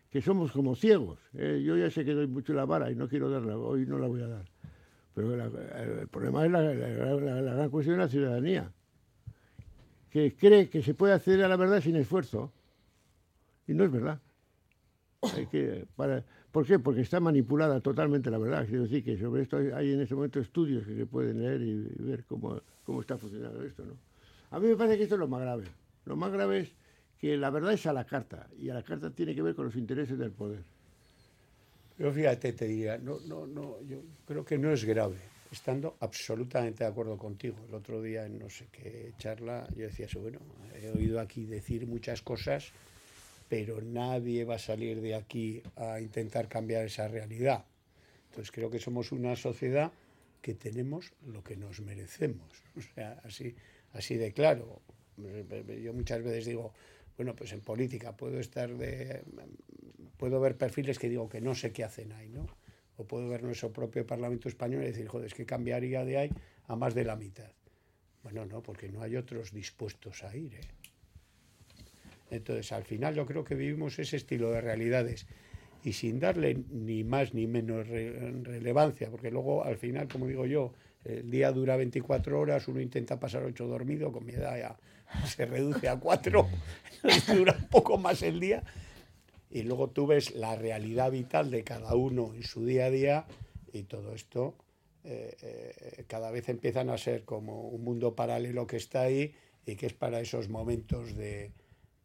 que 0.10 0.22
somos 0.22 0.52
como 0.52 0.76
ciegos. 0.76 1.20
¿eh? 1.34 1.62
Yo 1.64 1.78
ya 1.78 1.90
sé 1.92 2.04
que 2.04 2.14
doy 2.14 2.28
mucho 2.28 2.54
la 2.54 2.66
vara 2.66 2.90
y 2.92 2.96
no 2.96 3.08
quiero 3.08 3.30
darla, 3.30 3.58
hoy 3.58 3.86
no 3.86 4.00
la 4.00 4.08
voy 4.08 4.22
a 4.22 4.28
dar. 4.28 4.46
Pero 5.14 5.36
la- 5.36 5.46
el 6.02 6.08
problema 6.08 6.46
es 6.46 6.52
la, 6.52 6.62
la- 6.62 7.42
la- 7.42 7.54
gran 7.54 7.70
cuestión 7.70 7.98
de 7.98 8.04
la 8.04 8.10
ciudadanía, 8.10 8.72
que 10.10 10.36
cree 10.36 10.70
que 10.70 10.82
se 10.82 10.94
puede 10.94 11.14
acceder 11.14 11.44
a 11.44 11.48
la 11.48 11.56
verdad 11.58 11.82
sin 11.82 11.96
esfuerzo. 11.96 12.52
Y 13.68 13.74
no 13.74 13.84
es 13.84 13.92
verdad. 13.92 14.20
Hay 15.36 15.46
que, 15.48 15.86
para, 15.96 16.24
¿Por 16.52 16.66
qué? 16.66 16.80
Porque 16.80 17.02
está 17.02 17.20
manipulada 17.20 17.80
totalmente 17.82 18.32
la 18.32 18.38
verdad. 18.40 18.66
Quiero 18.68 18.84
decir 18.84 19.04
que 19.04 19.18
sobre 19.18 19.44
esto 19.44 19.58
hay, 19.58 19.68
hay 19.68 19.94
en 19.94 20.02
este 20.02 20.16
momento 20.16 20.40
estudios 20.40 20.86
que 20.88 20.96
se 20.96 21.06
pueden 21.06 21.40
leer 21.40 21.62
y, 21.62 21.70
y 21.72 22.04
ver 22.04 22.24
cómo, 22.26 22.60
cómo 22.84 23.02
está 23.02 23.18
funcionando 23.18 23.62
esto. 23.64 23.86
¿no? 23.86 23.94
A 24.50 24.60
mí 24.60 24.68
me 24.70 24.76
parece 24.76 24.98
que 24.98 25.04
esto 25.04 25.16
es 25.16 25.20
lo 25.20 25.28
más 25.28 25.42
grave. 25.42 25.66
Lo 26.06 26.16
más 26.16 26.32
grave 26.32 26.60
es 26.62 26.72
que 27.20 27.36
la 27.36 27.50
verdad 27.50 27.74
es 27.74 27.86
a 27.86 27.94
la 27.94 28.06
carta 28.06 28.48
y 28.58 28.70
a 28.70 28.74
la 28.74 28.84
carta 28.84 29.12
tiene 29.12 29.36
que 29.36 29.42
ver 29.42 29.54
con 29.54 29.66
los 29.66 29.76
intereses 29.76 30.18
del 30.18 30.32
poder. 30.32 30.64
Yo 31.98 32.12
fíjate, 32.14 32.54
te 32.54 32.66
diría, 32.66 32.98
no, 32.98 33.20
no, 33.28 33.46
no, 33.46 33.82
yo 33.82 34.02
creo 34.26 34.46
que 34.46 34.58
no 34.58 34.72
es 34.72 34.86
grave, 34.86 35.18
estando 35.52 35.98
absolutamente 36.00 36.86
de 36.86 36.90
acuerdo 36.90 37.18
contigo. 37.18 37.58
El 37.68 37.76
otro 37.76 38.02
día 38.02 38.26
en 38.26 38.40
no 38.40 38.50
sé 38.50 38.68
qué 38.72 39.12
charla 39.18 39.68
yo 39.76 39.84
decía 39.84 40.06
eso, 40.06 40.22
bueno, 40.22 40.40
he 40.82 40.90
oído 40.92 41.20
aquí 41.20 41.46
decir 41.46 41.86
muchas 41.88 42.22
cosas, 42.22 42.72
pero 43.50 43.82
nadie 43.82 44.46
va 44.46 44.56
a 44.56 44.60
salir 44.60 45.02
de 45.02 45.14
aquí 45.16 45.62
a 45.76 46.00
intentar 46.00 46.48
cambiar 46.48 46.86
esa 46.86 47.10
realidad. 47.10 47.66
Entonces 48.30 48.52
creo 48.52 48.70
que 48.70 48.80
somos 48.80 49.12
una 49.12 49.36
sociedad 49.36 49.92
que 50.42 50.54
tenemos 50.54 51.12
lo 51.28 51.44
que 51.44 51.58
nos 51.58 51.82
merecemos. 51.82 52.48
O 52.78 52.82
sea, 52.82 53.20
así, 53.26 53.54
así 53.92 54.16
de 54.16 54.32
claro. 54.32 54.80
Yo 55.84 55.92
muchas 55.92 56.24
veces 56.24 56.46
digo, 56.46 56.72
bueno, 57.20 57.36
pues 57.36 57.52
en 57.52 57.60
política 57.60 58.16
puedo 58.16 58.40
estar 58.40 58.70
de. 58.78 59.24
Puedo 60.16 60.40
ver 60.40 60.56
perfiles 60.56 60.98
que 60.98 61.10
digo 61.10 61.28
que 61.28 61.42
no 61.42 61.54
sé 61.54 61.74
qué 61.74 61.84
hacen 61.84 62.14
ahí, 62.14 62.30
¿no? 62.30 62.48
O 62.96 63.04
puedo 63.04 63.28
ver 63.28 63.44
nuestro 63.44 63.74
propio 63.74 64.08
Parlamento 64.08 64.48
español 64.48 64.84
y 64.84 64.86
decir, 64.86 65.06
joder, 65.10 65.28
es 65.28 65.34
que 65.34 65.46
cambiaría 65.46 66.06
de 66.06 66.18
ahí 66.18 66.30
a 66.68 66.78
más 66.78 66.96
de 66.96 67.04
la 67.04 67.18
mitad. 67.18 67.52
Bueno, 68.24 68.46
no, 68.46 68.64
porque 68.64 68.88
no 68.88 69.02
hay 69.02 69.18
otros 69.18 69.52
dispuestos 69.52 70.24
a 70.24 70.34
ir, 70.34 70.56
¿eh? 70.56 70.62
Entonces, 72.32 72.72
al 72.72 72.86
final 72.86 73.16
yo 73.16 73.26
creo 73.26 73.44
que 73.44 73.56
vivimos 73.56 74.00
ese 74.00 74.16
estilo 74.16 74.52
de 74.52 74.62
realidades 74.62 75.28
y 75.84 75.92
sin 75.92 76.22
darle 76.22 76.58
ni 76.72 77.04
más 77.04 77.34
ni 77.34 77.48
menos 77.48 77.86
re- 77.86 78.32
relevancia, 78.44 79.10
porque 79.12 79.30
luego 79.30 79.66
al 79.66 79.76
final, 79.76 80.08
como 80.08 80.26
digo 80.26 80.46
yo, 80.46 80.72
el 81.04 81.30
día 81.30 81.52
dura 81.52 81.76
24 81.78 82.40
horas, 82.40 82.68
uno 82.68 82.82
intenta 82.82 83.20
pasar 83.20 83.44
8 83.44 83.68
dormido, 83.68 84.12
con 84.12 84.26
mi 84.26 84.34
edad 84.34 84.58
ya 84.58 84.78
se 85.28 85.46
reduce 85.46 85.88
a 85.88 85.98
4, 85.98 86.48
dura 87.36 87.56
un 87.60 87.68
poco 87.68 87.98
más 87.98 88.22
el 88.22 88.40
día, 88.40 88.64
y 89.50 89.64
luego 89.64 89.90
tú 89.90 90.08
ves 90.08 90.36
la 90.36 90.56
realidad 90.56 91.12
vital 91.12 91.50
de 91.50 91.64
cada 91.64 91.96
uno 91.96 92.34
en 92.36 92.44
su 92.44 92.66
día 92.66 92.86
a 92.86 92.90
día 92.90 93.26
y 93.72 93.84
todo 93.84 94.14
esto 94.14 94.56
eh, 95.04 95.36
eh, 95.42 96.04
cada 96.08 96.30
vez 96.30 96.50
empiezan 96.50 96.90
a 96.90 96.98
ser 96.98 97.24
como 97.24 97.68
un 97.70 97.84
mundo 97.84 98.16
paralelo 98.16 98.68
que 98.68 98.78
está 98.78 99.02
ahí 99.02 99.34
y 99.66 99.76
que 99.76 99.88
es 99.88 99.94
para 99.94 100.20
esos 100.20 100.50
momentos 100.50 101.16
de, 101.16 101.52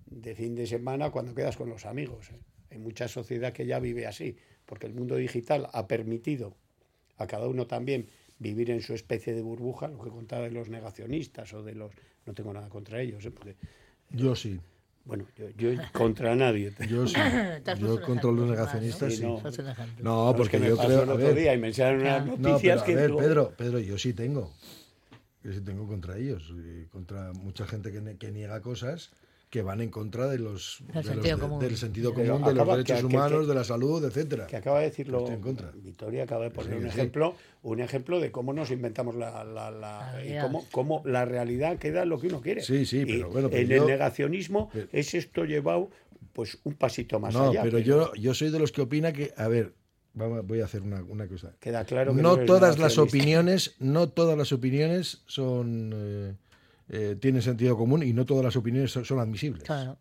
de 0.07 0.35
fin 0.35 0.55
de 0.55 0.67
semana 0.67 1.11
cuando 1.11 1.35
quedas 1.35 1.57
con 1.57 1.69
los 1.69 1.87
amigos. 1.87 2.31
¿eh? 2.31 2.41
Hay 2.71 2.79
mucha 2.79 3.09
sociedad 3.09 3.53
que 3.53 3.67
ya 3.67 3.79
vive 3.79 4.07
así, 4.07 4.37
porque 4.65 4.87
el 4.87 4.95
mundo 4.95 5.17
digital 5.17 5.69
ha 5.73 5.87
permitido 5.87 6.57
a 7.17 7.27
cada 7.27 7.49
uno 7.49 7.67
también 7.67 8.09
vivir 8.39 8.71
en 8.71 8.81
su 8.83 8.95
especie 8.95 9.33
de 9.35 9.43
burbuja, 9.43 9.89
lo 9.89 10.03
que 10.03 10.11
contaba 10.11 10.45
de 10.45 10.51
los 10.51 10.69
negacionistas 10.69 11.53
o 11.55 11.63
de 11.63 11.75
los... 11.75 11.93
No 12.27 12.35
tengo 12.35 12.53
nada 12.53 12.69
contra 12.69 13.01
ellos, 13.01 13.25
¿eh? 13.25 13.31
porque, 13.31 13.57
Yo 14.11 14.35
sí. 14.35 14.59
bueno, 15.05 15.27
yo, 15.37 15.51
yo 15.51 15.71
contra 15.93 16.35
nadie. 16.35 16.73
Yo 16.89 17.07
sí. 17.07 17.17
Yo 17.79 18.01
contra 18.03 18.31
los 18.33 18.49
negacionistas 18.51 19.13
Sí, 19.13 19.19
sí. 19.19 19.23
no. 19.25 19.43
No, 20.03 20.03
No, 20.03 20.31
es 20.31 20.37
porque 20.37 20.59
que 20.59 20.67
yo 20.69 20.77
creo. 20.79 21.03
el 21.03 21.11
otro 21.11 21.17
ver, 21.19 21.35
día 21.35 21.55
y 21.55 21.59
me 21.59 21.69
enseñaron 21.69 22.01
unas 22.01 22.27
No, 22.27 22.37
No, 22.37 22.49
noticias 22.49 22.83
pero, 22.83 22.85
que 22.87 22.93
a 22.93 22.97
ver, 22.97 23.07
digo, 23.09 23.19
Pedro, 23.19 23.51
Pedro, 23.57 23.79
yo 23.81 23.99
sí 23.99 24.13
tengo. 24.15 24.53
Yo 25.43 25.53
sí 25.53 25.61
tengo 25.61 25.87
contra 25.87 26.17
ellos. 26.17 26.51
y 26.55 26.87
contra 26.87 27.33
mucha 27.35 27.67
gente 27.67 27.93
que, 27.93 28.01
ne- 28.01 28.17
que 28.17 28.33
niega 28.33 28.61
cosas 28.63 29.11
que 29.55 29.63
van 29.63 29.81
en 29.81 29.89
contra 29.89 30.27
de 30.27 30.41
los, 30.41 30.79
Del 30.81 30.89
de 30.89 30.95
los- 30.95 31.07
sentido 31.07 31.37
de- 31.37 31.41
común. 31.43 31.61
del 31.61 31.77
sentido 31.77 32.13
Pero 32.13 32.33
común, 32.33 32.49
de 32.49 32.55
los 32.55 32.67
derechos 32.67 32.99
que- 32.99 33.07
humanos, 33.07 33.41
que- 33.43 33.47
de 33.47 33.55
la 33.55 33.63
salud, 33.63 34.05
etcétera. 34.05 34.49
que 34.49 34.57
acaba 34.57 34.81
de 34.81 34.87
decirlo 34.87 35.19
Estoy 35.21 35.35
en 35.37 35.41
contra. 35.43 35.71
Victoria 35.77 36.25
acaba 36.25 36.43
de 36.43 36.51
poner 36.51 36.71
Sí, 36.73 36.77
un 36.79 36.83
sí. 36.83 36.89
ejemplo 36.89 37.35
un 37.63 37.81
ejemplo 37.81 38.19
de 38.19 38.33
cómo 38.33 38.53
nos 38.53 38.73
inventamos 38.73 39.15
la, 39.15 39.45
la- 39.45 39.71
la- 39.71 39.71
La 39.71 40.11
y 40.15 40.17
realidad. 40.25 40.43
cómo, 40.43 40.67
cómo 40.73 41.03
la 41.07 41.25
realidad 41.25 41.79
queda 41.79 42.05
lo 42.05 42.19
que 42.19 42.27
uno 42.27 42.41
quiere 42.41 42.63
Sí, 42.63 42.85
sí, 42.85 43.03
Y 43.03 43.05
pero 43.07 43.31
bueno, 43.31 43.49
pero 43.49 43.63
en 43.63 43.69
yo- 43.69 43.77
el 43.85 43.87
negacionismo 43.87 44.71
pero- 44.73 44.89
es 44.93 45.15
esto 45.15 45.45
llevado 45.45 45.89
pues 46.33 46.59
un 46.65 46.75
pasito 46.75 47.21
más 47.21 47.33
no, 47.33 47.51
allá 47.51 47.63
pero 47.63 47.79
yo, 47.79 48.13
yo 48.15 48.35
soy 48.35 48.51
de 48.51 48.59
los 48.59 48.73
que 48.73 48.81
opina 48.83 49.13
que, 49.13 49.33
a 49.37 49.47
ver, 49.47 49.73
voy 50.15 50.61
a 50.63 50.65
hacer 50.65 50.83
una, 50.83 51.01
una 51.05 51.29
cosa. 51.29 51.53
queda 51.61 51.85
claro 51.85 52.13
que 52.15 52.21
no 52.23 52.39
todas 52.39 52.77
las 52.81 52.99
opiniones, 52.99 53.77
no 53.79 54.09
todas 54.09 54.37
las 54.37 54.51
opiniones 54.53 55.23
son 55.27 55.93
eh, 55.95 56.35
eh, 56.89 57.17
tienen 57.21 57.43
sentido 57.43 57.77
común 57.77 58.03
y 58.03 58.13
no 58.13 58.25
todas 58.25 58.45
las 58.45 58.57
opiniones 58.57 58.93
son, 58.93 59.05
son 59.05 59.19
admisibles. 59.19 59.65
Claro. 59.65 59.99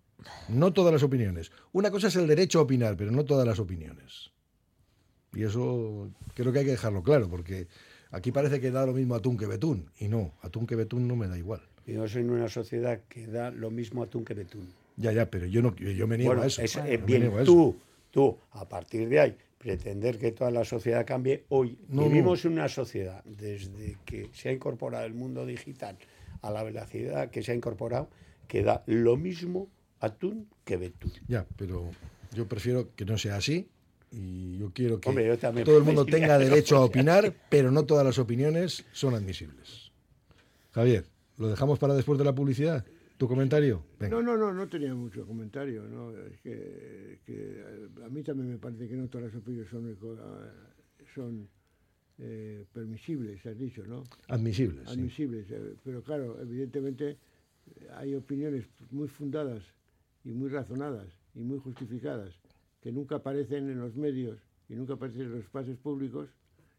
No 0.49 0.71
todas 0.73 0.93
las 0.93 1.03
opiniones. 1.03 1.51
Una 1.71 1.91
cosa 1.91 2.07
es 2.07 2.15
el 2.15 2.27
derecho 2.27 2.59
a 2.59 2.63
opinar, 2.63 2.95
pero 2.95 3.11
no 3.11 3.25
todas 3.25 3.45
las 3.45 3.59
opiniones. 3.59 4.31
Y 5.33 5.43
eso 5.43 6.11
creo 6.35 6.51
que 6.53 6.59
hay 6.59 6.65
que 6.65 6.71
dejarlo 6.71 7.01
claro, 7.03 7.29
porque 7.29 7.67
aquí 8.11 8.31
parece 8.31 8.61
que 8.61 8.71
da 8.71 8.85
lo 8.85 8.93
mismo 8.93 9.15
atún 9.15 9.37
que 9.37 9.47
betún. 9.47 9.89
Y 9.97 10.07
no, 10.07 10.33
atún 10.41 10.67
que 10.67 10.75
betún 10.75 11.07
no 11.07 11.15
me 11.15 11.27
da 11.27 11.37
igual. 11.37 11.61
yo 11.85 12.07
soy 12.07 12.21
en 12.21 12.29
una 12.29 12.47
sociedad 12.47 13.01
que 13.09 13.27
da 13.27 13.51
lo 13.51 13.69
mismo 13.71 14.03
atún 14.03 14.23
que 14.23 14.33
betún 14.33 14.67
Ya, 14.95 15.11
ya, 15.11 15.29
pero 15.29 15.45
yo 15.47 15.61
no 15.61 15.75
yo, 15.75 15.89
yo 15.91 16.07
me 16.07 16.17
niego 16.17 16.29
bueno 16.31 16.43
a 16.43 16.47
eso. 16.47 16.61
es, 16.61 16.77
eh, 16.77 17.01
bien 17.05 17.21
niego 17.21 17.37
a 17.39 17.41
eso. 17.43 17.51
tú 17.51 17.75
tú 18.11 18.37
a 18.51 18.69
partir 18.69 19.09
de 19.09 19.19
ahí 19.19 19.37
pretender 19.57 20.19
que 20.19 20.31
toda 20.31 20.51
la 20.51 20.63
sociedad 20.63 21.05
cambie 21.05 21.45
hoy 21.49 21.77
No, 21.89 22.03
vivimos 22.07 22.45
en 22.45 22.53
una 22.53 22.69
sociedad 22.69 23.23
desde 23.25 23.97
que 24.05 24.29
se 24.33 24.49
ha 24.49 24.51
incorporado 24.51 25.05
el 25.05 25.13
mundo 25.15 25.45
digital 25.45 25.97
a 26.43 26.51
la 26.51 26.63
velocidad 26.63 27.31
que 27.31 27.41
se 27.41 27.51
ha 27.51 27.55
incorporado 27.55 28.09
que 28.47 28.61
da 28.61 28.83
lo 28.85 29.17
mismo 29.17 29.69
atún 29.99 30.47
que 30.63 30.77
betún 30.77 31.11
Ya, 31.27 31.47
pero 31.57 31.89
yo 32.33 32.47
prefiero 32.47 32.93
que 32.95 33.05
no 33.05 33.17
sea 33.17 33.37
así 33.37 33.67
y 34.11 34.59
yo 34.59 34.71
quiero 34.73 34.99
que 34.99 35.09
Hombre, 35.09 35.25
yo 35.25 35.37
también 35.39 35.65
todo 35.65 35.77
el 35.77 35.83
mundo 35.83 36.05
tenga 36.05 36.37
derecho 36.37 36.77
a 36.77 36.85
opinar, 36.85 37.33
pero 37.49 37.71
no 37.71 37.85
todas 37.85 38.05
las 38.05 38.19
opiniones 38.19 38.85
son 38.91 39.15
admisibles. 39.15 39.91
Javier, 40.71 41.05
¿lo 41.37 41.47
dejamos 41.47 41.79
para 41.79 41.95
después 41.95 42.19
de 42.19 42.25
la 42.25 42.35
publicidad? 42.35 42.85
¿Tu 43.17 43.27
comentario? 43.27 43.83
Venga. 43.99 44.17
No, 44.17 44.21
no, 44.21 44.37
no, 44.37 44.53
no 44.53 44.67
tenía 44.67 44.93
mucho 44.93 45.25
comentario. 45.25 45.83
¿no? 45.83 46.11
Es 46.11 46.39
que, 46.41 47.19
que, 47.25 47.33
eh, 47.35 47.87
a 48.05 48.09
mí 48.09 48.21
también 48.21 48.49
me 48.49 48.57
parece 48.57 48.87
que 48.87 48.95
no 48.95 49.07
todas 49.07 49.27
las 49.27 49.35
opiniones 49.35 49.69
son, 49.71 49.97
son 51.15 51.49
eh, 52.19 52.65
permisibles, 52.71 53.43
has 53.45 53.57
dicho, 53.57 53.85
¿no? 53.85 54.03
Admisibles. 54.27 54.87
Admisibles, 54.87 55.47
sí. 55.47 55.53
eh, 55.55 55.75
pero 55.83 56.03
claro, 56.03 56.39
evidentemente 56.39 57.09
eh, 57.09 57.87
hay 57.95 58.13
opiniones 58.15 58.65
muy 58.91 59.07
fundadas 59.07 59.63
y 60.23 60.31
muy 60.31 60.49
razonadas 60.49 61.07
y 61.33 61.39
muy 61.39 61.59
justificadas 61.59 62.39
que 62.81 62.91
nunca 62.91 63.15
aparecen 63.15 63.69
en 63.69 63.79
los 63.79 63.95
medios 63.95 64.39
y 64.69 64.75
nunca 64.75 64.93
aparecen 64.93 65.23
en 65.23 65.31
los 65.31 65.43
espacios 65.43 65.77
públicos 65.79 66.29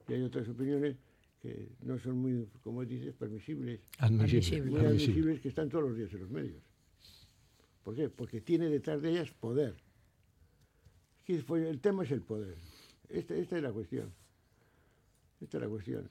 y 0.09 0.13
hay 0.13 0.23
otras 0.23 0.49
opiniones 0.49 0.97
que 1.41 1.69
no 1.83 1.99
son 1.99 2.19
muy, 2.19 2.49
como 2.63 2.85
dices, 2.85 3.15
permisibles. 3.15 3.81
Admisibles. 3.99 4.47
admisibles. 4.53 4.73
Muy 4.73 4.87
admisibles 4.87 5.41
que 5.41 5.49
están 5.49 5.69
todos 5.69 5.89
los 5.89 5.97
días 5.97 6.13
en 6.13 6.21
los 6.21 6.31
medios. 6.31 6.63
¿Por 7.83 7.95
qué? 7.95 8.09
Porque 8.09 8.41
tiene 8.41 8.69
detrás 8.71 9.03
de 9.03 9.11
ellas 9.11 9.31
poder. 9.33 9.75
El 11.27 11.81
tema 11.81 12.05
es 12.05 12.11
el 12.13 12.23
poder. 12.23 12.57
esta, 13.09 13.35
esta 13.35 13.57
es 13.57 13.63
la 13.63 13.73
cuestión. 13.73 14.13
Esta 15.41 15.59
es 15.59 15.63
la 15.63 15.69
cuestión. 15.69 16.09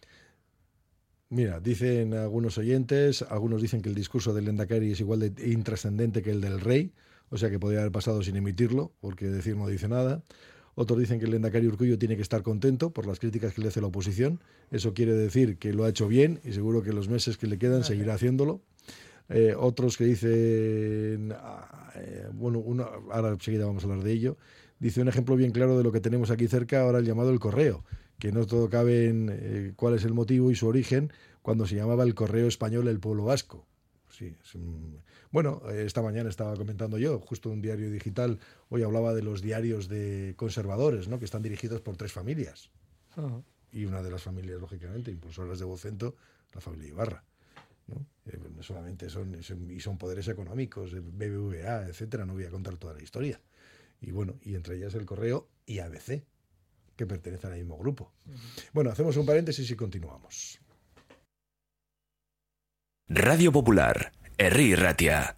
Mira, 1.29 1.59
dicen 1.59 2.13
algunos 2.13 2.57
oyentes, 2.57 3.23
algunos 3.23 3.62
dicen 3.62 3.81
que 3.81 3.89
el 3.89 3.95
discurso 3.95 4.33
del 4.33 4.47
Endacari 4.47 4.91
es 4.91 4.99
igual 4.99 5.33
de 5.33 5.51
intrascendente 5.51 6.21
que 6.21 6.29
el 6.29 6.41
del 6.41 6.59
rey, 6.59 6.93
o 7.29 7.38
sea 7.38 7.49
que 7.49 7.59
podría 7.59 7.79
haber 7.79 7.91
pasado 7.91 8.21
sin 8.21 8.36
emitirlo, 8.36 8.91
porque 9.01 9.25
decir 9.25 9.57
no 9.57 9.67
dice 9.67 9.88
nada. 9.88 10.21
Otros 10.75 10.99
dicen 10.99 11.19
que 11.19 11.25
el 11.25 11.33
Endacari 11.33 11.67
Urcullo 11.67 11.97
tiene 11.97 12.15
que 12.15 12.21
estar 12.21 12.41
contento 12.41 12.91
por 12.91 13.05
las 13.05 13.19
críticas 13.19 13.53
que 13.53 13.62
le 13.62 13.67
hace 13.67 13.81
la 13.81 13.88
oposición. 13.88 14.41
Eso 14.71 14.93
quiere 14.93 15.13
decir 15.13 15.57
que 15.57 15.73
lo 15.73 15.86
ha 15.86 15.89
hecho 15.89 16.07
bien 16.07 16.39
y 16.43 16.51
seguro 16.51 16.81
que 16.81 16.93
los 16.93 17.09
meses 17.09 17.38
que 17.38 17.47
le 17.47 17.57
quedan 17.57 17.83
seguirá 17.83 18.15
haciéndolo. 18.15 18.62
Eh, 19.29 19.55
otros 19.57 19.97
que 19.97 20.05
dicen, 20.05 21.33
ah, 21.36 21.91
eh, 21.95 22.27
bueno, 22.33 22.59
uno, 22.59 22.88
ahora 23.12 23.29
enseguida 23.29 23.65
vamos 23.65 23.83
a 23.83 23.88
hablar 23.88 24.03
de 24.03 24.12
ello, 24.12 24.38
dice 24.79 25.01
un 25.01 25.07
ejemplo 25.07 25.36
bien 25.36 25.51
claro 25.51 25.77
de 25.77 25.83
lo 25.83 25.91
que 25.91 26.01
tenemos 26.01 26.29
aquí 26.29 26.47
cerca, 26.47 26.81
ahora 26.81 26.99
el 26.99 27.05
llamado 27.05 27.29
el 27.29 27.39
correo, 27.39 27.83
que 28.23 28.31
no 28.31 28.47
todo 28.47 28.69
cabe 28.69 29.09
en 29.09 29.27
eh, 29.29 29.73
cuál 29.75 29.95
es 29.95 30.05
el 30.05 30.13
motivo 30.13 30.49
y 30.49 30.55
su 30.55 30.65
origen 30.65 31.12
cuando 31.41 31.67
se 31.67 31.75
llamaba 31.75 32.05
el 32.05 32.15
correo 32.15 32.47
español 32.47 32.88
el 32.88 33.01
pueblo 33.01 33.25
vasco. 33.25 33.67
Sí, 34.09 34.33
es 34.41 34.55
un- 34.55 35.01
Bueno, 35.29 35.62
eh, 35.69 35.83
esta 35.86 36.01
mañana 36.01 36.29
estaba 36.29 36.55
comentando 36.55 36.97
yo, 36.97 37.19
justo 37.19 37.49
un 37.49 37.62
diario 37.62 37.91
digital, 37.91 38.39
hoy 38.69 38.81
hablaba 38.81 39.13
de 39.13 39.23
los 39.23 39.41
diarios 39.41 39.89
de 39.89 40.36
conservadores, 40.38 41.09
¿no? 41.09 41.19
que 41.19 41.25
están 41.25 41.41
dirigidos 41.41 41.81
por 41.81 41.97
tres 41.97 42.13
familias. 42.13 42.69
Y 43.73 43.83
una 43.83 44.01
de 44.01 44.09
las 44.09 44.23
familias, 44.23 44.62
lógicamente, 44.62 45.12
impulsoras 45.12 45.59
de 45.59 45.65
Vocento, 45.65 46.15
la 46.53 46.62
familia 46.62 46.88
Ibarra. 46.88 47.25
¿no? 47.88 48.05
Eh, 48.27 48.39
no 48.55 48.63
solamente 48.63 49.09
son, 49.09 49.43
son- 49.43 49.69
y 49.69 49.81
son 49.81 49.97
poderes 49.97 50.29
económicos, 50.29 50.93
BBVA, 50.93 51.88
etcétera, 51.89 52.25
no 52.25 52.36
voy 52.36 52.45
a 52.45 52.49
contar 52.51 52.77
toda 52.77 52.93
la 52.93 53.03
historia. 53.03 53.41
Y 53.99 54.12
bueno, 54.12 54.36
y 54.43 54.55
entre 54.55 54.77
ellas 54.77 54.95
el 54.95 55.05
correo 55.05 55.49
y 55.65 55.79
ABC, 55.79 56.23
que 56.95 57.06
pertenecen 57.06 57.51
al 57.51 57.58
mismo 57.58 57.77
grupo. 57.77 58.13
Bueno, 58.71 58.91
hacemos 58.91 59.17
un 59.17 59.25
paréntesis 59.25 59.69
y 59.69 59.75
continuamos. 59.75 60.60
Radio 63.08 63.51
Popular, 63.51 64.13
Herri 64.38 64.75
Ratia. 64.75 65.38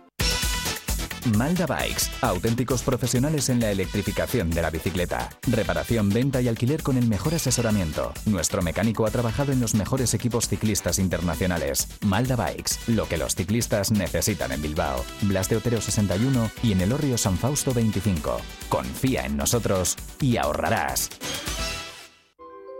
Malda 1.25 1.65
Bikes, 1.65 2.09
auténticos 2.21 2.81
profesionales 2.83 3.49
en 3.49 3.59
la 3.59 3.71
electrificación 3.71 4.49
de 4.49 4.61
la 4.61 4.69
bicicleta. 4.69 5.29
Reparación, 5.47 6.09
venta 6.09 6.41
y 6.41 6.47
alquiler 6.47 6.81
con 6.81 6.97
el 6.97 7.07
mejor 7.07 7.35
asesoramiento. 7.35 8.13
Nuestro 8.25 8.61
mecánico 8.61 9.05
ha 9.05 9.11
trabajado 9.11 9.51
en 9.51 9.59
los 9.59 9.75
mejores 9.75 10.13
equipos 10.13 10.47
ciclistas 10.47 10.99
internacionales. 10.99 11.87
Malda 12.01 12.35
Bikes, 12.35 12.75
lo 12.87 13.07
que 13.07 13.17
los 13.17 13.35
ciclistas 13.35 13.91
necesitan 13.91 14.51
en 14.51 14.61
Bilbao. 14.61 15.03
Blas 15.21 15.49
de 15.49 15.57
Otero 15.57 15.79
61 15.79 16.51
y 16.63 16.71
en 16.71 16.81
el 16.81 16.91
Orrio 16.91 17.17
San 17.17 17.37
Fausto 17.37 17.73
25. 17.73 18.41
Confía 18.69 19.25
en 19.25 19.37
nosotros 19.37 19.97
y 20.19 20.37
ahorrarás. 20.37 21.09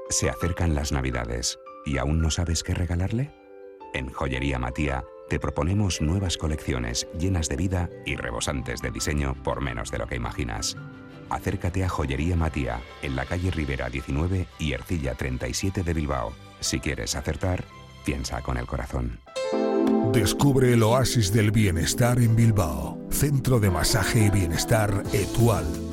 Se 0.09 0.29
acercan 0.29 0.75
las 0.75 0.91
Navidades 0.91 1.57
y 1.85 1.97
aún 1.97 2.21
no 2.21 2.31
sabes 2.31 2.63
qué 2.63 2.73
regalarle. 2.73 3.31
En 3.93 4.09
Joyería 4.11 4.57
Matía 4.59 5.03
te 5.31 5.39
proponemos 5.39 6.01
nuevas 6.01 6.35
colecciones 6.35 7.07
llenas 7.17 7.47
de 7.47 7.55
vida 7.55 7.89
y 8.05 8.17
rebosantes 8.17 8.81
de 8.81 8.91
diseño 8.91 9.33
por 9.45 9.61
menos 9.61 9.89
de 9.89 9.97
lo 9.97 10.05
que 10.05 10.17
imaginas. 10.17 10.75
Acércate 11.29 11.85
a 11.85 11.87
Joyería 11.87 12.35
Matía, 12.35 12.81
en 13.01 13.15
la 13.15 13.23
calle 13.23 13.49
Rivera 13.49 13.89
19 13.89 14.45
y 14.59 14.73
Ercilla 14.73 15.15
37 15.15 15.83
de 15.83 15.93
Bilbao. 15.93 16.33
Si 16.59 16.81
quieres 16.81 17.15
acertar, 17.15 17.63
piensa 18.03 18.41
con 18.41 18.57
el 18.57 18.67
corazón. 18.67 19.21
Descubre 20.11 20.73
el 20.73 20.83
oasis 20.83 21.31
del 21.31 21.51
bienestar 21.51 22.19
en 22.19 22.35
Bilbao. 22.35 22.99
Centro 23.09 23.61
de 23.61 23.69
Masaje 23.69 24.25
y 24.25 24.29
Bienestar 24.31 25.01
Etual, 25.13 25.65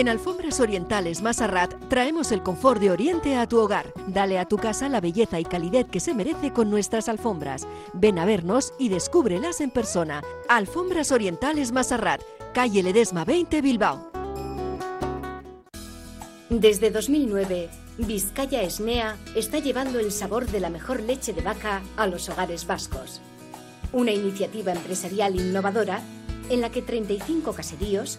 En 0.00 0.08
Alfombras 0.08 0.60
Orientales 0.60 1.20
Masarrat 1.20 1.74
traemos 1.90 2.32
el 2.32 2.42
confort 2.42 2.80
de 2.80 2.90
Oriente 2.90 3.36
a 3.36 3.46
tu 3.46 3.58
hogar. 3.58 3.92
Dale 4.06 4.38
a 4.38 4.46
tu 4.46 4.56
casa 4.56 4.88
la 4.88 5.02
belleza 5.02 5.38
y 5.38 5.44
calidez 5.44 5.88
que 5.90 6.00
se 6.00 6.14
merece 6.14 6.54
con 6.54 6.70
nuestras 6.70 7.06
alfombras. 7.10 7.68
Ven 7.92 8.18
a 8.18 8.24
vernos 8.24 8.72
y 8.78 8.88
descúbrelas 8.88 9.60
en 9.60 9.70
persona. 9.70 10.22
Alfombras 10.48 11.12
Orientales 11.12 11.70
Masarrat, 11.72 12.22
calle 12.54 12.82
Ledesma 12.82 13.26
20 13.26 13.60
Bilbao. 13.60 14.10
Desde 16.48 16.90
2009, 16.90 17.68
Vizcaya 17.98 18.62
Esnea 18.62 19.18
está 19.36 19.58
llevando 19.58 20.00
el 20.00 20.12
sabor 20.12 20.46
de 20.46 20.60
la 20.60 20.70
mejor 20.70 21.02
leche 21.02 21.34
de 21.34 21.42
vaca 21.42 21.82
a 21.98 22.06
los 22.06 22.26
hogares 22.30 22.66
vascos. 22.66 23.20
Una 23.92 24.12
iniciativa 24.12 24.72
empresarial 24.72 25.36
innovadora 25.36 26.00
en 26.48 26.62
la 26.62 26.70
que 26.70 26.80
35 26.80 27.52
caseríos 27.52 28.18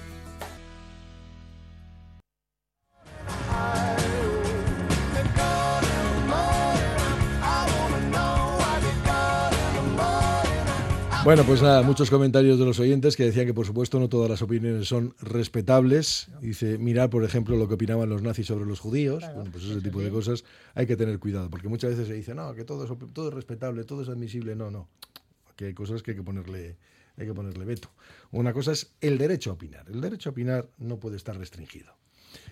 Bueno, 11.23 11.43
pues 11.43 11.61
nada, 11.61 11.83
muchos 11.83 12.09
comentarios 12.09 12.57
de 12.57 12.65
los 12.65 12.79
oyentes 12.79 13.15
que 13.15 13.23
decían 13.23 13.45
que 13.45 13.53
por 13.53 13.67
supuesto 13.67 13.99
no 13.99 14.09
todas 14.09 14.27
las 14.27 14.41
opiniones 14.41 14.87
son 14.87 15.13
respetables. 15.21 16.29
Dice, 16.41 16.79
mirar 16.79 17.11
por 17.11 17.23
ejemplo 17.23 17.55
lo 17.57 17.67
que 17.67 17.75
opinaban 17.75 18.09
los 18.09 18.23
nazis 18.23 18.47
sobre 18.47 18.65
los 18.65 18.79
judíos. 18.79 19.23
bueno, 19.35 19.51
pues 19.51 19.65
ese 19.65 19.81
tipo 19.81 19.99
de 20.01 20.09
cosas 20.09 20.43
hay 20.73 20.87
que 20.87 20.95
tener 20.95 21.19
cuidado, 21.19 21.51
porque 21.51 21.67
muchas 21.67 21.91
veces 21.91 22.07
se 22.07 22.15
dice, 22.15 22.33
no, 22.33 22.55
que 22.55 22.63
todo 22.63 22.85
es, 22.85 23.13
todo 23.13 23.27
es 23.27 23.33
respetable, 23.35 23.83
todo 23.83 24.01
es 24.01 24.09
admisible. 24.09 24.55
No, 24.55 24.71
no. 24.71 24.89
Aquí 25.51 25.65
hay 25.65 25.75
cosas 25.75 26.01
que 26.01 26.11
hay 26.11 26.17
que 26.17 26.23
ponerle 26.23 26.77
hay 27.17 27.27
que 27.27 27.33
ponerle 27.35 27.65
veto. 27.65 27.91
Una 28.31 28.51
cosa 28.51 28.71
es 28.71 28.93
el 28.99 29.19
derecho 29.19 29.51
a 29.51 29.53
opinar. 29.53 29.85
El 29.89 30.01
derecho 30.01 30.29
a 30.29 30.31
opinar 30.31 30.69
no 30.79 30.97
puede 30.99 31.17
estar 31.17 31.37
restringido. 31.37 31.93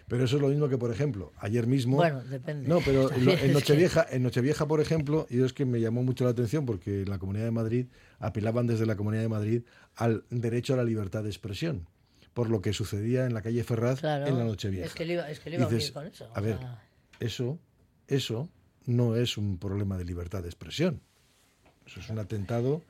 Pero 0.08 0.26
eso 0.26 0.36
es 0.36 0.42
lo 0.42 0.50
mismo 0.50 0.70
que, 0.70 0.78
por 0.78 0.92
ejemplo, 0.92 1.32
ayer 1.40 1.66
mismo. 1.66 1.96
Bueno, 1.96 2.22
depende. 2.24 2.68
No, 2.68 2.80
pero 2.86 3.12
en, 3.16 3.30
en 3.30 3.54
Nochevieja, 3.54 4.06
en 4.12 4.22
Nochevieja, 4.22 4.68
por 4.68 4.80
ejemplo, 4.80 5.26
y 5.30 5.42
es 5.42 5.54
que 5.54 5.66
me 5.66 5.80
llamó 5.80 6.04
mucho 6.04 6.26
la 6.26 6.32
atención 6.32 6.66
porque 6.66 7.02
en 7.02 7.10
la 7.10 7.18
Comunidad 7.18 7.46
de 7.46 7.52
Madrid 7.52 7.88
apelaban 8.20 8.68
desde 8.68 8.86
la 8.86 8.96
Comunidad 8.96 9.24
de 9.24 9.30
Madrid 9.30 9.62
al 9.96 10.24
derecho 10.30 10.74
a 10.74 10.78
la 10.78 10.84
libertad 10.84 11.24
de 11.24 11.30
expresión 11.30 11.88
por 12.34 12.50
lo 12.50 12.62
que 12.62 12.72
sucedía 12.74 13.26
en 13.26 13.34
la 13.34 13.42
calle 13.42 13.64
Ferraz 13.64 14.00
Claro, 14.00 14.28
en 14.28 14.38
la 14.38 14.46
Nochevieja. 14.46 14.86
es 14.86 14.94
que 14.94 15.04
le 15.06 15.14
iba- 15.14 15.30
es 15.30 15.40
que 15.40 15.50
le 15.50 15.56
iba 15.58 15.66
a 15.66 15.70
Dices, 15.70 15.92
con 15.92 16.06
eso, 16.08 16.30
A 16.34 16.40
ver, 16.40 16.58
sea- 16.58 16.84
eso, 17.20 17.60
eso 18.08 18.48
no 18.86 19.16
es 19.16 19.38
un 19.38 19.58
problema 19.58 19.98
de 19.98 20.06
libertad 20.06 20.42
de 20.44 20.48
expresión. 20.50 21.02
Eso 21.86 22.00
es 22.00 22.10
un 22.10 22.20
atentado 22.20 22.82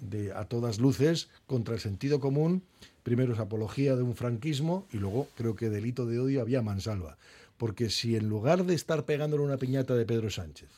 de, 0.00 0.32
a 0.32 0.44
todas 0.44 0.78
luces 0.78 1.28
contra 1.46 1.74
el 1.74 1.80
sentido 1.80 2.20
común. 2.20 2.62
Primero 3.02 3.32
es 3.32 3.38
apología 3.40 3.96
de 3.96 4.02
un 4.02 4.14
franquismo 4.14 4.86
y 4.92 4.98
luego 4.98 5.28
creo 5.36 5.56
que 5.56 5.70
delito 5.70 6.06
de 6.06 6.20
odio 6.20 6.40
había 6.42 6.62
mansalva. 6.62 7.18
Porque 7.56 7.90
si 7.90 8.16
en 8.16 8.28
lugar 8.28 8.64
de 8.64 8.74
estar 8.74 9.04
pegándole 9.06 9.42
una 9.42 9.56
piñata 9.56 9.94
de 9.96 10.04
Pedro 10.06 10.30
Sánchez, 10.30 10.68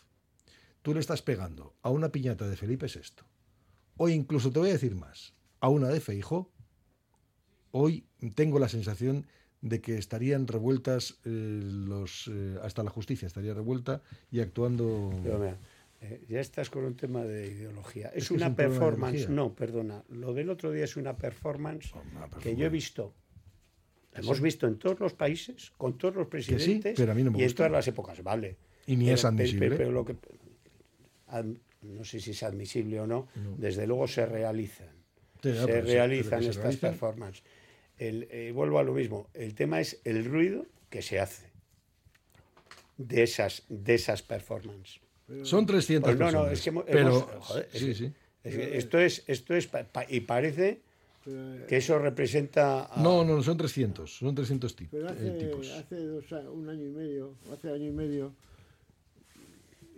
tú 0.83 0.95
le 0.95 1.01
estás 1.01 1.23
pegando 1.23 1.75
a 1.83 1.91
una 1.91 2.09
piñata 2.11 2.49
de 2.49 2.57
Felipe 2.57 2.87
VI, 2.87 3.23
o 4.03 4.09
incluso 4.09 4.51
te 4.51 4.59
voy 4.59 4.71
a 4.71 4.73
decir 4.73 4.95
más, 4.95 5.35
a 5.61 5.69
una 5.69 5.89
de 5.89 6.01
Feijo, 6.01 6.51
hoy 7.71 8.07
tengo 8.35 8.59
la 8.59 8.69
sensación 8.71 9.27
de 9.61 9.83
que 9.83 9.99
estarían 9.99 10.47
revueltas 10.47 11.19
eh, 11.27 11.61
los 11.63 12.31
eh, 12.33 12.57
hasta 12.63 12.83
la 12.83 12.89
justicia 12.89 13.27
estaría 13.27 13.53
revuelta 13.53 14.01
y 14.31 14.41
actuando 14.41 15.11
Pero 15.23 15.39
mira, 15.39 15.59
eh, 16.01 16.25
ya 16.31 16.41
estás 16.41 16.71
con 16.71 16.85
un 16.85 16.97
tema 16.97 17.25
de 17.25 17.49
ideología. 17.49 18.09
Es, 18.09 18.15
Es 18.17 18.25
es 18.25 18.31
una 18.31 18.47
un 18.49 18.55
performance. 18.55 19.29
No, 19.29 19.55
perdona. 19.55 20.03
Lo 20.09 20.33
del 20.33 20.49
otro 20.49 20.73
día 20.73 20.85
es 20.85 20.97
una 20.97 21.19
performance 21.19 21.93
que 22.43 22.57
yo 22.57 22.65
he 22.65 22.71
visto. 22.71 23.13
La 24.15 24.21
Sí. 24.23 24.27
hemos 24.27 24.41
visto 24.41 24.67
en 24.67 24.79
todos 24.79 24.99
los 24.99 25.13
países, 25.13 25.73
con 25.77 25.99
todos 25.99 26.15
los 26.17 26.27
presidentes 26.29 26.95
pero 26.97 27.13
a 27.13 27.15
mí 27.15 27.23
no 27.23 27.33
me 27.33 27.39
y 27.39 27.43
en 27.43 27.55
todas 27.55 27.71
las 27.71 27.87
épocas. 27.87 28.23
Vale. 28.23 28.57
Y 28.87 28.97
ni 28.97 29.11
es 29.11 29.21
Pero- 29.21 29.29
admisible. 29.35 29.67
Pero, 29.69 29.77
pero 29.77 29.93
lo 29.93 30.05
que, 30.07 30.17
no 31.83 32.05
sé 32.05 32.21
si 32.21 32.33
es 32.33 32.43
admisible 32.43 33.01
o 33.01 33.07
no, 33.07 33.29
desde 33.57 33.87
luego 33.87 34.07
se 34.07 34.27
realizan. 34.27 34.89
Sí, 35.43 35.53
ya, 35.53 35.63
se 35.63 35.67
pero 35.67 35.87
realizan 35.87 36.41
pero 36.41 36.51
estas 36.51 36.77
performances. 36.77 37.43
El, 37.99 38.29
eh, 38.31 38.53
vuelvo 38.53 38.79
a 38.79 38.83
lo 38.83 38.93
mismo. 38.93 39.29
El 39.35 39.55
tema 39.55 39.81
es 39.81 40.01
el 40.05 40.25
ruido 40.25 40.67
que 40.91 41.03
se 41.03 41.21
hace 41.21 41.51
de 42.99 43.23
esas, 43.23 43.65
de 43.69 43.95
esas 43.95 44.23
performances. 44.23 45.01
Son 45.45 45.65
300 45.65 46.17
Pues 46.17 46.19
no, 46.19 46.31
no, 46.45 46.51
es 46.51 46.61
que 46.61 46.71
hemos- 46.71 46.85
pero- 46.85 47.21
joder, 47.41 47.69
es 47.73 47.81
sí, 47.81 47.95
sí. 47.95 48.13
es 48.43 48.55
esto 48.57 48.99
es, 48.99 49.23
esto 49.27 49.55
es 49.55 49.67
pa- 49.69 49.85
pa- 49.85 50.05
y 50.09 50.21
parece 50.21 50.81
que 51.69 51.77
eso 51.77 51.99
representa 51.99 52.87
a- 52.87 53.03
no 53.03 53.25
no 53.25 53.37
no, 53.37 53.43
son 53.43 53.57
300 53.57 54.17
son 54.19 54.35
300 54.35 54.75
tipos 54.75 54.91
Pero 54.99 55.09
hace, 55.11 55.31
tipos 55.33 55.71
hace 55.71 55.97
dos 56.07 56.25
un 56.53 56.69
año 56.69 56.87
y 56.87 56.91
medio, 56.91 57.35
hace 57.53 57.71
año 57.71 57.87
y 57.87 57.93
medio, 57.93 58.35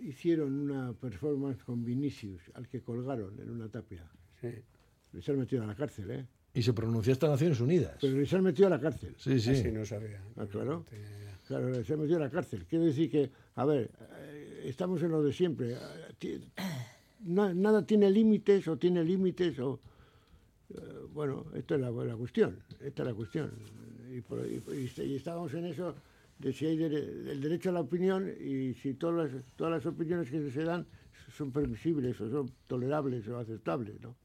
hicieron 0.07 0.53
una 0.53 0.93
performance 0.93 1.63
con 1.63 1.83
Vinicius, 1.83 2.41
al 2.53 2.67
que 2.67 2.81
colgaron 2.81 3.39
en 3.39 3.49
una 3.49 3.69
tapia. 3.69 4.09
Sí. 4.41 4.49
Les 5.13 5.27
han 5.29 5.37
metido 5.39 5.63
a 5.63 5.67
la 5.67 5.75
cárcel, 5.75 6.11
¿eh? 6.11 6.25
Y 6.55 6.61
se 6.61 6.73
pronunció 6.73 7.13
hasta 7.13 7.27
Naciones 7.27 7.59
Unidas. 7.59 7.97
Pero 8.01 8.17
les 8.17 8.31
han 8.33 8.43
metido 8.43 8.67
a 8.67 8.71
la 8.71 8.79
cárcel. 8.79 9.15
Sí, 9.17 9.39
sí. 9.39 9.51
Así 9.51 9.71
no 9.71 9.85
sabía. 9.85 10.21
Ah, 10.35 10.45
claro. 10.45 10.85
Claro, 11.47 11.69
les 11.69 11.89
han 11.89 11.99
metido 11.99 12.17
a 12.17 12.21
la 12.21 12.29
cárcel. 12.29 12.65
Quiere 12.65 12.85
decir 12.85 13.09
que, 13.09 13.29
a 13.55 13.65
ver, 13.65 13.89
eh, 14.19 14.63
estamos 14.65 15.01
en 15.03 15.11
lo 15.11 15.23
de 15.23 15.33
siempre. 15.33 15.75
Eh, 16.21 16.41
na- 17.25 17.53
nada 17.53 17.85
tiene 17.85 18.09
límites 18.09 18.67
o 18.67 18.77
tiene 18.77 19.03
límites 19.03 19.57
o... 19.59 19.79
eh, 20.69 20.81
bueno, 21.11 21.45
esta 21.55 21.75
es 21.75 21.81
la, 21.81 21.89
la 21.91 22.15
cuestión. 22.15 22.59
Esta 22.81 23.01
es 23.03 23.07
la 23.07 23.13
cuestión. 23.15 23.51
Y, 24.11 24.21
por- 24.21 24.45
y- 24.45 24.61
y- 24.97 25.01
y 25.03 25.15
estábamos 25.15 25.53
en 25.55 25.65
eso 25.65 25.95
de 26.39 26.51
si 26.53 26.65
hay 26.65 26.83
el 26.83 27.39
derecho 27.41 27.69
a 27.69 27.73
la 27.73 27.81
opinión 27.81 28.29
y 28.39 28.73
si 28.73 28.93
todas 28.95 29.33
las, 29.33 29.43
todas 29.55 29.71
las 29.73 29.85
opiniones 29.85 30.29
que 30.29 30.51
se 30.51 30.63
dan 30.63 30.85
son 31.35 31.51
permisibles 31.51 32.19
o 32.21 32.29
son 32.29 32.51
tolerables 32.67 33.27
o 33.27 33.37
aceptables, 33.37 33.99
¿no? 34.01 34.15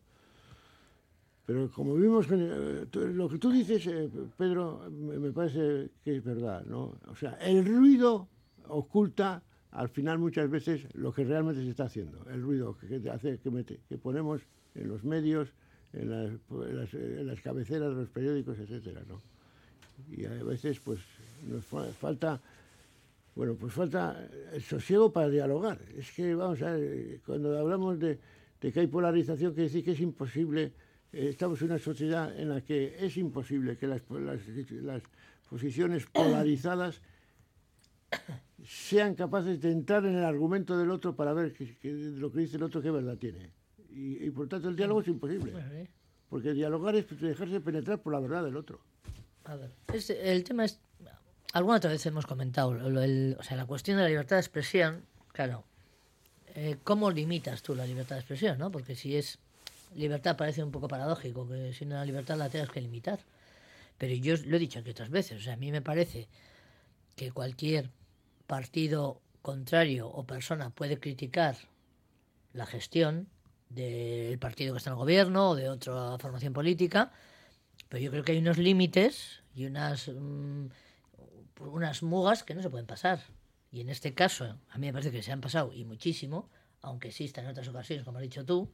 Pero 1.46 1.70
como 1.70 1.94
vimos, 1.94 2.26
eh, 2.30 2.86
lo 2.92 3.28
que 3.28 3.38
tú 3.38 3.50
dices, 3.50 3.86
eh, 3.86 4.10
Pedro, 4.36 4.90
me, 4.90 5.32
parece 5.32 5.90
que 6.04 6.16
es 6.16 6.24
verdad, 6.24 6.64
¿no? 6.66 6.98
O 7.06 7.16
sea, 7.16 7.32
el 7.40 7.64
ruido 7.64 8.28
oculta 8.66 9.42
al 9.70 9.88
final 9.88 10.18
muchas 10.18 10.50
veces 10.50 10.86
lo 10.94 11.12
que 11.12 11.24
realmente 11.24 11.62
se 11.62 11.70
está 11.70 11.84
haciendo. 11.84 12.22
El 12.30 12.42
ruido 12.42 12.76
que, 12.76 13.00
que 13.00 13.10
hace, 13.10 13.38
que, 13.38 13.50
mete, 13.50 13.80
que 13.88 13.96
ponemos 13.96 14.42
en 14.74 14.88
los 14.88 15.04
medios, 15.04 15.54
en 15.94 16.10
las, 16.10 16.30
en 16.50 16.76
las- 16.76 16.94
en 16.94 17.26
las 17.26 17.40
cabeceras 17.40 17.90
de 17.90 17.94
los 18.02 18.10
periódicos, 18.10 18.58
etcétera, 18.58 19.02
¿no? 19.08 19.22
Y 20.10 20.24
a 20.24 20.30
veces, 20.44 20.78
pues, 20.80 21.00
nos 21.46 21.64
fa- 21.64 21.84
falta, 21.92 22.40
bueno, 23.34 23.54
pues 23.54 23.72
falta 23.72 24.28
el 24.52 24.62
sosiego 24.62 25.12
para 25.12 25.28
dialogar. 25.28 25.78
Es 25.96 26.10
que, 26.12 26.34
vamos 26.34 26.60
a 26.62 26.72
ver, 26.72 27.20
cuando 27.26 27.58
hablamos 27.58 27.98
de, 27.98 28.18
de 28.60 28.72
que 28.72 28.80
hay 28.80 28.86
polarización, 28.86 29.52
quiere 29.52 29.68
decir 29.68 29.84
que 29.84 29.92
es 29.92 30.00
imposible, 30.00 30.72
eh, 31.12 31.28
estamos 31.30 31.60
en 31.62 31.68
una 31.70 31.78
sociedad 31.78 32.38
en 32.38 32.48
la 32.48 32.60
que 32.60 32.96
es 32.98 33.16
imposible 33.16 33.76
que 33.76 33.86
las, 33.86 34.02
las, 34.10 34.40
las 34.82 35.02
posiciones 35.48 36.06
polarizadas 36.12 37.00
sean 38.66 39.14
capaces 39.14 39.60
de 39.60 39.70
entrar 39.70 40.04
en 40.06 40.16
el 40.16 40.24
argumento 40.24 40.76
del 40.76 40.90
otro 40.90 41.14
para 41.14 41.32
ver 41.32 41.52
que, 41.52 41.76
que 41.76 41.92
lo 41.92 42.32
que 42.32 42.40
dice 42.40 42.56
el 42.56 42.62
otro 42.62 42.80
qué 42.82 42.90
verdad 42.90 43.16
tiene. 43.16 43.50
Y, 43.90 44.24
y, 44.26 44.30
por 44.30 44.48
tanto 44.48 44.68
el 44.68 44.76
diálogo 44.76 45.00
es 45.00 45.08
imposible. 45.08 45.52
Porque 46.28 46.52
dialogar 46.52 46.94
es 46.96 47.06
dejarse 47.20 47.60
penetrar 47.60 48.00
por 48.02 48.12
la 48.12 48.20
verdad 48.20 48.44
del 48.44 48.56
otro. 48.56 48.80
A 49.48 49.56
ver, 49.56 49.70
el 50.22 50.44
tema 50.44 50.64
es. 50.66 50.78
Alguna 51.54 51.78
otra 51.78 51.90
vez 51.90 52.04
hemos 52.04 52.26
comentado, 52.26 52.74
lo- 52.74 53.38
o 53.38 53.42
sea, 53.42 53.56
la 53.56 53.64
cuestión 53.64 53.96
de 53.96 54.02
la 54.02 54.08
libertad 54.10 54.36
de 54.36 54.40
expresión, 54.40 55.06
claro. 55.32 55.64
eh, 56.54 56.76
¿Cómo 56.84 57.10
limitas 57.10 57.62
tú 57.62 57.74
la 57.74 57.86
libertad 57.86 58.16
de 58.16 58.20
expresión, 58.20 58.58
no? 58.58 58.70
Porque 58.70 58.94
si 58.94 59.16
es 59.16 59.38
libertad 59.94 60.36
parece 60.36 60.62
un 60.62 60.70
poco 60.70 60.88
paradójico, 60.88 61.48
que 61.48 61.72
si 61.72 61.84
una 61.86 62.04
libertad 62.04 62.36
la 62.36 62.50
tengas 62.50 62.68
que 62.70 62.82
limitar. 62.82 63.20
Pero 63.96 64.14
yo 64.14 64.34
lo 64.44 64.56
he 64.56 64.60
dicho 64.60 64.78
aquí 64.80 64.90
otras 64.90 65.08
veces, 65.08 65.40
o 65.40 65.42
sea, 65.42 65.54
a 65.54 65.56
mí 65.56 65.72
me 65.72 65.80
parece 65.80 66.28
que 67.16 67.32
cualquier 67.32 67.90
partido 68.46 69.20
contrario 69.40 70.08
o 70.08 70.24
persona 70.24 70.68
puede 70.70 71.00
criticar 71.00 71.56
la 72.52 72.66
gestión 72.66 73.28
del 73.70 74.38
partido 74.38 74.74
que 74.74 74.78
está 74.78 74.90
en 74.90 74.94
el 74.94 74.98
gobierno 74.98 75.50
o 75.50 75.54
de 75.56 75.68
otra 75.70 76.18
formación 76.18 76.52
política, 76.52 77.10
pero 77.88 78.02
yo 78.02 78.10
creo 78.10 78.24
que 78.24 78.32
hay 78.32 78.38
unos 78.38 78.58
límites 78.58 79.40
y 79.54 79.66
unas, 79.66 80.08
mm, 80.08 80.66
unas 81.60 82.02
mugas 82.02 82.42
que 82.42 82.54
no 82.54 82.62
se 82.62 82.70
pueden 82.70 82.86
pasar. 82.86 83.20
Y 83.70 83.80
en 83.80 83.88
este 83.88 84.14
caso, 84.14 84.58
a 84.70 84.78
mí 84.78 84.86
me 84.86 84.92
parece 84.92 85.10
que 85.10 85.22
se 85.22 85.32
han 85.32 85.40
pasado 85.40 85.72
y 85.72 85.84
muchísimo, 85.84 86.48
aunque 86.80 87.08
exista 87.08 87.40
en 87.40 87.48
otras 87.48 87.68
ocasiones, 87.68 88.04
como 88.04 88.18
has 88.18 88.22
dicho 88.22 88.44
tú. 88.44 88.70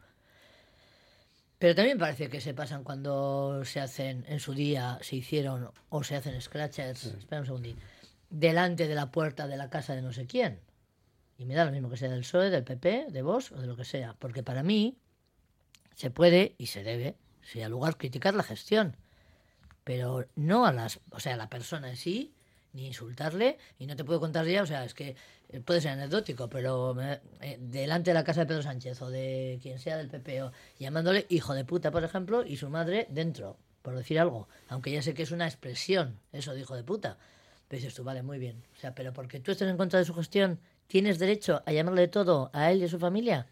Pero 1.59 1.75
también 1.75 1.99
parece 1.99 2.29
que 2.29 2.41
se 2.41 2.55
pasan 2.55 2.85
cuando 2.85 3.65
se 3.65 3.81
hacen, 3.81 4.25
en 4.29 4.41
su 4.41 4.53
día, 4.55 4.99
se 5.03 5.17
hicieron 5.17 5.71
o 5.89 6.05
se 6.05 6.17
hacen 6.17 6.41
scratchers, 6.41 7.07
espera 7.07 7.41
un 7.41 7.47
segundín, 7.47 7.79
delante 8.29 8.89
de 8.89 8.95
la 8.95 9.11
puerta 9.11 9.47
de 9.47 9.57
la 9.57 9.71
casa 9.71 9.95
de 9.95 10.03
no 10.03 10.13
sé 10.13 10.27
quién. 10.27 10.61
Y 11.39 11.47
me 11.47 11.55
da 11.55 11.65
lo 11.65 11.73
mismo 11.73 11.89
que 11.89 11.97
sea 11.97 12.11
del 12.11 12.21
PSOE, 12.21 12.51
del 12.51 12.65
PP, 12.65 13.07
de 13.11 13.23
Vox 13.23 13.53
o 13.53 13.61
de 13.61 13.67
lo 13.67 13.77
que 13.77 13.85
sea. 13.85 14.15
Porque 14.19 14.43
para 14.43 14.63
mí 14.63 14.99
se 15.95 16.11
puede 16.11 16.55
y 16.59 16.67
se 16.67 16.85
debe, 16.85 17.17
si 17.43 17.63
al 17.63 17.71
lugar, 17.71 17.97
criticar 17.97 18.35
la 18.35 18.43
gestión. 18.43 18.97
Pero 19.85 20.27
no 20.37 20.67
a 20.67 20.73
las, 20.73 20.99
o 21.11 21.21
sea, 21.21 21.35
a 21.35 21.37
la 21.37 21.49
persona 21.51 21.91
en 21.91 21.97
sí, 21.97 22.33
ni 22.73 22.87
insultarle. 22.87 23.59
Y 23.79 23.87
no 23.87 23.97
te 23.97 24.05
puedo 24.05 24.19
contar 24.21 24.47
ya, 24.47 24.63
o 24.63 24.67
sea, 24.67 24.85
es 24.85 24.95
que 24.95 25.15
eh, 25.51 25.61
puede 25.61 25.81
ser 25.81 25.93
anecdótico, 25.93 26.49
pero 26.49 26.95
me- 26.95 27.21
eh, 27.41 27.59
delante 27.61 28.11
de 28.11 28.15
la 28.15 28.25
casa 28.25 28.41
de 28.41 28.47
Pedro 28.47 28.63
Sánchez 28.63 29.01
o 29.03 29.11
de 29.11 29.59
quien 29.63 29.79
sea 29.79 29.97
del 29.99 30.09
PP, 30.09 30.43
o 30.43 30.53
llamándole 30.79 31.27
hijo 31.29 31.55
de 31.55 31.65
puta, 31.65 31.91
por 31.91 32.03
ejemplo, 32.03 32.45
y 32.45 32.57
su 32.57 32.71
madre 32.71 33.07
dentro, 33.11 33.57
por 33.83 33.95
decir 33.95 34.19
algo. 34.19 34.49
Aunque 34.69 34.91
ya 34.91 35.03
sé 35.03 35.13
que 35.15 35.23
es 35.23 35.31
una 35.31 35.47
expresión, 35.47 36.19
eso 36.33 36.55
de 36.55 36.61
hijo 36.61 36.75
de 36.75 36.83
puta. 36.85 37.19
Pero 37.69 37.81
dices 37.81 37.95
tú, 37.95 38.05
vale, 38.05 38.23
muy 38.23 38.39
bien. 38.39 38.63
O 38.77 38.81
sea, 38.81 38.95
pero 38.95 39.13
porque 39.13 39.39
tú 39.41 39.51
estés 39.53 39.69
en 39.69 39.77
contra 39.77 39.99
de 39.99 40.05
su 40.07 40.15
gestión, 40.15 40.59
¿tienes 40.87 41.19
derecho 41.19 41.63
a 41.67 41.73
llamarle 41.73 42.03
de 42.03 42.09
todo 42.09 42.51
a 42.55 42.73
él 42.73 42.81
y 42.81 42.85
a 42.85 42.89
su 42.89 42.99
familia? 42.99 43.47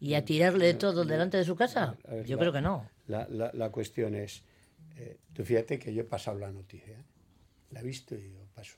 ¿Y 0.00 0.14
a 0.14 0.24
tirarle 0.24 0.66
de 0.66 0.74
todo 0.74 1.04
delante 1.04 1.36
de 1.36 1.44
su 1.44 1.54
casa? 1.56 1.96
Ver, 2.08 2.24
Yo 2.24 2.36
la- 2.36 2.40
creo 2.40 2.52
que 2.52 2.60
no. 2.60 2.88
La, 3.08 3.26
la- 3.28 3.50
la 3.52 3.70
cuestión 3.70 4.14
es, 4.16 4.42
eh, 4.96 5.16
tú 5.32 5.44
fíjate 5.44 5.78
que 5.78 5.92
yo 5.94 6.02
he 6.02 6.04
pasado 6.04 6.38
la 6.38 6.50
noticia, 6.50 6.94
¿eh? 6.94 7.04
la 7.70 7.80
he 7.80 7.84
visto 7.84 8.14
y 8.14 8.32
yo 8.32 8.44
paso. 8.54 8.76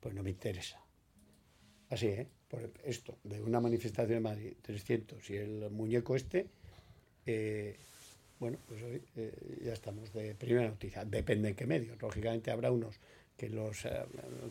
Pues 0.00 0.14
no 0.14 0.22
me 0.22 0.30
interesa. 0.30 0.80
Así, 1.90 2.06
¿eh? 2.06 2.28
Por 2.48 2.70
esto, 2.84 3.18
de 3.24 3.40
una 3.40 3.60
manifestación 3.60 4.18
en 4.18 4.22
Madrid, 4.22 4.52
300, 4.62 5.30
y 5.30 5.36
el 5.36 5.70
muñeco 5.70 6.14
este, 6.14 6.46
eh, 7.26 7.76
bueno, 8.38 8.58
pues 8.68 8.82
hoy 8.82 9.02
ya 9.62 9.72
estamos 9.72 10.12
de 10.12 10.34
primera 10.34 10.68
noticia. 10.68 11.04
Depende 11.04 11.48
en 11.48 11.54
qué 11.54 11.66
medios. 11.66 12.00
Lógicamente 12.00 12.50
habrá 12.50 12.70
unos 12.70 13.00
que 13.36 13.48
los 13.48 13.86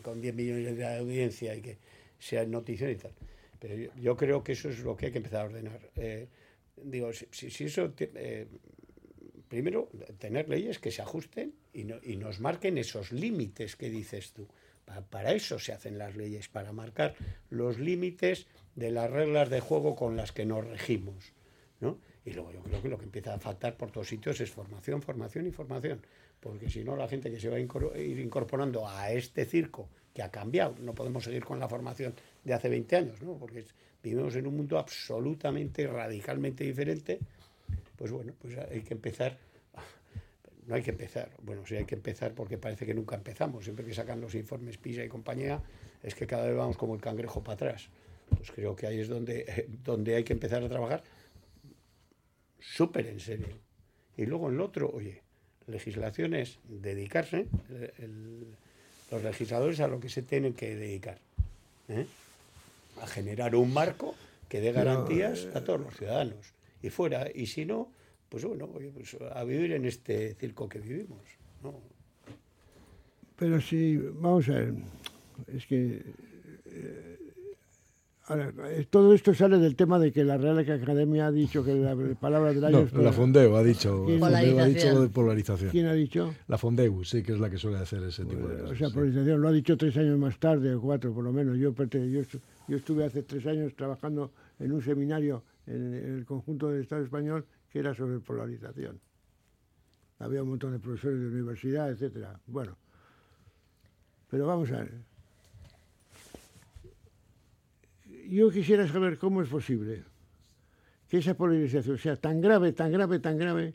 con 0.02 0.20
10 0.20 0.34
millones 0.34 0.76
de 0.76 0.98
audiencia 0.98 1.54
y 1.54 1.62
que 1.62 1.78
sean 2.18 2.50
noticia 2.50 2.90
y 2.90 2.96
tal. 2.96 3.12
Pero 3.60 3.92
yo, 3.96 4.16
creo 4.16 4.42
que 4.42 4.52
eso 4.52 4.68
es 4.68 4.80
lo 4.80 4.96
que 4.96 5.06
hay 5.06 5.12
que 5.12 5.18
empezar 5.18 5.42
a 5.42 5.44
ordenar. 5.44 5.80
Digo, 6.82 7.12
si, 7.12 7.64
eso... 7.64 7.94
primero, 9.48 9.88
tener 10.18 10.48
leyes 10.48 10.78
que 10.78 10.90
se 10.90 11.02
ajusten 11.02 11.52
y, 11.72 11.84
no- 11.84 11.98
y 12.02 12.16
nos 12.16 12.40
marquen 12.40 12.78
esos 12.78 13.12
límites 13.12 13.76
que 13.76 13.90
dices 13.90 14.32
tú. 14.32 14.46
Pa- 14.84 15.00
para 15.02 15.32
eso 15.32 15.58
se 15.58 15.72
hacen 15.72 15.98
las 15.98 16.16
leyes, 16.16 16.48
para 16.48 16.72
marcar 16.72 17.14
los 17.50 17.78
límites 17.78 18.46
de 18.74 18.90
las 18.90 19.10
reglas 19.10 19.48
de 19.50 19.60
juego 19.60 19.94
con 19.96 20.16
las 20.16 20.32
que 20.32 20.44
nos 20.44 20.66
regimos. 20.66 21.32
¿no? 21.80 21.98
Y 22.24 22.32
luego 22.32 22.52
yo 22.52 22.62
creo 22.62 22.82
que 22.82 22.88
lo 22.88 22.98
que 22.98 23.04
empieza 23.04 23.34
a 23.34 23.38
faltar 23.38 23.76
por 23.76 23.90
todos 23.90 24.08
sitios 24.08 24.40
es 24.40 24.50
formación, 24.50 25.02
formación 25.02 25.46
y 25.46 25.50
formación. 25.50 26.00
Porque 26.40 26.68
si 26.70 26.84
no, 26.84 26.96
la 26.96 27.08
gente 27.08 27.30
que 27.30 27.40
se 27.40 27.48
va 27.48 27.56
a 27.56 27.98
ir 27.98 28.18
incorporando 28.20 28.86
a 28.88 29.10
este 29.12 29.44
circo 29.44 29.88
que 30.12 30.22
ha 30.22 30.30
cambiado, 30.30 30.76
no 30.80 30.94
podemos 30.94 31.24
seguir 31.24 31.44
con 31.44 31.58
la 31.58 31.68
formación 31.68 32.14
de 32.44 32.54
hace 32.54 32.68
20 32.68 32.96
años, 32.96 33.22
¿no? 33.22 33.36
porque 33.36 33.64
vivimos 34.02 34.34
en 34.36 34.46
un 34.46 34.56
mundo 34.56 34.78
absolutamente, 34.78 35.86
radicalmente 35.86 36.64
diferente. 36.64 37.18
Pues 38.04 38.12
bueno, 38.12 38.34
pues 38.38 38.54
hay 38.58 38.82
que 38.82 38.92
empezar 38.92 39.38
no 40.66 40.74
hay 40.74 40.82
que 40.82 40.90
empezar. 40.90 41.30
Bueno, 41.42 41.64
sí 41.66 41.74
hay 41.74 41.86
que 41.86 41.94
empezar 41.94 42.34
porque 42.34 42.58
parece 42.58 42.84
que 42.84 42.92
nunca 42.92 43.16
empezamos. 43.16 43.64
Siempre 43.64 43.82
que 43.86 43.94
sacan 43.94 44.20
los 44.20 44.34
informes 44.34 44.76
PISA 44.76 45.02
y 45.02 45.08
compañía, 45.08 45.62
es 46.02 46.14
que 46.14 46.26
cada 46.26 46.46
vez 46.46 46.54
vamos 46.54 46.76
como 46.76 46.94
el 46.94 47.00
cangrejo 47.00 47.42
para 47.42 47.54
atrás. 47.54 47.88
Pues 48.28 48.50
creo 48.50 48.76
que 48.76 48.86
ahí 48.86 49.00
es 49.00 49.08
donde, 49.08 49.66
donde 49.84 50.16
hay 50.16 50.24
que 50.24 50.34
empezar 50.34 50.62
a 50.62 50.68
trabajar 50.68 51.02
súper 52.60 53.06
en 53.06 53.20
serio. 53.20 53.56
Y 54.18 54.26
luego 54.26 54.50
en 54.50 54.58
lo 54.58 54.66
otro, 54.66 54.90
oye, 54.90 55.22
legislación 55.66 56.34
es 56.34 56.58
dedicarse, 56.68 57.46
el- 57.70 57.92
el- 58.04 58.46
los 59.10 59.22
legisladores 59.22 59.80
a 59.80 59.88
lo 59.88 59.98
que 59.98 60.10
se 60.10 60.20
tienen 60.20 60.52
que 60.52 60.76
dedicar. 60.76 61.20
¿eh? 61.88 62.04
A 63.00 63.06
generar 63.06 63.54
un 63.56 63.72
marco 63.72 64.14
que 64.50 64.60
dé 64.60 64.72
garantías 64.72 65.46
a 65.54 65.64
todos 65.64 65.80
los 65.80 65.96
ciudadanos. 65.96 66.52
Y 66.84 66.90
fuera, 66.90 67.30
y 67.34 67.46
si 67.46 67.64
no, 67.64 67.90
pues 68.28 68.44
bueno, 68.44 68.68
oye, 68.74 68.90
pues 68.90 69.16
a 69.34 69.42
vivir 69.44 69.72
en 69.72 69.86
este 69.86 70.34
circo 70.34 70.68
que 70.68 70.80
vivimos. 70.80 71.22
¿no? 71.62 71.80
Pero 73.36 73.58
sí, 73.58 73.96
vamos 73.96 74.46
a 74.50 74.52
ver, 74.52 74.74
es 75.46 75.64
que 75.66 76.02
eh, 76.66 77.18
ahora, 78.26 78.52
eh, 78.68 78.86
todo 78.90 79.14
esto 79.14 79.32
sale 79.32 79.56
del 79.56 79.76
tema 79.76 79.98
de 79.98 80.12
que 80.12 80.24
la 80.24 80.36
Real 80.36 80.58
Academia 80.58 81.28
ha 81.28 81.32
dicho 81.32 81.64
que 81.64 81.74
la 81.74 81.96
palabra 82.20 82.52
del 82.52 82.66
año 82.66 82.80
No, 82.80 82.86
es 82.86 82.92
la 82.92 83.12
Fondeo 83.12 83.56
ha 83.56 83.64
dicho, 83.64 84.04
Fondeo 84.06 84.58
ha 84.58 84.66
dicho 84.66 84.92
lo 84.92 85.00
de 85.00 85.08
Polarización. 85.08 85.70
¿Quién 85.70 85.86
ha 85.86 85.94
dicho? 85.94 86.34
La 86.46 86.58
Fondeu, 86.58 87.02
sí, 87.02 87.22
que 87.22 87.32
es 87.32 87.40
la 87.40 87.48
que 87.48 87.56
suele 87.56 87.78
hacer 87.78 88.02
ese 88.02 88.26
tipo 88.26 88.46
de 88.46 88.56
O 88.56 88.60
cosas. 88.64 88.78
sea, 88.78 88.88
sí. 88.88 88.94
polarización, 88.94 89.40
lo 89.40 89.48
ha 89.48 89.52
dicho 89.52 89.74
tres 89.78 89.96
años 89.96 90.18
más 90.18 90.38
tarde, 90.38 90.74
o 90.74 90.82
cuatro 90.82 91.14
por 91.14 91.24
lo 91.24 91.32
menos. 91.32 91.56
Yo, 91.56 91.74
yo, 91.74 92.22
yo 92.68 92.76
estuve 92.76 93.06
hace 93.06 93.22
tres 93.22 93.46
años 93.46 93.74
trabajando 93.74 94.32
en 94.58 94.70
un 94.70 94.82
seminario 94.82 95.42
en, 95.66 95.94
el 95.94 96.24
conjunto 96.24 96.70
del 96.70 96.82
Estado 96.82 97.02
español 97.02 97.46
que 97.70 97.78
era 97.78 97.94
sobre 97.94 98.20
polarización. 98.20 99.00
Había 100.18 100.42
un 100.42 100.50
montón 100.50 100.72
de 100.72 100.78
profesores 100.78 101.18
de 101.20 101.26
universidad, 101.26 101.90
etcétera. 101.90 102.38
Bueno, 102.46 102.76
pero 104.30 104.46
vamos 104.46 104.70
a 104.70 104.78
ver. 104.78 105.14
yo 108.28 108.50
quisiera 108.50 108.86
saber 108.88 109.18
cómo 109.18 109.42
es 109.42 109.48
posible 109.48 110.02
que 111.08 111.18
esa 111.18 111.34
polarización 111.34 111.98
sea 111.98 112.16
tan 112.16 112.40
grave, 112.40 112.72
tan 112.72 112.90
grave, 112.90 113.18
tan 113.18 113.38
grave, 113.38 113.74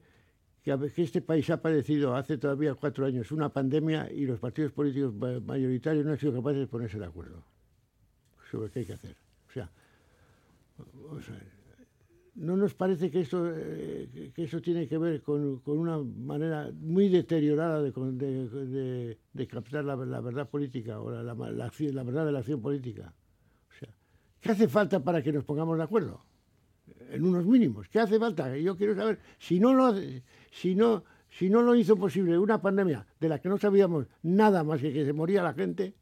que, 0.63 0.71
a- 0.71 0.79
este 0.97 1.21
país 1.21 1.49
ha 1.49 1.61
padecido 1.61 2.15
hace 2.15 2.37
todavía 2.37 2.73
cuatro 2.75 3.05
años 3.05 3.31
una 3.31 3.49
pandemia 3.49 4.11
y 4.11 4.25
los 4.25 4.39
partidos 4.39 4.71
políticos 4.71 5.13
ma- 5.13 5.39
mayoritarios 5.39 6.05
no 6.05 6.11
han 6.11 6.17
sido 6.19 6.33
capaces 6.33 6.59
de 6.59 6.67
ponerse 6.67 6.99
de 6.99 7.05
acuerdo 7.05 7.43
sobre 8.51 8.71
qué 8.71 8.79
hay 8.79 8.85
que 8.85 8.93
hacer. 8.93 9.15
O 9.47 9.51
sea, 9.51 9.69
o 11.11 11.21
sea, 11.21 11.39
¿no 12.35 12.55
nos 12.57 12.73
parece 12.73 13.09
que 13.11 13.21
esto, 13.21 13.51
eh, 13.55 14.31
que- 14.33 14.43
eso 14.43 14.61
tiene 14.61 14.87
que 14.87 14.97
ver 14.97 15.21
con, 15.21 15.59
con 15.59 15.77
una 15.77 15.97
manera 15.99 16.71
muy 16.79 17.09
deteriorada 17.09 17.81
de, 17.81 19.17
de- 19.33 19.47
captar 19.47 19.83
la, 19.85 19.95
la 19.95 20.21
verdad 20.21 20.49
política 20.49 20.99
o 20.99 21.11
la, 21.11 21.23
la, 21.23 21.33
la 21.33 22.03
verdad 22.03 22.25
de 22.25 22.31
la 22.31 22.39
acción 22.39 22.61
política? 22.61 23.13
O 23.69 23.73
sea, 23.79 23.89
¿qué 24.39 24.51
hace 24.51 24.67
falta 24.67 25.03
para 25.03 25.21
que 25.21 25.31
nos 25.31 25.43
pongamos 25.43 25.77
de 25.77 25.83
acuerdo? 25.83 26.23
En 27.11 27.23
unos 27.23 27.45
mínimos. 27.45 27.87
¿Qué 27.89 27.99
hace 27.99 28.19
falta? 28.19 28.55
Yo 28.57 28.75
quiero 28.77 28.95
saber, 28.95 29.19
si 29.37 29.59
no 29.59 29.73
lo, 29.73 29.95
si 30.51 30.75
no, 30.75 31.03
si 31.29 31.49
no 31.49 31.61
lo 31.61 31.75
hizo 31.75 31.95
posible 31.97 32.37
una 32.37 32.61
pandemia 32.61 33.05
de 33.19 33.29
la 33.29 33.39
que 33.39 33.49
no 33.49 33.57
sabíamos 33.57 34.07
nada 34.23 34.63
más 34.63 34.81
que 34.81 34.91
que 34.93 35.05
se 35.05 35.13
moría 35.13 35.43
la 35.43 35.53
gente, 35.53 35.95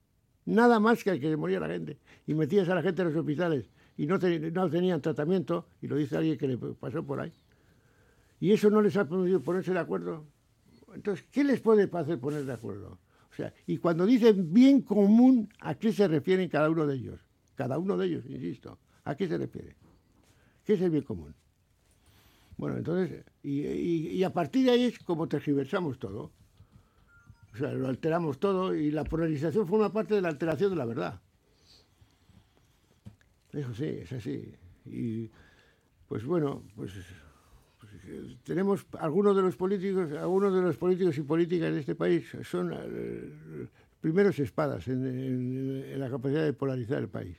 nada 0.46 0.80
más 0.80 1.04
que 1.04 1.20
que 1.20 1.30
se 1.30 1.38
moría 1.38 1.60
la 1.60 1.68
gente, 1.68 2.00
y 2.26 2.34
metías 2.34 2.68
a 2.70 2.76
la 2.76 2.82
gente 2.82 3.02
en 3.02 3.08
los 3.10 3.18
hospitales 3.18 3.70
y 3.98 4.06
no, 4.06 4.20
te- 4.20 4.52
no 4.52 4.70
tenían 4.70 5.02
tratamiento, 5.02 5.68
y 5.82 5.88
lo 5.88 5.96
dice 5.96 6.18
alguien 6.18 6.38
que 6.38 6.48
le 6.48 6.58
pasó 6.58 7.04
por 7.04 7.20
ahí, 7.20 7.34
y 8.40 8.52
eso 8.52 8.70
no 8.70 8.82
les 8.82 8.96
ha 8.98 9.08
permitido 9.08 9.42
ponerse 9.42 9.74
de 9.74 9.80
acuerdo, 9.80 10.26
entonces, 10.94 11.26
¿qué 11.32 11.44
les 11.44 11.60
puede 11.60 11.90
hacer 11.92 12.20
poner 12.20 12.46
de 12.46 12.54
acuerdo? 12.54 13.00
O 13.32 13.36
sea, 13.36 13.54
y 13.68 13.78
cuando 13.78 14.06
dicen 14.06 14.54
bien 14.54 14.82
común, 14.82 15.50
¿a 15.60 15.76
qué 15.76 15.92
se 15.92 16.08
refieren 16.08 16.50
cada 16.50 16.70
uno 16.70 16.88
de 16.88 16.96
ellos? 16.96 17.20
Cada 17.56 17.78
uno 17.78 17.98
de 17.98 18.08
ellos, 18.08 18.26
insisto, 18.26 18.78
¿a 19.04 19.16
qué 19.16 19.28
se 19.28 19.38
refiere? 19.38 19.76
¿Qué 20.66 20.74
es 20.74 20.82
el 20.82 20.90
bien 20.90 21.04
común? 21.04 21.34
Bueno, 22.58 22.78
entonces, 22.78 23.24
y, 23.44 24.24
a 24.24 24.34
partir 24.34 24.66
de 24.66 24.72
ahí 24.72 24.84
es 24.86 25.00
como 25.00 25.28
tergiversamos 25.28 26.00
todo. 26.00 26.32
O 27.54 27.58
sea, 27.58 27.72
lo 27.74 27.88
alteramos 27.88 28.40
todo 28.40 28.74
y 28.76 28.92
la 28.92 29.04
polarización 29.04 29.68
forma 29.68 29.92
parte 29.92 30.16
de 30.16 30.22
la 30.22 30.30
alteración 30.30 30.72
de 30.72 30.76
la 30.76 30.86
verdad. 30.86 31.22
Eso 33.60 33.74
sí, 33.74 33.86
es 33.86 34.12
así. 34.14 34.54
Y 34.86 35.30
pues 36.08 36.24
bueno, 36.24 36.64
pues, 36.76 36.94
pues, 37.80 37.92
tenemos 38.44 38.86
algunos 39.00 39.36
de 39.36 39.42
los 39.42 39.56
políticos, 39.56 40.12
algunos 40.14 40.54
de 40.54 40.62
los 40.62 40.78
políticos 40.78 41.18
y 41.18 41.22
políticas 41.24 41.74
de 41.74 41.80
este 41.80 41.96
país 41.96 42.26
son 42.44 42.72
eh, 42.74 43.68
primeros 44.00 44.38
espadas 44.40 44.88
en, 44.88 45.06
en- 45.06 45.84
en 45.94 46.00
la 46.00 46.10
capacidad 46.10 46.44
de 46.44 46.54
polarizar 46.54 47.00
el 47.00 47.10
país. 47.10 47.36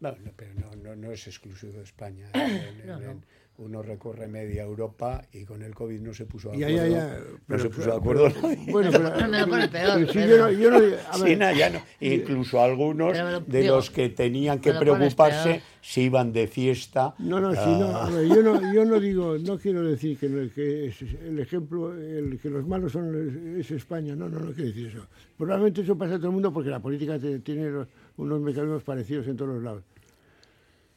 No, 0.00 0.10
no, 0.12 0.32
pero 0.36 0.52
no, 0.54 0.76
no, 0.76 0.94
no 0.96 1.12
es 1.12 1.26
exclusivo 1.26 1.72
de 1.72 1.82
España. 1.84 2.28
En- 2.34 3.24
uno 3.56 3.82
recorre 3.82 4.26
media 4.26 4.64
Europa 4.64 5.22
y 5.32 5.44
con 5.44 5.62
el 5.62 5.74
COVID 5.76 6.00
no 6.00 6.12
se 6.12 6.26
puso 6.26 6.50
de 6.50 6.56
acuerdo. 6.56 6.76
ya, 6.76 6.88
ya, 6.88 7.18
no 7.18 7.38
pero- 7.46 7.62
se 7.62 7.68
puso 7.70 7.90
de 7.90 7.96
acuerdo. 7.96 8.28
pero- 8.32 8.56
bueno, 8.72 8.90
pero- 8.90 9.20
No 9.20 9.28
me 9.28 9.40
lo 9.40 9.46
pone 9.48 9.68
peor, 9.68 9.92
pero 9.94 10.06
si 10.08 10.18
pero- 10.18 10.28
yo 10.28 10.38
no- 10.38 10.50
yo 10.50 10.70
no- 10.70 10.76
a 10.76 11.18
ver, 11.18 11.28
Sí, 11.28 11.36
na, 11.36 11.52
ya 11.52 11.70
no. 11.70 11.80
Incluso 12.00 12.60
algunos 12.60 13.16
lo- 13.16 13.40
de 13.40 13.60
digo, 13.60 13.76
los 13.76 13.90
que 13.90 14.08
tenían 14.08 14.58
que 14.58 14.72
preocuparse 14.72 15.62
se 15.80 16.00
iban 16.00 16.32
de 16.32 16.48
fiesta. 16.48 17.14
No, 17.20 17.40
no, 17.40 17.52
si 17.52 17.70
no, 17.70 17.96
a 17.96 18.10
ver, 18.10 18.26
yo 18.26 18.42
no, 18.42 18.72
yo 18.74 18.84
no 18.84 18.98
digo, 18.98 19.38
no 19.38 19.56
quiero 19.58 19.84
decir 19.84 20.18
que, 20.18 20.28
no- 20.28 20.52
que 20.52 20.86
es- 20.86 21.02
el 21.02 21.38
ejemplo, 21.38 21.94
el, 21.94 22.40
que 22.40 22.50
los 22.50 22.66
malos 22.66 22.90
son 22.90 23.56
es 23.60 23.70
España, 23.70 24.16
no, 24.16 24.28
no, 24.28 24.40
no 24.40 24.52
quiero 24.52 24.70
decir 24.70 24.88
eso. 24.88 25.06
Probablemente 25.38 25.82
eso 25.82 25.96
pasa 25.96 26.14
en 26.14 26.18
todo 26.20 26.28
el 26.30 26.34
mundo 26.34 26.52
porque 26.52 26.70
la 26.70 26.80
política 26.80 27.18
tiene 27.20 27.70
unos 28.16 28.40
mecanismos 28.40 28.82
parecidos 28.82 29.28
en 29.28 29.36
todos 29.36 29.54
los 29.54 29.62
lados. 29.62 29.84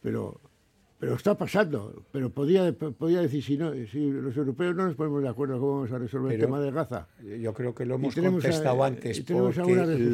Pero, 0.01 0.39
pero 0.99 1.15
está 1.15 1.37
pasando. 1.37 2.03
Pero 2.11 2.29
podía, 2.31 2.71
podía 2.73 3.21
decir, 3.21 3.43
si, 3.43 3.57
no, 3.57 3.71
si 3.73 4.09
los 4.11 4.35
europeos 4.35 4.75
no 4.75 4.85
nos 4.85 4.95
ponemos 4.95 5.21
de 5.23 5.29
acuerdo 5.29 5.59
cómo 5.59 5.75
vamos 5.75 5.91
a 5.91 5.97
resolver 5.99 6.33
el 6.33 6.39
tema 6.41 6.59
de 6.59 6.71
Gaza. 6.71 7.07
Yo 7.39 7.53
creo 7.53 7.75
que 7.75 7.85
lo 7.85 7.95
hemos 7.95 8.13
a- 8.17 8.21
contestado 8.49 8.77
y 8.77 8.81
antes 8.87 9.17
porque 9.43 9.61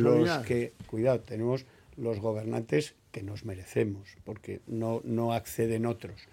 los 0.02 0.30
que, 0.44 0.74
cuidado, 0.88 1.20
tenemos 1.22 1.66
los 1.96 2.20
gobernantes 2.20 2.96
que 3.12 3.24
nos 3.24 3.46
merecemos, 3.46 4.10
porque 4.24 4.62
no, 4.68 5.02
no 5.06 5.34
acceden 5.34 5.86
otros. 5.86 6.28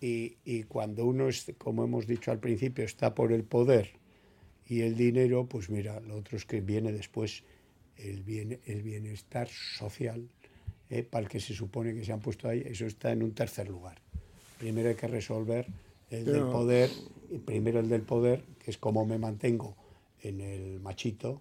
Y, 0.00 0.36
y 0.44 0.62
cuando 0.64 1.04
uno, 1.04 1.28
es, 1.28 1.52
como 1.58 1.84
hemos 1.84 2.06
dicho 2.06 2.30
al 2.30 2.38
principio, 2.38 2.84
está 2.84 3.14
por 3.14 3.32
el 3.32 3.44
poder 3.44 3.90
y 4.66 4.82
el 4.82 4.96
dinero, 4.96 5.46
pues 5.46 5.68
mira, 5.68 6.00
lo 6.00 6.16
otro 6.16 6.36
es 6.36 6.44
que 6.46 6.60
viene 6.60 6.92
después 6.92 7.42
el, 7.96 8.22
bien, 8.22 8.60
el 8.66 8.82
bienestar 8.82 9.48
social, 9.48 10.28
eh, 10.90 11.04
para 11.04 11.22
el 11.22 11.28
que 11.28 11.38
se 11.38 11.54
supone 11.54 11.94
que 11.94 12.04
se 12.04 12.12
han 12.12 12.20
puesto 12.20 12.48
ahí, 12.48 12.62
eso 12.66 12.84
está 12.84 13.12
en 13.12 13.22
un 13.22 13.32
tercer 13.32 13.68
lugar. 13.68 13.98
Primero 14.58 14.88
hay 14.88 14.96
que 14.96 15.06
resolver 15.06 15.66
el 16.10 16.24
del 16.24 16.42
poder, 16.42 16.90
primero 17.44 17.78
el 17.78 17.88
del 17.88 18.02
poder, 18.02 18.42
que 18.58 18.72
es 18.72 18.78
cómo 18.78 19.06
me 19.06 19.16
mantengo 19.16 19.76
en 20.22 20.40
el 20.40 20.80
machito, 20.80 21.40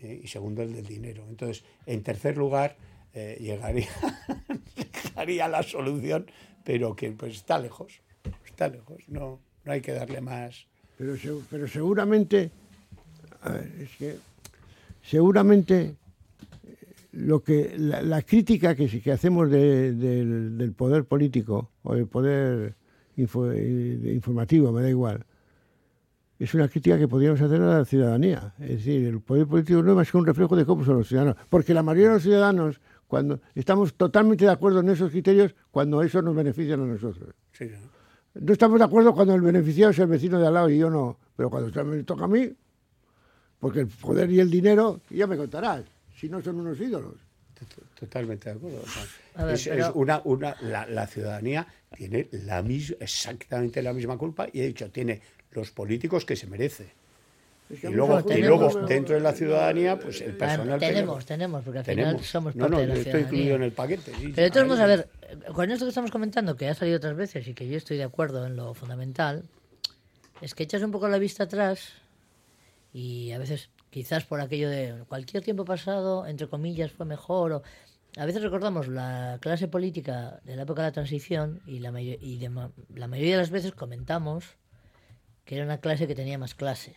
eh, 0.00 0.20
y 0.22 0.28
segundo 0.28 0.62
el 0.62 0.74
del 0.74 0.86
dinero. 0.86 1.24
Entonces, 1.28 1.64
en 1.86 2.02
tercer 2.02 2.36
lugar, 2.36 2.76
eh, 3.14 3.38
llegaría, 3.40 3.88
llegaría 5.04 5.48
la 5.48 5.62
solución, 5.62 6.26
pero 6.62 6.94
que 6.94 7.10
pues 7.10 7.36
está 7.36 7.58
lejos, 7.58 8.00
está 8.46 8.68
lejos, 8.68 9.02
no, 9.08 9.40
no 9.64 9.72
hay 9.72 9.80
que 9.80 9.92
darle 9.92 10.20
más. 10.20 10.66
Pero, 10.98 11.16
pero 11.48 11.66
seguramente, 11.66 12.50
a 13.40 13.52
ver, 13.52 13.72
es 13.80 13.96
que 13.96 14.16
seguramente 15.02 15.96
lo 17.12 17.42
que 17.42 17.74
la, 17.78 18.02
la 18.02 18.22
crítica 18.22 18.74
que, 18.74 19.12
hacemos 19.12 19.50
de- 19.50 19.92
del, 19.92 20.56
del 20.58 20.72
poder 20.72 21.04
político 21.04 21.70
o 21.82 21.94
del 21.94 22.06
poder 22.06 22.74
info- 23.16 23.50
eh, 23.52 24.12
informativo, 24.14 24.70
me 24.72 24.82
da 24.82 24.90
igual, 24.90 25.24
es 26.38 26.54
una 26.54 26.68
crítica 26.68 26.98
que 26.98 27.08
podríamos 27.08 27.40
hacer 27.40 27.60
a 27.60 27.78
la 27.78 27.84
ciudadanía. 27.84 28.54
Es 28.60 28.68
decir, 28.78 29.06
el 29.06 29.20
poder 29.20 29.46
político 29.46 29.82
no 29.82 29.90
es 29.90 29.96
más 29.96 30.10
que 30.10 30.16
un 30.16 30.24
reflejo 30.26 30.56
de 30.56 30.64
cómo 30.64 30.84
son 30.84 30.98
los 30.98 31.08
ciudadanos. 31.08 31.36
Porque 31.50 31.74
la 31.74 31.82
mayoría 31.82 32.08
de 32.08 32.14
los 32.14 32.22
ciudadanos, 32.22 32.80
cuando 33.06 33.40
estamos 33.54 33.92
totalmente 33.94 34.44
de 34.46 34.50
acuerdo 34.50 34.80
en 34.80 34.88
esos 34.88 35.10
criterios, 35.10 35.54
cuando 35.70 36.02
eso 36.02 36.22
nos 36.22 36.34
beneficia 36.34 36.74
a 36.74 36.78
nosotros. 36.78 37.34
Sí, 37.52 37.66
¿no? 37.66 38.00
No 38.40 38.52
estamos 38.52 38.78
de 38.78 38.84
acuerdo 38.84 39.12
cuando 39.12 39.34
el 39.34 39.40
beneficiado 39.42 39.90
es 39.90 39.98
el 39.98 40.06
vecino 40.06 40.38
de 40.38 40.46
al 40.46 40.54
lado 40.54 40.70
y 40.70 40.78
yo 40.78 40.88
no. 40.88 41.18
Pero 41.36 41.50
cuando 41.50 41.84
me 41.84 42.02
toca 42.04 42.24
a 42.24 42.28
mí, 42.28 42.48
porque 43.58 43.80
el 43.80 43.88
poder 43.88 44.30
y 44.30 44.40
el 44.40 44.48
dinero, 44.50 45.00
ya 45.10 45.26
me 45.26 45.36
contarás, 45.36 45.84
si 46.20 46.28
no 46.28 46.42
son 46.42 46.60
unos 46.60 46.78
ídolos. 46.80 47.14
Totalmente 47.98 48.48
de 48.50 48.56
acuerdo. 48.56 48.82
o 48.82 48.86
sea, 48.86 49.02
A 49.34 49.44
ver, 49.44 49.54
es, 49.54 49.68
pero- 49.68 49.86
es 49.86 49.92
una, 49.94 50.22
una, 50.24 50.56
la, 50.62 50.86
la 50.86 51.06
ciudadanía 51.06 51.66
tiene 51.94 52.28
la 52.32 52.62
mis, 52.62 52.96
exactamente 53.00 53.82
la 53.82 53.92
misma 53.92 54.16
culpa 54.16 54.48
y 54.52 54.60
he 54.60 54.66
dicho, 54.66 54.90
tiene 54.90 55.20
los 55.52 55.70
políticos 55.70 56.24
que 56.24 56.36
se 56.36 56.46
merece. 56.46 56.92
Es 57.68 57.80
que 57.80 57.88
Y 57.88 57.92
luego, 57.92 58.18
y 58.32 58.42
luego 58.42 58.80
dentro 58.86 59.14
de 59.14 59.20
la 59.20 59.32
ciudadanía, 59.32 59.98
pues 59.98 60.20
el 60.22 60.36
personal. 60.36 60.80
que 60.80 60.86
tenemos, 60.88 61.16
lleva. 61.18 61.26
tenemos, 61.26 61.64
porque 61.64 61.78
al 61.80 61.84
final 61.84 62.04
Tenemos. 62.06 62.26
somos 62.26 62.56
no, 62.56 62.64
parte 62.64 62.74
no, 62.76 62.80
de 62.80 62.86
la 62.88 62.94
yo 62.94 63.00
estoy 63.02 63.20
incluido 63.20 63.54
en 63.56 63.62
el 63.62 63.72
paquete. 63.72 64.12
sí, 64.18 64.32
Pero 64.34 64.42
de 64.44 64.50
todos 64.50 64.66
modos, 64.66 64.80
a 64.80 64.86
ver, 64.86 65.08
con 65.54 65.70
esto 65.70 65.84
que 65.84 65.90
estamos 65.90 66.10
comentando, 66.10 66.56
que 66.56 66.68
ha 66.68 66.74
salido 66.74 66.96
otras 66.96 67.14
veces 67.16 67.46
y 67.46 67.54
que 67.54 67.68
yo 67.68 67.76
estoy 67.76 67.96
de 67.98 68.04
acuerdo 68.04 68.44
en 68.46 68.56
lo 68.56 68.72
fundamental, 68.74 69.44
es 70.40 70.54
que 70.54 70.62
echas 70.64 70.82
un 70.82 70.90
poco 70.90 71.08
la 71.08 71.18
vista 71.18 71.44
atrás 71.44 71.90
y 72.92 73.30
a 73.32 73.38
veces, 73.38 73.68
quizás 73.90 74.24
por 74.24 74.40
aquello 74.40 74.68
de 74.70 75.04
cualquier 75.08 75.42
tiempo 75.42 75.64
pasado, 75.64 76.26
entre 76.26 76.48
comillas, 76.48 76.92
fue 76.92 77.06
mejor. 77.06 77.52
O, 77.52 77.62
a 78.16 78.24
veces 78.24 78.42
recordamos 78.42 78.88
la 78.88 79.38
clase 79.40 79.68
política 79.68 80.40
de 80.44 80.56
la 80.56 80.62
época 80.62 80.82
de 80.82 80.88
la 80.88 80.92
transición 80.92 81.60
y, 81.66 81.78
la, 81.80 81.92
mayo- 81.92 82.18
y 82.20 82.38
la 82.38 83.06
mayoría 83.06 83.32
de 83.32 83.38
las 83.42 83.50
veces 83.50 83.72
comentamos 83.72 84.56
que 85.44 85.56
era 85.56 85.64
una 85.64 85.78
clase 85.78 86.06
que 86.06 86.14
tenía 86.14 86.38
más 86.38 86.54
clase. 86.54 86.96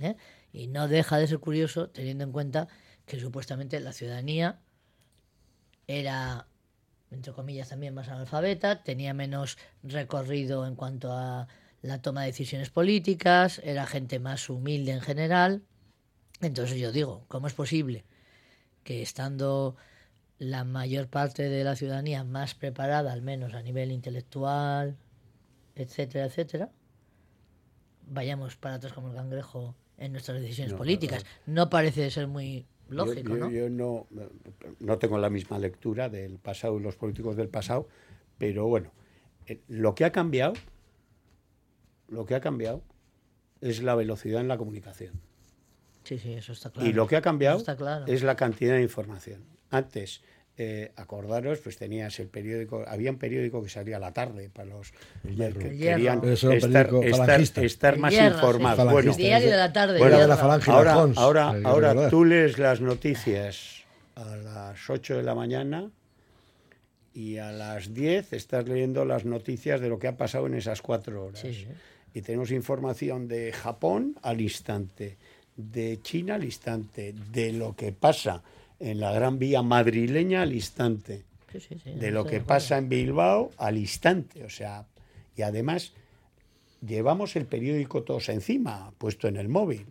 ¿eh? 0.00 0.16
Y 0.52 0.66
no 0.68 0.88
deja 0.88 1.18
de 1.18 1.26
ser 1.26 1.38
curioso 1.38 1.88
teniendo 1.90 2.24
en 2.24 2.32
cuenta 2.32 2.68
que 3.06 3.20
supuestamente 3.20 3.78
la 3.80 3.92
ciudadanía 3.92 4.60
era, 5.86 6.48
entre 7.10 7.32
comillas, 7.32 7.68
también 7.68 7.94
más 7.94 8.08
analfabeta, 8.08 8.82
tenía 8.82 9.14
menos 9.14 9.58
recorrido 9.82 10.66
en 10.66 10.74
cuanto 10.74 11.12
a 11.12 11.46
la 11.82 12.02
toma 12.02 12.22
de 12.22 12.28
decisiones 12.28 12.70
políticas, 12.70 13.60
era 13.62 13.86
gente 13.86 14.18
más 14.18 14.50
humilde 14.50 14.92
en 14.92 15.00
general. 15.00 15.62
Entonces 16.40 16.78
yo 16.78 16.92
digo, 16.92 17.24
¿cómo 17.28 17.46
es 17.46 17.54
posible 17.54 18.04
que 18.84 19.02
estando 19.02 19.76
la 20.38 20.64
mayor 20.64 21.08
parte 21.08 21.48
de 21.48 21.64
la 21.64 21.76
ciudadanía 21.76 22.22
más 22.24 22.54
preparada, 22.54 23.12
al 23.12 23.22
menos 23.22 23.54
a 23.54 23.62
nivel 23.62 23.90
intelectual, 23.90 24.96
etcétera, 25.74 26.26
etcétera, 26.26 26.70
vayamos 28.08 28.56
para 28.56 28.76
atrás 28.76 28.92
como 28.92 29.08
el 29.08 29.14
cangrejo 29.16 29.74
en 29.98 30.12
nuestras 30.12 30.40
decisiones 30.40 30.72
No, 30.72 30.78
políticas? 30.78 31.24
No 31.46 31.70
parece 31.70 32.10
ser 32.10 32.26
muy 32.28 32.66
Yo- 32.88 32.94
lógico, 33.06 33.30
yo, 33.30 33.36
¿no? 33.36 33.50
yo 33.50 33.70
no, 33.70 34.06
no 34.78 34.98
tengo 34.98 35.18
la 35.18 35.30
misma 35.30 35.58
lectura 35.58 36.08
del 36.08 36.38
pasado 36.38 36.78
y 36.78 36.82
los 36.82 36.96
políticos 36.96 37.36
del 37.36 37.48
pasado, 37.48 37.88
pero 38.38 38.66
bueno, 38.66 38.92
eh, 39.46 39.60
lo 39.68 39.94
que 39.94 40.04
ha 40.04 40.12
cambiado, 40.12 40.52
lo 42.08 42.26
que 42.26 42.34
ha 42.34 42.40
cambiado 42.40 42.82
es 43.62 43.82
la 43.82 43.94
velocidad 43.94 44.40
en 44.42 44.48
la 44.48 44.58
comunicación. 44.58 45.14
Sí, 46.06 46.18
sí, 46.18 46.32
eso 46.34 46.52
está 46.52 46.70
claro. 46.70 46.88
Y 46.88 46.92
lo 46.92 47.06
que 47.06 47.16
ha 47.16 47.20
cambiado 47.22 47.56
Eso 47.56 47.62
está 47.62 47.76
claro. 47.76 48.06
es 48.06 48.22
la 48.22 48.36
cantidad 48.36 48.74
de 48.74 48.82
información. 48.82 49.42
Antes 49.70 50.22
eh, 50.58 50.92
acordaros, 50.96 51.58
pues 51.58 51.76
tenías 51.76 52.18
el 52.20 52.28
periódico, 52.28 52.84
había 52.86 53.10
un 53.10 53.18
periódico 53.18 53.62
que 53.62 53.68
salía 53.68 53.96
a 53.96 54.00
la 54.00 54.12
tarde 54.12 54.48
para 54.48 54.70
los 54.70 54.92
El 55.24 55.36
Hierro. 55.36 55.58
que 55.60 55.68
El 55.68 55.78
querían 55.78 56.24
estar, 56.24 56.52
estar- 56.54 57.10
falangista. 57.10 57.62
estar 57.62 57.94
El 57.94 58.00
más 58.00 58.12
Hierro, 58.14 58.36
informados. 58.36 58.92
Bueno, 58.92 59.14
Diario 59.14 59.50
de 59.50 59.56
la 59.56 59.72
tarde. 59.72 59.98
Bueno, 59.98 60.12
Hierro. 60.16 60.22
de 60.22 60.28
la 60.28 60.36
falange 60.36 60.70
y 60.70 60.74
la 60.74 60.92
ahora, 61.16 61.54
ahora, 61.64 62.08
tú 62.08 62.24
lees 62.24 62.56
las 62.58 62.80
noticias 62.80 63.82
a 64.14 64.36
las 64.36 64.88
8 64.88 65.16
de 65.16 65.22
la 65.24 65.34
mañana 65.34 65.90
y 67.12 67.38
a 67.38 67.50
las 67.52 67.92
10 67.94 68.32
estás 68.32 68.68
leyendo 68.68 69.04
las 69.04 69.24
noticias 69.24 69.80
de 69.80 69.88
lo 69.88 69.98
que 69.98 70.08
ha 70.08 70.16
pasado 70.16 70.46
en 70.46 70.54
esas 70.54 70.82
cuatro 70.82 71.24
horas. 71.26 71.40
Sí, 71.40 71.52
sí. 71.54 71.66
Y 72.14 72.22
tenemos 72.22 72.50
información 72.50 73.28
de 73.28 73.52
Japón 73.52 74.16
al 74.22 74.40
instante, 74.40 75.18
de 75.56 76.00
China 76.02 76.34
al 76.34 76.44
instante, 76.44 77.14
de 77.32 77.52
lo 77.52 77.74
que 77.74 77.92
pasa 77.92 78.42
en 78.78 79.00
la 79.00 79.12
Gran 79.12 79.38
Vía 79.38 79.62
madrileña 79.62 80.42
al 80.42 80.52
instante, 80.52 81.24
Sí, 81.52 81.60
sí, 81.60 81.78
sí, 81.82 81.92
de 81.92 82.10
lo 82.10 82.24
que 82.26 82.40
pasa 82.40 82.76
en 82.76 82.88
Bilbao 82.88 83.50
al 83.56 83.78
instante. 83.78 84.44
O 84.44 84.50
sea, 84.50 84.84
y 85.36 85.42
además 85.42 85.92
llevamos 86.86 87.36
el 87.36 87.46
periódico 87.46 88.02
todos 88.02 88.28
encima, 88.28 88.92
puesto 88.98 89.28
en 89.28 89.36
el 89.36 89.48
móvil. 89.48 89.86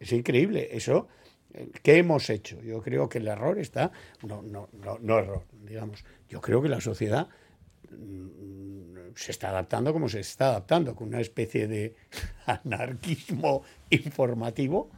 Es 0.00 0.12
increíble 0.12 0.68
eso. 0.72 1.08
eh, 1.54 1.68
¿Qué 1.82 1.98
hemos 1.98 2.28
hecho? 2.30 2.60
Yo 2.62 2.82
creo 2.82 3.08
que 3.08 3.18
el 3.18 3.28
error 3.28 3.58
está, 3.58 3.92
no, 4.26 4.42
no, 4.42 4.68
no, 4.82 4.98
no 5.00 5.18
error, 5.18 5.44
digamos. 5.64 6.04
Yo 6.28 6.40
creo 6.40 6.62
que 6.62 6.68
la 6.68 6.80
sociedad 6.80 7.28
se 9.14 9.30
está 9.30 9.50
adaptando 9.50 9.92
como 9.92 10.08
se 10.08 10.20
está 10.20 10.48
adaptando, 10.48 10.94
con 10.96 11.08
una 11.08 11.20
especie 11.20 11.68
de 11.68 11.94
anarquismo 12.46 13.62
informativo 13.90 14.90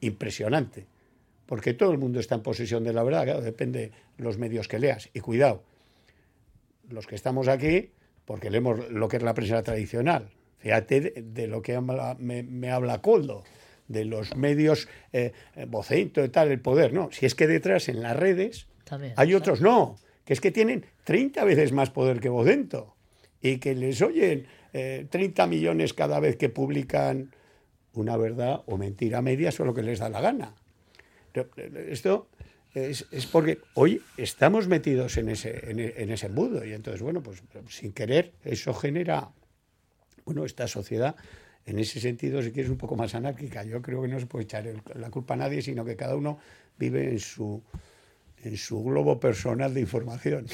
impresionante. 0.00 0.86
Porque 1.46 1.72
todo 1.72 1.92
el 1.92 1.98
mundo 1.98 2.20
está 2.20 2.34
en 2.34 2.42
posesión 2.42 2.84
de 2.84 2.92
la 2.92 3.02
verdad, 3.02 3.24
claro, 3.24 3.40
depende 3.40 3.90
de 4.18 4.24
los 4.24 4.36
medios 4.36 4.68
que 4.68 4.78
leas. 4.78 5.08
Y 5.14 5.20
cuidado, 5.20 5.62
los 6.90 7.06
que 7.06 7.14
estamos 7.14 7.48
aquí, 7.48 7.90
porque 8.26 8.50
leemos 8.50 8.90
lo 8.90 9.08
que 9.08 9.16
es 9.16 9.22
la 9.22 9.32
prensa 9.34 9.62
tradicional. 9.62 10.28
Fíjate 10.58 11.00
de, 11.00 11.22
de 11.22 11.46
lo 11.46 11.62
que 11.62 11.74
habla- 11.74 12.16
me, 12.18 12.42
me 12.42 12.70
habla 12.70 13.00
Coldo, 13.00 13.44
de 13.86 14.04
los 14.04 14.36
medios, 14.36 14.88
eh, 15.14 15.32
eh, 15.56 15.64
vocento 15.66 16.22
y 16.22 16.28
tal, 16.28 16.50
el 16.50 16.60
poder. 16.60 16.92
No, 16.92 17.08
si 17.12 17.24
es 17.24 17.34
que 17.34 17.46
detrás 17.46 17.88
en 17.88 18.02
las 18.02 18.14
redes 18.14 18.66
También, 18.84 19.14
hay 19.16 19.32
otros 19.32 19.62
no, 19.62 19.96
que 20.28 20.34
es 20.34 20.42
que 20.42 20.50
tienen 20.50 20.84
30 21.04 21.42
veces 21.44 21.72
más 21.72 21.88
poder 21.88 22.20
que 22.20 22.28
vocento 22.28 22.94
y 23.40 23.56
que 23.56 23.74
les 23.74 24.02
oyen 24.02 24.46
eh, 24.74 25.06
30 25.08 25.46
millones 25.46 25.94
cada 25.94 26.20
vez 26.20 26.36
que 26.36 26.50
publican 26.50 27.34
una 27.94 28.14
verdad 28.18 28.60
o 28.66 28.76
mentira 28.76 29.22
media, 29.22 29.48
o 29.58 29.64
lo 29.64 29.72
que 29.72 29.82
les 29.82 30.00
da 30.00 30.10
la 30.10 30.20
gana. 30.20 30.54
Eh, 31.32 31.88
Esto 31.88 32.28
es, 32.74 33.06
porque 33.32 33.60
hoy 33.72 34.02
estamos 34.18 34.68
metidos 34.68 35.16
en 35.16 35.30
ese, 35.30 35.70
en, 35.70 36.10
ese 36.10 36.26
embudo 36.26 36.62
y 36.62 36.74
entonces, 36.74 37.00
bueno, 37.00 37.22
pues 37.22 37.42
sin 37.70 37.92
querer 37.92 38.34
eso 38.44 38.74
genera, 38.74 39.30
bueno, 40.26 40.44
esta 40.44 40.68
sociedad 40.68 41.16
en 41.64 41.78
ese 41.78 42.00
sentido, 42.00 42.42
si 42.42 42.52
quieres, 42.52 42.70
un 42.70 42.76
poco 42.76 42.96
más 42.96 43.14
anárquica. 43.14 43.64
Yo 43.64 43.80
creo 43.80 44.02
que 44.02 44.08
no 44.08 44.20
se 44.20 44.26
puede 44.26 44.44
echar 44.44 44.66
la 44.94 45.08
culpa 45.08 45.32
a 45.32 45.38
nadie, 45.38 45.62
sino 45.62 45.86
que 45.86 45.96
cada 45.96 46.16
uno 46.16 46.38
vive 46.76 47.08
en 47.08 47.18
su, 47.18 47.62
en 48.44 48.56
su 48.56 48.82
globo 48.82 49.20
personal 49.20 49.74
de 49.74 49.80
información. 49.80 50.46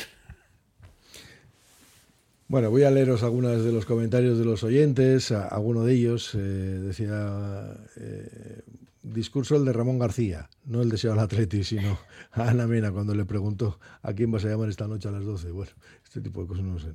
Bueno, 2.46 2.70
voy 2.70 2.84
a 2.84 2.90
leeros 2.90 3.22
algunos 3.22 3.64
de 3.64 3.72
los 3.72 3.86
comentarios 3.86 4.38
de 4.38 4.44
los 4.44 4.62
oyentes. 4.64 5.32
Alguno 5.32 5.84
de 5.84 5.94
ellos 5.94 6.34
eh, 6.34 6.38
decía 6.38 7.74
eh, 7.96 8.60
discurso 9.02 9.56
el 9.56 9.64
de 9.64 9.72
Ramón 9.72 9.98
García, 9.98 10.50
no 10.64 10.82
el 10.82 10.90
de 10.90 10.98
Seba 10.98 11.22
Atleti, 11.22 11.64
sino 11.64 11.98
a 12.32 12.50
Ana 12.50 12.66
Mena 12.66 12.92
cuando 12.92 13.14
le 13.14 13.24
preguntó 13.24 13.78
a 14.02 14.12
quién 14.12 14.30
vas 14.30 14.44
a 14.44 14.48
llamar 14.48 14.68
esta 14.68 14.86
noche 14.86 15.08
a 15.08 15.12
las 15.12 15.24
12. 15.24 15.50
Bueno, 15.52 15.72
este 16.14 16.28
tipo 16.28 16.42
de 16.42 16.46
cosas 16.46 16.64
no 16.64 16.78
sé, 16.78 16.86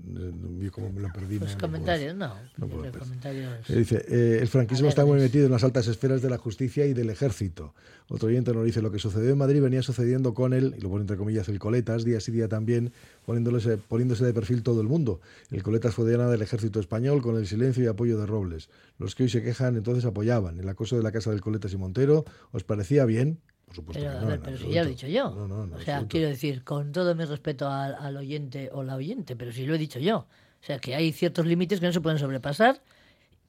yo 0.62 0.72
como 0.72 0.90
me 0.94 1.02
lo 1.02 1.12
perdí. 1.12 1.40
No- 1.40 1.46
puedo 1.46 1.58
comentarios, 1.58 2.16
no. 2.16 2.34
no 2.58 2.68
puedo 2.70 2.90
comentarios. 2.98 3.70
Eh, 3.70 3.76
Dice, 3.76 4.06
eh, 4.08 4.38
el 4.42 4.48
franquismo 4.48 4.88
está 4.88 5.04
muy 5.04 5.20
metido 5.20 5.46
en 5.46 5.52
las 5.52 5.62
altas 5.66 5.88
esferas 5.88 6.22
de 6.22 6.30
la 6.30 6.38
justicia 6.38 6.86
y 6.86 6.94
del 6.94 7.10
ejército. 7.10 7.74
Otro 8.08 8.30
oyente 8.30 8.54
nos 8.54 8.64
dice, 8.64 8.82
lo 8.82 8.92
que 8.94 8.98
sucedió 8.98 9.32
en 9.32 9.38
Madrid 9.38 9.62
venía 9.62 9.82
sucediendo 9.82 10.34
con 10.34 10.54
él, 10.54 10.74
y 10.78 10.82
lo 10.82 10.88
pone 10.90 11.02
entre 11.02 11.18
comillas 11.18 11.50
el 11.50 11.60
Coletas, 11.60 12.06
día 12.06 12.22
sí 12.22 12.32
día 12.32 12.48
también, 12.48 12.94
poniéndose, 13.26 13.76
poniéndose 13.78 14.24
de 14.24 14.34
perfil 14.34 14.64
todo 14.64 14.80
el 14.80 14.88
mundo. 14.88 15.20
El 15.52 15.64
Coletas 15.64 15.94
fue 15.94 16.08
diana 16.08 16.30
del 16.30 16.42
ejército 16.42 16.80
español 16.80 17.22
con 17.22 17.36
el 17.36 17.46
silencio 17.46 17.84
y 17.84 17.88
apoyo 17.88 18.18
de 18.18 18.26
Robles. 18.26 18.70
Los 19.00 19.16
que 19.16 19.24
hoy 19.24 19.30
se 19.30 19.44
quejan 19.44 19.76
entonces 19.76 20.06
apoyaban. 20.06 20.62
El 20.62 20.70
acoso 20.70 20.96
de 20.96 21.04
la 21.04 21.12
casa 21.12 21.30
del 21.32 21.42
Coletas 21.42 21.74
y 21.74 21.78
Montero, 21.78 22.24
¿os 22.54 22.64
parecía 22.64 23.04
bien? 23.04 23.40
Por 23.70 23.76
supuesto 23.76 24.02
Pero, 24.04 24.12
que 24.12 24.18
a 24.18 24.22
no, 24.22 24.28
ver, 24.28 24.40
pero 24.42 24.58
si 24.58 24.70
ya 24.70 24.82
lo 24.84 24.88
he 24.90 24.92
dicho 24.92 25.08
yo. 25.08 25.30
No, 25.32 25.48
no, 25.48 25.62
o 25.76 25.80
sea, 25.82 25.96
absoluto. 25.98 26.08
quiero 26.10 26.28
decir, 26.30 26.64
con 26.64 26.92
todo 26.92 27.16
mi 27.16 27.24
respeto 27.24 27.70
al, 27.70 27.96
al 27.96 28.18
oyente 28.18 28.70
o 28.74 28.84
la 28.84 28.96
oyente, 28.96 29.36
pero 29.36 29.52
si 29.52 29.66
lo 29.66 29.76
he 29.76 29.78
dicho 29.78 30.00
yo. 30.00 30.18
O 30.62 30.66
sea, 30.66 30.80
que 30.80 30.96
hay 30.96 31.12
ciertos 31.14 31.46
límites 31.46 31.80
que 31.80 31.86
no 31.86 31.94
se 31.94 32.02
pueden 32.02 32.20
sobrepasar. 32.20 32.82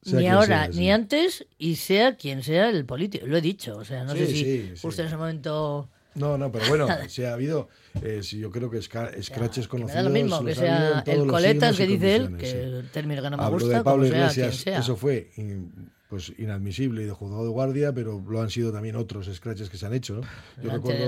Sea 0.03 0.19
ni 0.19 0.27
ahora, 0.27 0.63
sea, 0.65 0.73
sí. 0.73 0.79
ni 0.79 0.91
antes, 0.91 1.45
y 1.59 1.75
sea 1.75 2.15
quien 2.15 2.41
sea 2.43 2.69
el 2.69 2.85
político. 2.85 3.27
Lo 3.27 3.37
he 3.37 3.41
dicho. 3.41 3.77
O 3.77 3.83
sea, 3.85 4.03
no 4.03 4.13
sé 4.13 4.25
Sí, 4.27 4.33
si 4.33 4.75
sí, 4.75 4.87
en 5.01 5.05
ese 5.07 5.17
momento. 5.17 5.89
No, 6.15 6.37
no, 6.37 6.51
pero 6.51 6.67
bueno, 6.67 6.87
si 7.07 7.23
ha 7.23 7.33
habido, 7.33 7.69
eh, 8.01 8.21
si 8.23 8.37
yo 8.39 8.51
creo 8.51 8.69
que 8.69 8.81
scratches 8.81 9.29
que 9.29 9.67
conocidos. 9.67 9.93
da 9.95 10.03
lo 10.03 10.09
mismo 10.09 10.43
que 10.43 10.55
sea 10.55 11.03
el 11.05 11.27
coletas 11.27 11.77
que 11.77 11.87
dice 11.87 12.15
él, 12.15 12.37
que 12.37 12.49
el 12.51 12.89
término 12.91 13.21
que 13.21 13.29
no 13.29 13.37
me 13.37 13.43
Hablo 13.43 13.59
gusta, 13.59 13.77
de 13.77 13.83
Pablo 13.83 14.03
como 14.03 14.11
sea, 14.13 14.21
Iglesias, 14.23 14.49
quien 14.49 14.73
sea. 14.75 14.79
eso 14.79 14.95
fue 14.95 15.31
in- 15.37 15.89
pues 16.11 16.31
inadmisible 16.37 17.01
y 17.03 17.05
de 17.05 17.11
juzgado 17.11 17.43
de 17.45 17.49
guardia, 17.49 17.93
pero 17.93 18.21
lo 18.29 18.41
han 18.41 18.49
sido 18.49 18.71
también 18.73 18.97
otros 18.97 19.27
scratches 19.33 19.69
que 19.69 19.77
se 19.77 19.85
han 19.85 19.93
hecho, 19.93 20.15
¿no? 20.15 20.21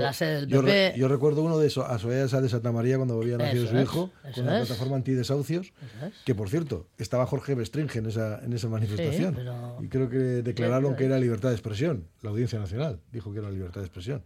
La 0.00 0.12
sede 0.14 0.40
del 0.40 0.48
yo, 0.48 0.62
re- 0.62 0.94
yo 0.96 1.08
recuerdo 1.08 1.42
uno 1.42 1.58
de 1.58 1.66
eso, 1.66 1.84
a 1.86 1.98
Soledad 1.98 2.26
Sá 2.28 2.40
de 2.40 2.48
Santa 2.48 2.72
María 2.72 2.96
cuando 2.96 3.20
había 3.20 3.36
nacido 3.36 3.64
Eso 3.64 3.72
su 3.72 3.76
es, 3.76 3.82
hijo, 3.84 4.10
con 4.34 4.46
la 4.46 4.60
es. 4.60 4.66
plataforma 4.66 4.96
antidesahucios, 4.96 5.66
es. 6.06 6.14
que 6.24 6.34
por 6.34 6.48
cierto, 6.48 6.88
estaba 6.96 7.26
Jorge 7.26 7.54
Bestringe 7.54 7.98
en 7.98 8.06
esa, 8.06 8.42
en 8.42 8.54
esa 8.54 8.68
manifestación. 8.68 9.34
pero- 9.34 9.78
Y 9.82 9.88
creo 9.88 10.08
que 10.08 10.16
declararon 10.16 10.96
que 10.96 11.04
era 11.04 11.18
libertad 11.18 11.50
de 11.50 11.54
expresión. 11.56 12.08
La 12.22 12.30
Audiencia 12.30 12.58
Nacional 12.58 12.98
dijo 13.12 13.30
que 13.32 13.40
era 13.40 13.50
libertad 13.50 13.82
de 13.82 13.86
expresión. 13.86 14.22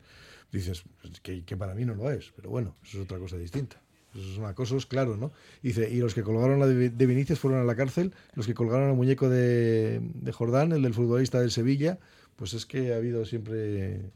Dices 0.52 0.84
pues, 1.02 1.20
que, 1.20 1.44
que 1.44 1.56
para 1.56 1.74
mí 1.74 1.84
no 1.84 1.94
lo 1.96 2.10
es, 2.10 2.32
pero 2.36 2.48
bueno, 2.50 2.76
eso 2.84 2.98
es 2.98 3.04
otra 3.04 3.18
cosa 3.18 3.36
distinta. 3.36 3.82
Esos 4.14 4.36
son 4.36 4.46
acosos, 4.46 4.86
claro, 4.86 5.16
¿no? 5.16 5.32
Dice, 5.62 5.88
y 5.90 5.98
los 5.98 6.14
que 6.14 6.22
colgaron 6.22 6.60
de, 6.60 6.90
de 6.90 7.06
Vinicius 7.06 7.38
fueron 7.38 7.60
a 7.60 7.64
la 7.64 7.76
cárcel, 7.76 8.14
los 8.34 8.46
que 8.46 8.54
colgaron 8.54 8.88
al 8.88 8.96
muñeco 8.96 9.28
de, 9.28 10.00
de 10.00 10.32
Jordán, 10.32 10.72
el 10.72 10.82
del 10.82 10.94
futbolista 10.94 11.40
del 11.40 11.50
Sevilla, 11.50 11.98
pues 12.36 12.54
es 12.54 12.66
que 12.66 12.94
ha 12.94 12.96
habido 12.96 13.24
siempre, 13.26 14.10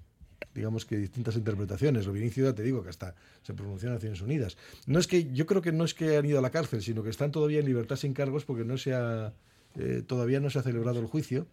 digamos 0.55 0.87
que 0.87 0.97
distintas 0.97 1.37
interpretaciones. 1.37 2.07
Lo 2.07 2.13
Vinicius, 2.13 2.49
ya 2.49 2.55
te 2.55 2.63
digo, 2.63 2.83
que 2.83 2.89
hasta 2.89 3.15
se 3.43 3.53
pronunció 3.53 3.89
en 3.89 3.95
Naciones 3.95 4.23
Unidas. 4.23 4.57
No 4.87 4.99
es 4.99 5.07
que, 5.07 5.31
yo 5.33 5.45
creo 5.45 5.61
que 5.61 5.73
no 5.73 5.85
es 5.85 5.93
que 5.93 6.17
han 6.17 6.25
ido 6.25 6.39
a 6.39 6.43
la 6.43 6.51
cárcel, 6.51 6.83
sino 6.83 7.03
que 7.03 7.11
están 7.11 7.31
todavía 7.33 7.61
en 7.61 7.67
libertad 7.67 7.97
sin 7.97 8.15
cargos 8.15 8.45
porque 8.45 8.65
no 8.65 8.79
se 8.79 8.95
ha, 8.95 9.35
eh, 9.77 10.03
todavía 10.07 10.41
no 10.41 10.51
se 10.51 10.59
ha 10.59 10.63
celebrado 10.63 11.01
el 11.01 11.07
juicio, 11.07 11.47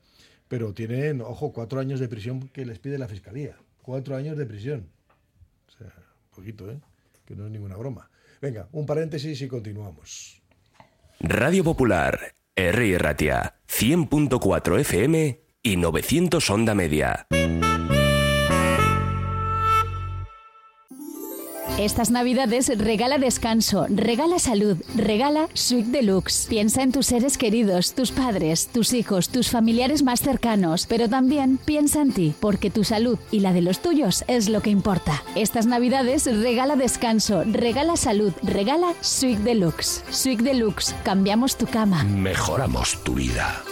pero 0.47 0.73
tienen, 0.73 1.21
ojo, 1.21 1.51
cuatro 1.53 1.79
años 1.79 1.99
de 1.99 2.07
prisión 2.07 2.47
que 2.49 2.65
les 2.65 2.79
pide 2.79 2.97
la 2.97 3.07
fiscalía. 3.07 3.57
Cuatro 3.81 4.15
años 4.15 4.37
de 4.37 4.45
prisión. 4.45 4.87
O 5.67 5.77
sea, 5.77 5.93
poquito, 6.35 6.69
¿eh? 6.69 6.79
Que 7.25 7.35
no 7.35 7.45
es 7.45 7.51
ninguna 7.51 7.75
broma. 7.75 8.09
Venga, 8.41 8.69
un 8.71 8.85
paréntesis 8.85 9.41
y 9.41 9.47
continuamos. 9.47 10.41
Radio 11.19 11.63
Popular, 11.63 12.33
R. 12.55 12.97
Ratia, 12.97 13.55
100.4 13.67 14.79
FM 14.79 15.41
y 15.61 15.75
900 15.77 16.49
Onda 16.49 16.73
Media. 16.73 17.27
Estas 21.79 22.11
navidades 22.11 22.67
regala 22.77 23.19
descanso, 23.19 23.85
regala 23.87 24.37
salud, 24.37 24.75
regala 24.97 25.47
Suite 25.53 25.89
Deluxe. 25.91 26.45
Piensa 26.49 26.83
en 26.83 26.91
tus 26.91 27.05
seres 27.05 27.37
queridos, 27.37 27.93
tus 27.93 28.11
padres, 28.11 28.67
tus 28.67 28.91
hijos, 28.91 29.29
tus 29.29 29.49
familiares 29.49 30.03
más 30.03 30.19
cercanos, 30.19 30.85
pero 30.87 31.07
también 31.07 31.57
piensa 31.57 32.01
en 32.01 32.11
ti, 32.11 32.33
porque 32.41 32.69
tu 32.69 32.83
salud 32.83 33.17
y 33.31 33.39
la 33.39 33.53
de 33.53 33.61
los 33.61 33.81
tuyos 33.81 34.25
es 34.27 34.49
lo 34.49 34.61
que 34.61 34.71
importa. 34.71 35.23
Estas 35.35 35.67
navidades 35.67 36.25
regala 36.25 36.75
descanso, 36.75 37.45
regala 37.45 37.95
salud, 37.95 38.33
regala 38.43 38.93
Suite 38.99 39.43
Deluxe. 39.43 40.03
Suite 40.09 40.43
Deluxe, 40.43 40.93
cambiamos 41.05 41.55
tu 41.55 41.65
cama. 41.65 42.03
Mejoramos 42.03 43.01
tu 43.05 43.13
vida. 43.13 43.63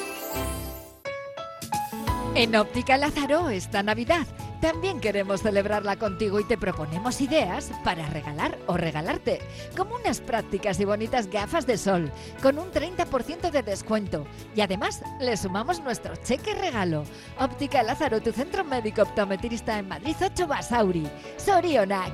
En 2.36 2.56
Óptica 2.56 2.98
Lázaro 2.98 3.50
esta 3.50 3.84
Navidad 3.84 4.26
también 4.62 5.00
queremos 5.00 5.42
celebrarla 5.42 5.98
contigo 5.98 6.40
y 6.40 6.44
te 6.44 6.58
proponemos 6.58 7.22
ideas 7.22 7.72
para 7.84 8.08
regalar 8.08 8.58
o 8.68 8.78
regalarte, 8.78 9.40
como 9.76 9.96
unas 9.96 10.22
prácticas 10.22 10.80
y 10.80 10.86
bonitas 10.86 11.28
gafas 11.28 11.68
de 11.68 11.78
sol, 11.78 12.12
con 12.42 12.58
un 12.58 12.72
30% 12.72 13.52
de 13.52 13.64
descuento. 13.64 14.26
Y 14.56 14.62
además 14.62 15.02
le 15.20 15.38
sumamos 15.38 15.82
nuestro 15.82 16.16
cheque 16.16 16.54
regalo. 16.56 17.04
Óptica 17.40 17.84
Lázaro, 17.84 18.22
tu 18.22 18.32
centro 18.32 18.64
médico 18.64 19.04
optometrista 19.04 19.80
en 19.80 19.88
Madrid 19.88 20.16
8 20.22 20.48
Basauri. 20.48 21.08
Sorionac. 21.38 22.14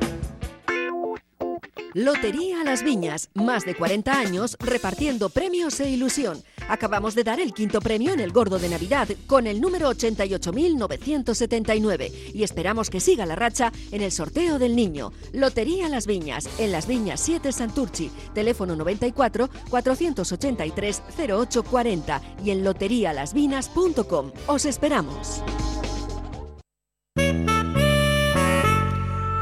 Lotería 1.93 2.63
Las 2.63 2.83
Viñas, 2.83 3.29
más 3.33 3.65
de 3.65 3.75
40 3.75 4.17
años 4.17 4.55
repartiendo 4.59 5.27
premios 5.29 5.77
e 5.81 5.89
ilusión. 5.89 6.41
Acabamos 6.69 7.15
de 7.15 7.25
dar 7.25 7.41
el 7.41 7.53
quinto 7.53 7.81
premio 7.81 8.13
en 8.13 8.21
el 8.21 8.31
Gordo 8.31 8.59
de 8.59 8.69
Navidad 8.69 9.09
con 9.27 9.45
el 9.45 9.59
número 9.59 9.91
88.979 9.91 12.31
y 12.33 12.43
esperamos 12.43 12.89
que 12.89 13.01
siga 13.01 13.25
la 13.25 13.35
racha 13.35 13.73
en 13.91 14.01
el 14.01 14.13
sorteo 14.13 14.57
del 14.57 14.73
niño. 14.75 15.11
Lotería 15.33 15.89
Las 15.89 16.07
Viñas, 16.07 16.47
en 16.59 16.71
Las 16.71 16.87
Viñas 16.87 17.19
7 17.19 17.51
Santurchi, 17.51 18.09
teléfono 18.33 18.77
94 18.77 19.49
483 19.69 21.01
0840 21.17 22.21
y 22.45 22.51
en 22.51 22.63
loterialasvinas.com. 22.63 24.31
Os 24.47 24.65
esperamos. 24.65 25.43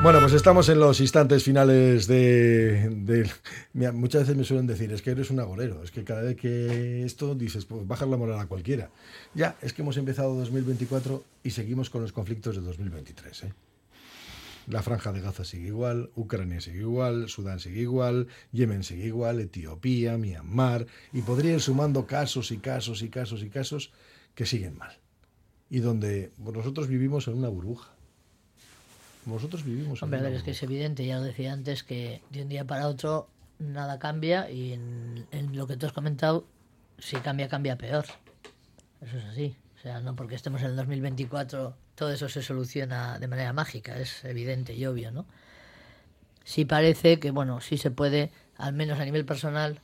Bueno, 0.01 0.21
pues 0.21 0.31
estamos 0.31 0.69
en 0.69 0.79
los 0.79 1.01
instantes 1.01 1.43
finales 1.43 2.07
de, 2.07 3.29
muchas 3.73 4.21
veces 4.21 4.37
me 4.37 4.45
suelen 4.45 4.65
decir, 4.65 4.93
es 4.93 5.01
que 5.01 5.11
eres 5.11 5.29
un 5.29 5.41
agorero, 5.41 5.83
es 5.83 5.91
que 5.91 6.05
cada 6.05 6.21
vez 6.21 6.37
que 6.37 7.03
esto 7.03 7.35
dices, 7.35 7.65
pues 7.65 7.85
bajas 7.85 8.07
la 8.07 8.15
moral 8.15 8.39
a 8.39 8.45
cualquiera. 8.45 8.91
Ya, 9.35 9.57
es 9.61 9.73
que 9.73 9.81
hemos 9.81 9.97
empezado 9.97 10.35
2024 10.35 11.25
y 11.43 11.49
seguimos 11.49 11.89
con 11.89 12.01
los 12.01 12.13
conflictos 12.13 12.55
de 12.55 12.61
2023. 12.61 13.43
¿eh? 13.43 13.53
La 14.67 14.81
franja 14.83 15.11
de 15.11 15.19
Gaza 15.19 15.43
sigue 15.43 15.67
igual, 15.67 16.11
Ucrania 16.15 16.61
sigue 16.61 16.79
igual, 16.79 17.27
Sudán 17.27 17.59
sigue 17.59 17.81
igual, 17.81 18.27
Yemen 18.53 18.83
sigue 18.83 19.05
igual, 19.05 19.41
Etiopía, 19.41 20.17
Myanmar, 20.17 20.87
y 21.11 21.23
podría 21.23 21.55
ir 21.55 21.61
sumando 21.61 22.07
casos 22.07 22.51
y 22.51 22.59
casos 22.59 23.01
y 23.01 23.09
casos 23.09 23.43
y 23.43 23.49
casos 23.49 23.91
que 24.33 24.45
siguen 24.45 24.77
mal. 24.77 24.97
Y 25.69 25.79
donde 25.79 26.31
nosotros 26.37 26.87
vivimos 26.87 27.27
en 27.27 27.33
una 27.33 27.49
burbuja. 27.49 27.98
Nosotros 29.29 29.63
vivimos 29.63 29.99
en 29.99 30.05
Hombre, 30.05 30.19
a 30.19 30.23
ver, 30.23 30.33
es 30.33 30.43
que 30.43 30.51
es 30.51 30.63
evidente, 30.63 31.05
ya 31.05 31.17
lo 31.17 31.23
decía 31.23 31.53
antes, 31.53 31.83
que 31.83 32.21
de 32.29 32.43
un 32.43 32.49
día 32.49 32.65
para 32.65 32.87
otro 32.87 33.29
nada 33.59 33.99
cambia 33.99 34.49
y 34.49 34.73
en, 34.73 35.25
en 35.31 35.55
lo 35.55 35.67
que 35.67 35.77
tú 35.77 35.85
has 35.85 35.93
comentado, 35.93 36.45
si 36.97 37.17
cambia, 37.17 37.47
cambia 37.47 37.77
peor. 37.77 38.05
Eso 39.01 39.17
es 39.17 39.25
así. 39.25 39.55
O 39.77 39.81
sea, 39.81 40.01
no 40.01 40.15
porque 40.15 40.35
estemos 40.35 40.61
en 40.61 40.71
el 40.71 40.75
2024 40.75 41.75
todo 41.99 42.13
eso 42.13 42.29
se 42.29 42.41
soluciona 42.41 43.19
de 43.19 43.27
manera 43.27 43.51
mágica, 43.51 43.99
es 43.99 44.23
evidente 44.23 44.73
y 44.73 44.85
obvio, 44.85 45.11
¿no? 45.11 45.25
Sí 46.45 46.63
parece 46.63 47.19
que, 47.19 47.31
bueno, 47.31 47.59
sí 47.59 47.77
se 47.77 47.91
puede, 47.91 48.31
al 48.55 48.71
menos 48.71 48.99
a 48.99 49.05
nivel 49.05 49.25
personal, 49.25 49.81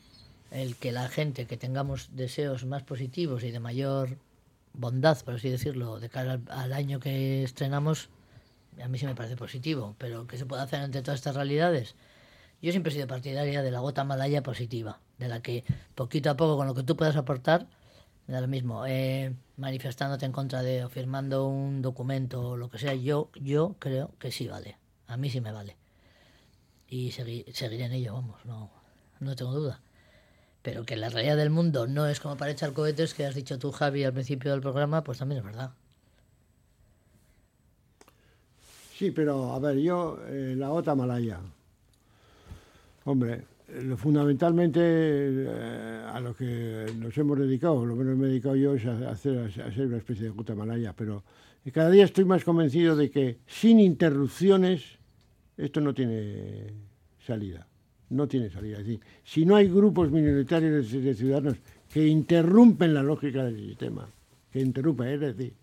el 0.50 0.78
que 0.78 0.94
la 0.94 1.10
gente 1.10 1.46
que 1.46 1.58
tengamos 1.58 2.16
deseos 2.16 2.66
más 2.66 2.84
positivos 2.84 3.44
y 3.44 3.52
de 3.52 3.60
mayor 3.60 4.18
bondad, 4.72 5.22
por 5.26 5.34
así 5.34 5.50
decirlo, 5.50 6.00
de 6.00 6.08
cara 6.08 6.34
al, 6.34 6.44
al 6.48 6.72
año 6.72 7.02
que 7.02 7.44
estrenamos, 7.44 8.08
a 8.82 8.88
mí 8.88 8.98
sí 8.98 9.06
me 9.06 9.16
parece 9.16 9.36
positivo, 9.36 9.96
pero 9.98 10.28
¿qué 10.28 10.38
se 10.38 10.46
puede 10.46 10.62
hacer 10.64 10.80
ante 10.82 11.02
todas 11.02 11.20
estas 11.20 11.36
realidades? 11.36 11.96
Yo 12.62 12.72
siempre 12.72 12.92
he 12.92 12.96
sido 12.96 13.08
partidaria 13.08 13.62
de 13.62 13.72
la 13.72 13.80
gota 13.80 14.04
malaya 14.04 14.42
positiva, 14.44 15.00
de 15.20 15.28
la 15.28 15.42
que 15.42 15.64
poquito 15.94 16.30
a 16.30 16.38
poco 16.38 16.58
con 16.58 16.68
lo 16.68 16.74
que 16.76 16.84
tú 16.84 16.96
puedas 16.96 17.16
aportar, 17.16 17.68
me 18.28 18.34
da 18.34 18.42
lo 18.42 18.48
mismo, 18.48 18.86
eh, 18.88 19.36
manifestándote 19.58 20.26
en 20.26 20.32
contra 20.32 20.64
de 20.64 20.84
o 20.84 20.90
firmando 20.90 21.48
un 21.48 21.82
documento 21.82 22.42
o 22.50 22.58
lo 22.58 22.70
que 22.70 22.80
sea, 22.80 22.94
yo, 22.96 23.30
yo 23.36 23.76
creo 23.80 24.12
que 24.20 24.32
sí 24.32 24.48
vale, 24.48 24.78
a 25.08 25.18
mí 25.18 25.30
sí 25.30 25.42
me 25.42 25.52
vale. 25.52 25.78
Y 26.88 27.12
segui- 27.12 27.46
seguiré 27.54 27.86
en 27.86 27.92
ello, 27.94 28.14
vamos, 28.14 28.44
no, 28.46 28.72
no 29.20 29.36
tengo 29.36 29.52
duda. 29.54 29.82
Pero 30.62 30.84
que 30.86 30.96
la 30.96 31.10
realidad 31.10 31.38
del 31.38 31.52
mundo 31.52 31.86
no 31.88 32.08
es 32.08 32.20
como 32.20 32.38
para 32.38 32.52
echar 32.52 32.74
cohetes, 32.74 33.14
que 33.14 33.26
has 33.26 33.36
dicho 33.36 33.60
tú, 33.60 33.72
Javi, 33.72 34.04
al 34.04 34.14
principio 34.14 34.52
del 34.52 34.62
programa, 34.62 35.04
pues 35.04 35.20
también 35.20 35.40
es 35.40 35.46
verdad. 35.46 35.72
Sí, 38.98 39.12
pero 39.12 39.52
a 39.52 39.60
ver, 39.60 39.78
yo, 39.78 40.18
eh, 40.26 40.56
la 40.58 40.70
gota 40.70 40.96
malaya. 40.96 41.42
Hombre, 43.04 43.42
eh, 43.68 43.82
lo 43.84 43.98
fundamentalmente 43.98 44.80
eh, 44.82 46.06
a 46.08 46.18
lo 46.22 46.34
que 46.34 46.86
nos 46.98 47.18
hemos 47.18 47.38
dedicado, 47.38 47.86
lo 47.86 47.94
menos 47.94 48.16
me 48.18 48.28
he 48.28 48.30
dedicado 48.30 48.56
yo, 48.56 48.74
es 48.74 48.86
a 48.86 49.10
hacer 49.10 49.52
una 49.86 49.98
especie 49.98 50.24
de 50.24 50.30
gota 50.30 50.56
malaya. 50.56 50.94
Pero 50.96 51.24
cada 51.74 51.92
día 51.92 52.06
estoy 52.06 52.24
más 52.24 52.46
convencido 52.46 52.96
de 52.96 53.12
que 53.12 53.40
sin 53.46 53.82
interrupciones 53.82 54.98
esto 55.58 55.82
no 55.82 55.94
tiene 55.94 56.68
salida. 57.20 57.68
No 58.12 58.30
tiene 58.30 58.50
salida. 58.50 58.78
Es 58.80 58.86
decir, 58.86 59.02
si 59.26 59.46
no 59.46 59.58
hay 59.58 59.68
grupos 59.68 60.10
minoritarios 60.10 60.90
de, 60.90 61.02
de 61.02 61.14
ciudadanos 61.16 61.58
que 61.92 62.08
interrumpen 62.08 62.94
la 62.94 63.04
lógica 63.04 63.44
del 63.44 63.58
sistema, 63.58 64.08
que 64.54 64.62
interrumpen, 64.62 65.08
es 65.10 65.20
decir, 65.20 65.54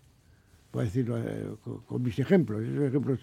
a 0.81 0.85
decirlo 0.85 1.17
eh, 1.17 1.55
con, 1.63 1.79
con 1.81 2.01
mis 2.01 2.17
ejemplos, 2.19 2.63
esos 2.63 2.83
ejemplos 2.83 3.19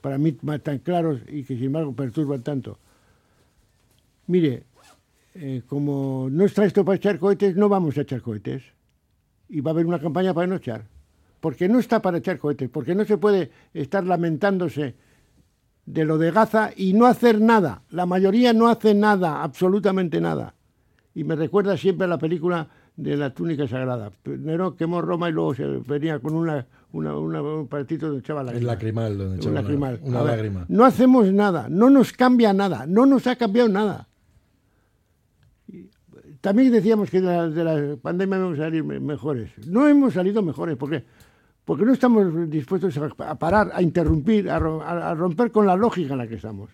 para 0.00 0.18
mí 0.18 0.36
más 0.42 0.62
tan 0.62 0.78
claros 0.78 1.20
y 1.28 1.44
que 1.44 1.56
sin 1.56 1.66
embargo 1.66 1.92
perturban 1.92 2.42
tanto. 2.42 2.78
Mire, 4.26 4.64
eh, 5.34 5.62
como 5.66 6.28
no 6.30 6.44
está 6.44 6.64
esto 6.64 6.84
para 6.84 6.96
echar 6.96 7.18
cohetes, 7.18 7.56
no 7.56 7.68
vamos 7.68 7.96
a 7.98 8.02
echar 8.02 8.20
cohetes. 8.20 8.62
Y 9.48 9.60
va 9.60 9.70
a 9.70 9.74
haber 9.74 9.86
una 9.86 9.98
campaña 9.98 10.34
para 10.34 10.46
no 10.46 10.56
echar. 10.56 10.86
Porque 11.40 11.68
no 11.68 11.78
está 11.78 12.02
para 12.02 12.18
echar 12.18 12.38
cohetes, 12.38 12.68
porque 12.68 12.94
no 12.94 13.04
se 13.04 13.16
puede 13.16 13.50
estar 13.72 14.04
lamentándose 14.04 14.94
de 15.86 16.04
lo 16.04 16.18
de 16.18 16.30
Gaza 16.30 16.70
y 16.76 16.92
no 16.92 17.06
hacer 17.06 17.40
nada. 17.40 17.82
La 17.90 18.06
mayoría 18.06 18.52
no 18.52 18.68
hace 18.68 18.94
nada, 18.94 19.42
absolutamente 19.42 20.20
nada. 20.20 20.54
Y 21.14 21.24
me 21.24 21.34
recuerda 21.34 21.76
siempre 21.76 22.04
a 22.04 22.08
la 22.08 22.18
película 22.18 22.68
de 22.96 23.16
la 23.16 23.32
túnica 23.32 23.66
sagrada. 23.66 24.10
Primero 24.22 24.76
quemó 24.76 25.00
Roma 25.00 25.28
y 25.28 25.32
luego 25.32 25.54
se 25.54 25.64
venía 25.64 26.18
con 26.18 26.34
una, 26.34 26.66
una, 26.92 27.16
una- 27.16 27.42
un 27.42 27.68
partito 27.68 28.06
donde 28.06 28.20
echaba 28.20 28.42
la 28.42 28.52
El 28.52 28.66
lacrimal, 28.66 29.16
donde 29.16 29.36
echaba 29.36 29.52
una- 29.52 29.60
lacrimal. 29.62 30.00
una 30.02 30.18
A 30.20 30.22
ver, 30.22 30.32
lágrima. 30.36 30.66
No 30.68 30.84
hacemos 30.84 31.32
nada, 31.32 31.68
no 31.70 31.88
nos 31.90 32.12
cambia 32.12 32.52
nada, 32.52 32.86
no 32.86 33.06
nos 33.06 33.26
ha 33.26 33.36
cambiado 33.36 33.68
nada. 33.68 34.06
También 36.40 36.72
decíamos 36.72 37.10
que 37.10 37.20
de 37.20 37.26
la, 37.26 37.48
de 37.48 37.64
la 37.64 37.96
pandemia 37.96 38.38
vamos 38.38 38.58
a 38.58 38.62
salir 38.62 38.82
me- 38.82 38.98
mejores. 39.00 39.50
No 39.66 39.86
hemos 39.88 40.14
salido 40.14 40.42
mejores, 40.42 40.76
¿por 40.76 40.88
qué? 40.90 41.04
Porque 41.64 41.84
no 41.84 41.92
estamos 41.92 42.48
dispuestos 42.50 42.96
a, 42.98 43.34
parar, 43.38 43.70
a 43.74 43.82
interrumpir, 43.82 44.48
a, 44.50 44.58
ro- 44.58 44.82
a- 44.82 45.10
a 45.10 45.14
romper 45.14 45.52
con 45.52 45.66
la 45.66 45.76
lógica 45.76 46.12
en 46.14 46.18
la 46.18 46.26
que 46.26 46.36
estamos. 46.36 46.70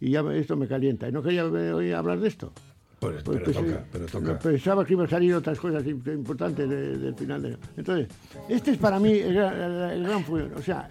Y 0.00 0.10
ya 0.10 0.20
esto 0.34 0.56
me 0.56 0.66
calienta. 0.66 1.08
Y 1.08 1.12
no 1.12 1.22
quería 1.22 1.42
eh, 1.42 1.72
hoy 1.72 1.92
hablar 1.92 2.18
de 2.20 2.28
esto. 2.28 2.52
Pues, 2.98 3.22
Pues 3.22 3.40
pero 3.44 3.52
pensé- 3.52 3.70
toca, 3.72 3.84
pero 3.92 4.06
toca. 4.06 4.38
Pensaba 4.38 4.84
que 4.84 4.92
iban 4.94 5.06
a 5.06 5.10
salir 5.10 5.34
otras 5.34 5.58
cosas 5.58 5.84
im- 5.84 6.14
importantes 6.14 6.68
de- 6.68 6.96
del 6.96 7.14
final 7.14 7.42
de... 7.42 7.56
Entonces, 7.76 8.08
este 8.48 8.70
es 8.72 8.78
para 8.78 8.98
mí 8.98 9.10
el, 9.12 9.34
gran- 9.34 9.60
el- 9.60 9.90
el 9.98 10.02
gran 10.04 10.24
fuego. 10.24 10.48
O 10.56 10.62
sea, 10.62 10.88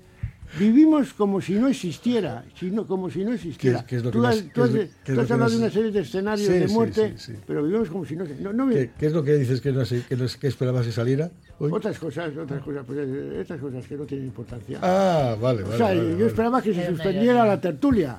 vivimos 0.60 1.14
como 1.14 1.42
si 1.42 1.54
no 1.56 1.68
existiera, 1.68 2.46
sino, 2.60 2.86
como 2.86 3.10
si 3.10 3.26
no 3.26 3.34
existiera. 3.34 3.80
¿Qué- 3.82 3.86
qué 3.88 3.96
es 3.98 4.04
lo 4.04 4.12
tú 4.12 4.22
que 4.22 4.28
has, 4.28 4.44
tú 4.54 4.64
has 4.64 4.72
lo- 4.72 5.26
tú 5.26 5.34
hablado 5.34 5.50
de 5.52 5.58
una 5.58 5.70
serie 5.72 5.92
de 5.92 6.00
escenarios 6.02 6.48
Sí, 6.48 6.54
de 6.54 6.68
muerte, 6.68 7.14
sí, 7.18 7.34
sí. 7.34 7.40
pero 7.48 7.64
vivimos 7.64 7.90
como 7.90 8.06
si 8.06 8.16
no... 8.16 8.24
no, 8.54 8.70
¿Qué, 8.70 8.92
qué 9.00 9.06
es 9.08 9.14
lo 9.14 9.24
que 9.24 9.34
dices 9.34 9.60
que 9.60 9.72
no, 9.72 9.84
que 9.84 10.28
que 10.40 10.48
esperabas 10.48 10.86
que 10.86 10.92
saliera? 10.92 11.32
Hoy? 11.60 11.72
Otras 11.72 11.98
cosas, 12.00 12.32
otras 12.38 12.62
cosas, 12.64 12.84
pues, 12.86 13.00
eh, 13.00 13.38
estas 13.42 13.60
cosas 13.60 13.86
que 13.88 13.96
no 13.96 14.04
tienen 14.06 14.28
importancia. 14.28 14.80
Ah, 14.82 15.36
vale, 15.42 15.64
vale. 15.64 15.76
o 15.76 15.78
sea, 15.78 15.88
vale, 15.88 16.00
yo 16.02 16.12
vale. 16.14 16.26
esperaba 16.28 16.62
que 16.62 16.74
se 16.74 16.88
suspendiera 16.88 17.46
la 17.46 17.60
tertulia, 17.62 18.18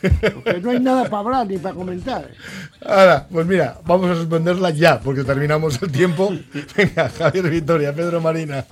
porque 0.00 0.60
no 0.60 0.70
hay 0.70 0.80
nada 0.80 1.04
para 1.04 1.18
hablar 1.18 1.46
ni 1.46 1.58
para 1.58 1.74
comentar. 1.74 2.28
Ahora, 2.84 3.26
pues 3.30 3.46
mira, 3.46 3.78
vamos 3.86 4.10
a 4.10 4.14
suspenderla 4.16 4.70
ya, 4.70 5.00
porque 5.00 5.24
terminamos 5.24 5.80
el 5.82 5.90
tiempo. 5.90 6.30
Venga, 6.76 7.08
Javier 7.08 7.50
Vitoria, 7.50 7.94
Pedro 7.94 8.20
Marina, 8.20 8.64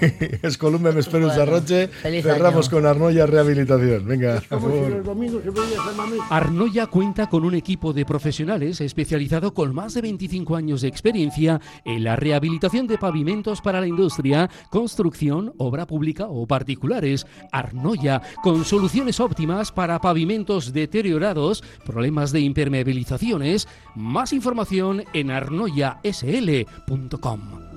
Escolumbe 0.42 0.92
Mespero 0.92 1.26
Bueno, 1.26 1.34
Sarroche, 1.34 1.88
feliz 1.88 2.22
cerramos 2.24 2.66
año. 2.68 2.76
con 2.76 2.86
Arnoya 2.86 3.26
Rehabilitación. 3.26 4.06
Venga, 4.06 4.42
Como 4.48 4.70
si 4.70 4.78
por- 4.80 4.90
los 4.90 5.04
domingos 5.04 5.42
se 5.42 5.52
podía 5.52 5.80
hacer 5.80 5.94
mamés. 5.94 6.20
Arnoya 6.30 6.86
cuenta 6.86 7.28
con 7.28 7.44
un 7.44 7.54
equipo 7.54 7.92
de 7.92 8.04
profesionales 8.04 8.80
especializado 8.80 9.54
con 9.54 9.74
más 9.74 9.94
de 9.94 10.02
25 10.02 10.56
años 10.56 10.80
de 10.82 10.88
experiencia 10.88 11.60
en 11.84 12.04
la 12.04 12.16
rehabilitación 12.16 12.86
de 12.86 12.98
pavimentos 12.98 13.53
para 13.60 13.80
la 13.80 13.86
industria, 13.86 14.50
construcción, 14.70 15.52
obra 15.58 15.86
pública 15.86 16.26
o 16.28 16.46
particulares. 16.46 17.26
Arnoya, 17.52 18.22
con 18.42 18.64
soluciones 18.64 19.20
óptimas 19.20 19.70
para 19.72 20.00
pavimentos 20.00 20.72
deteriorados, 20.72 21.62
problemas 21.84 22.32
de 22.32 22.40
impermeabilizaciones. 22.40 23.68
Más 23.94 24.32
información 24.32 25.04
en 25.12 25.30
arnoyasl.com. 25.30 27.73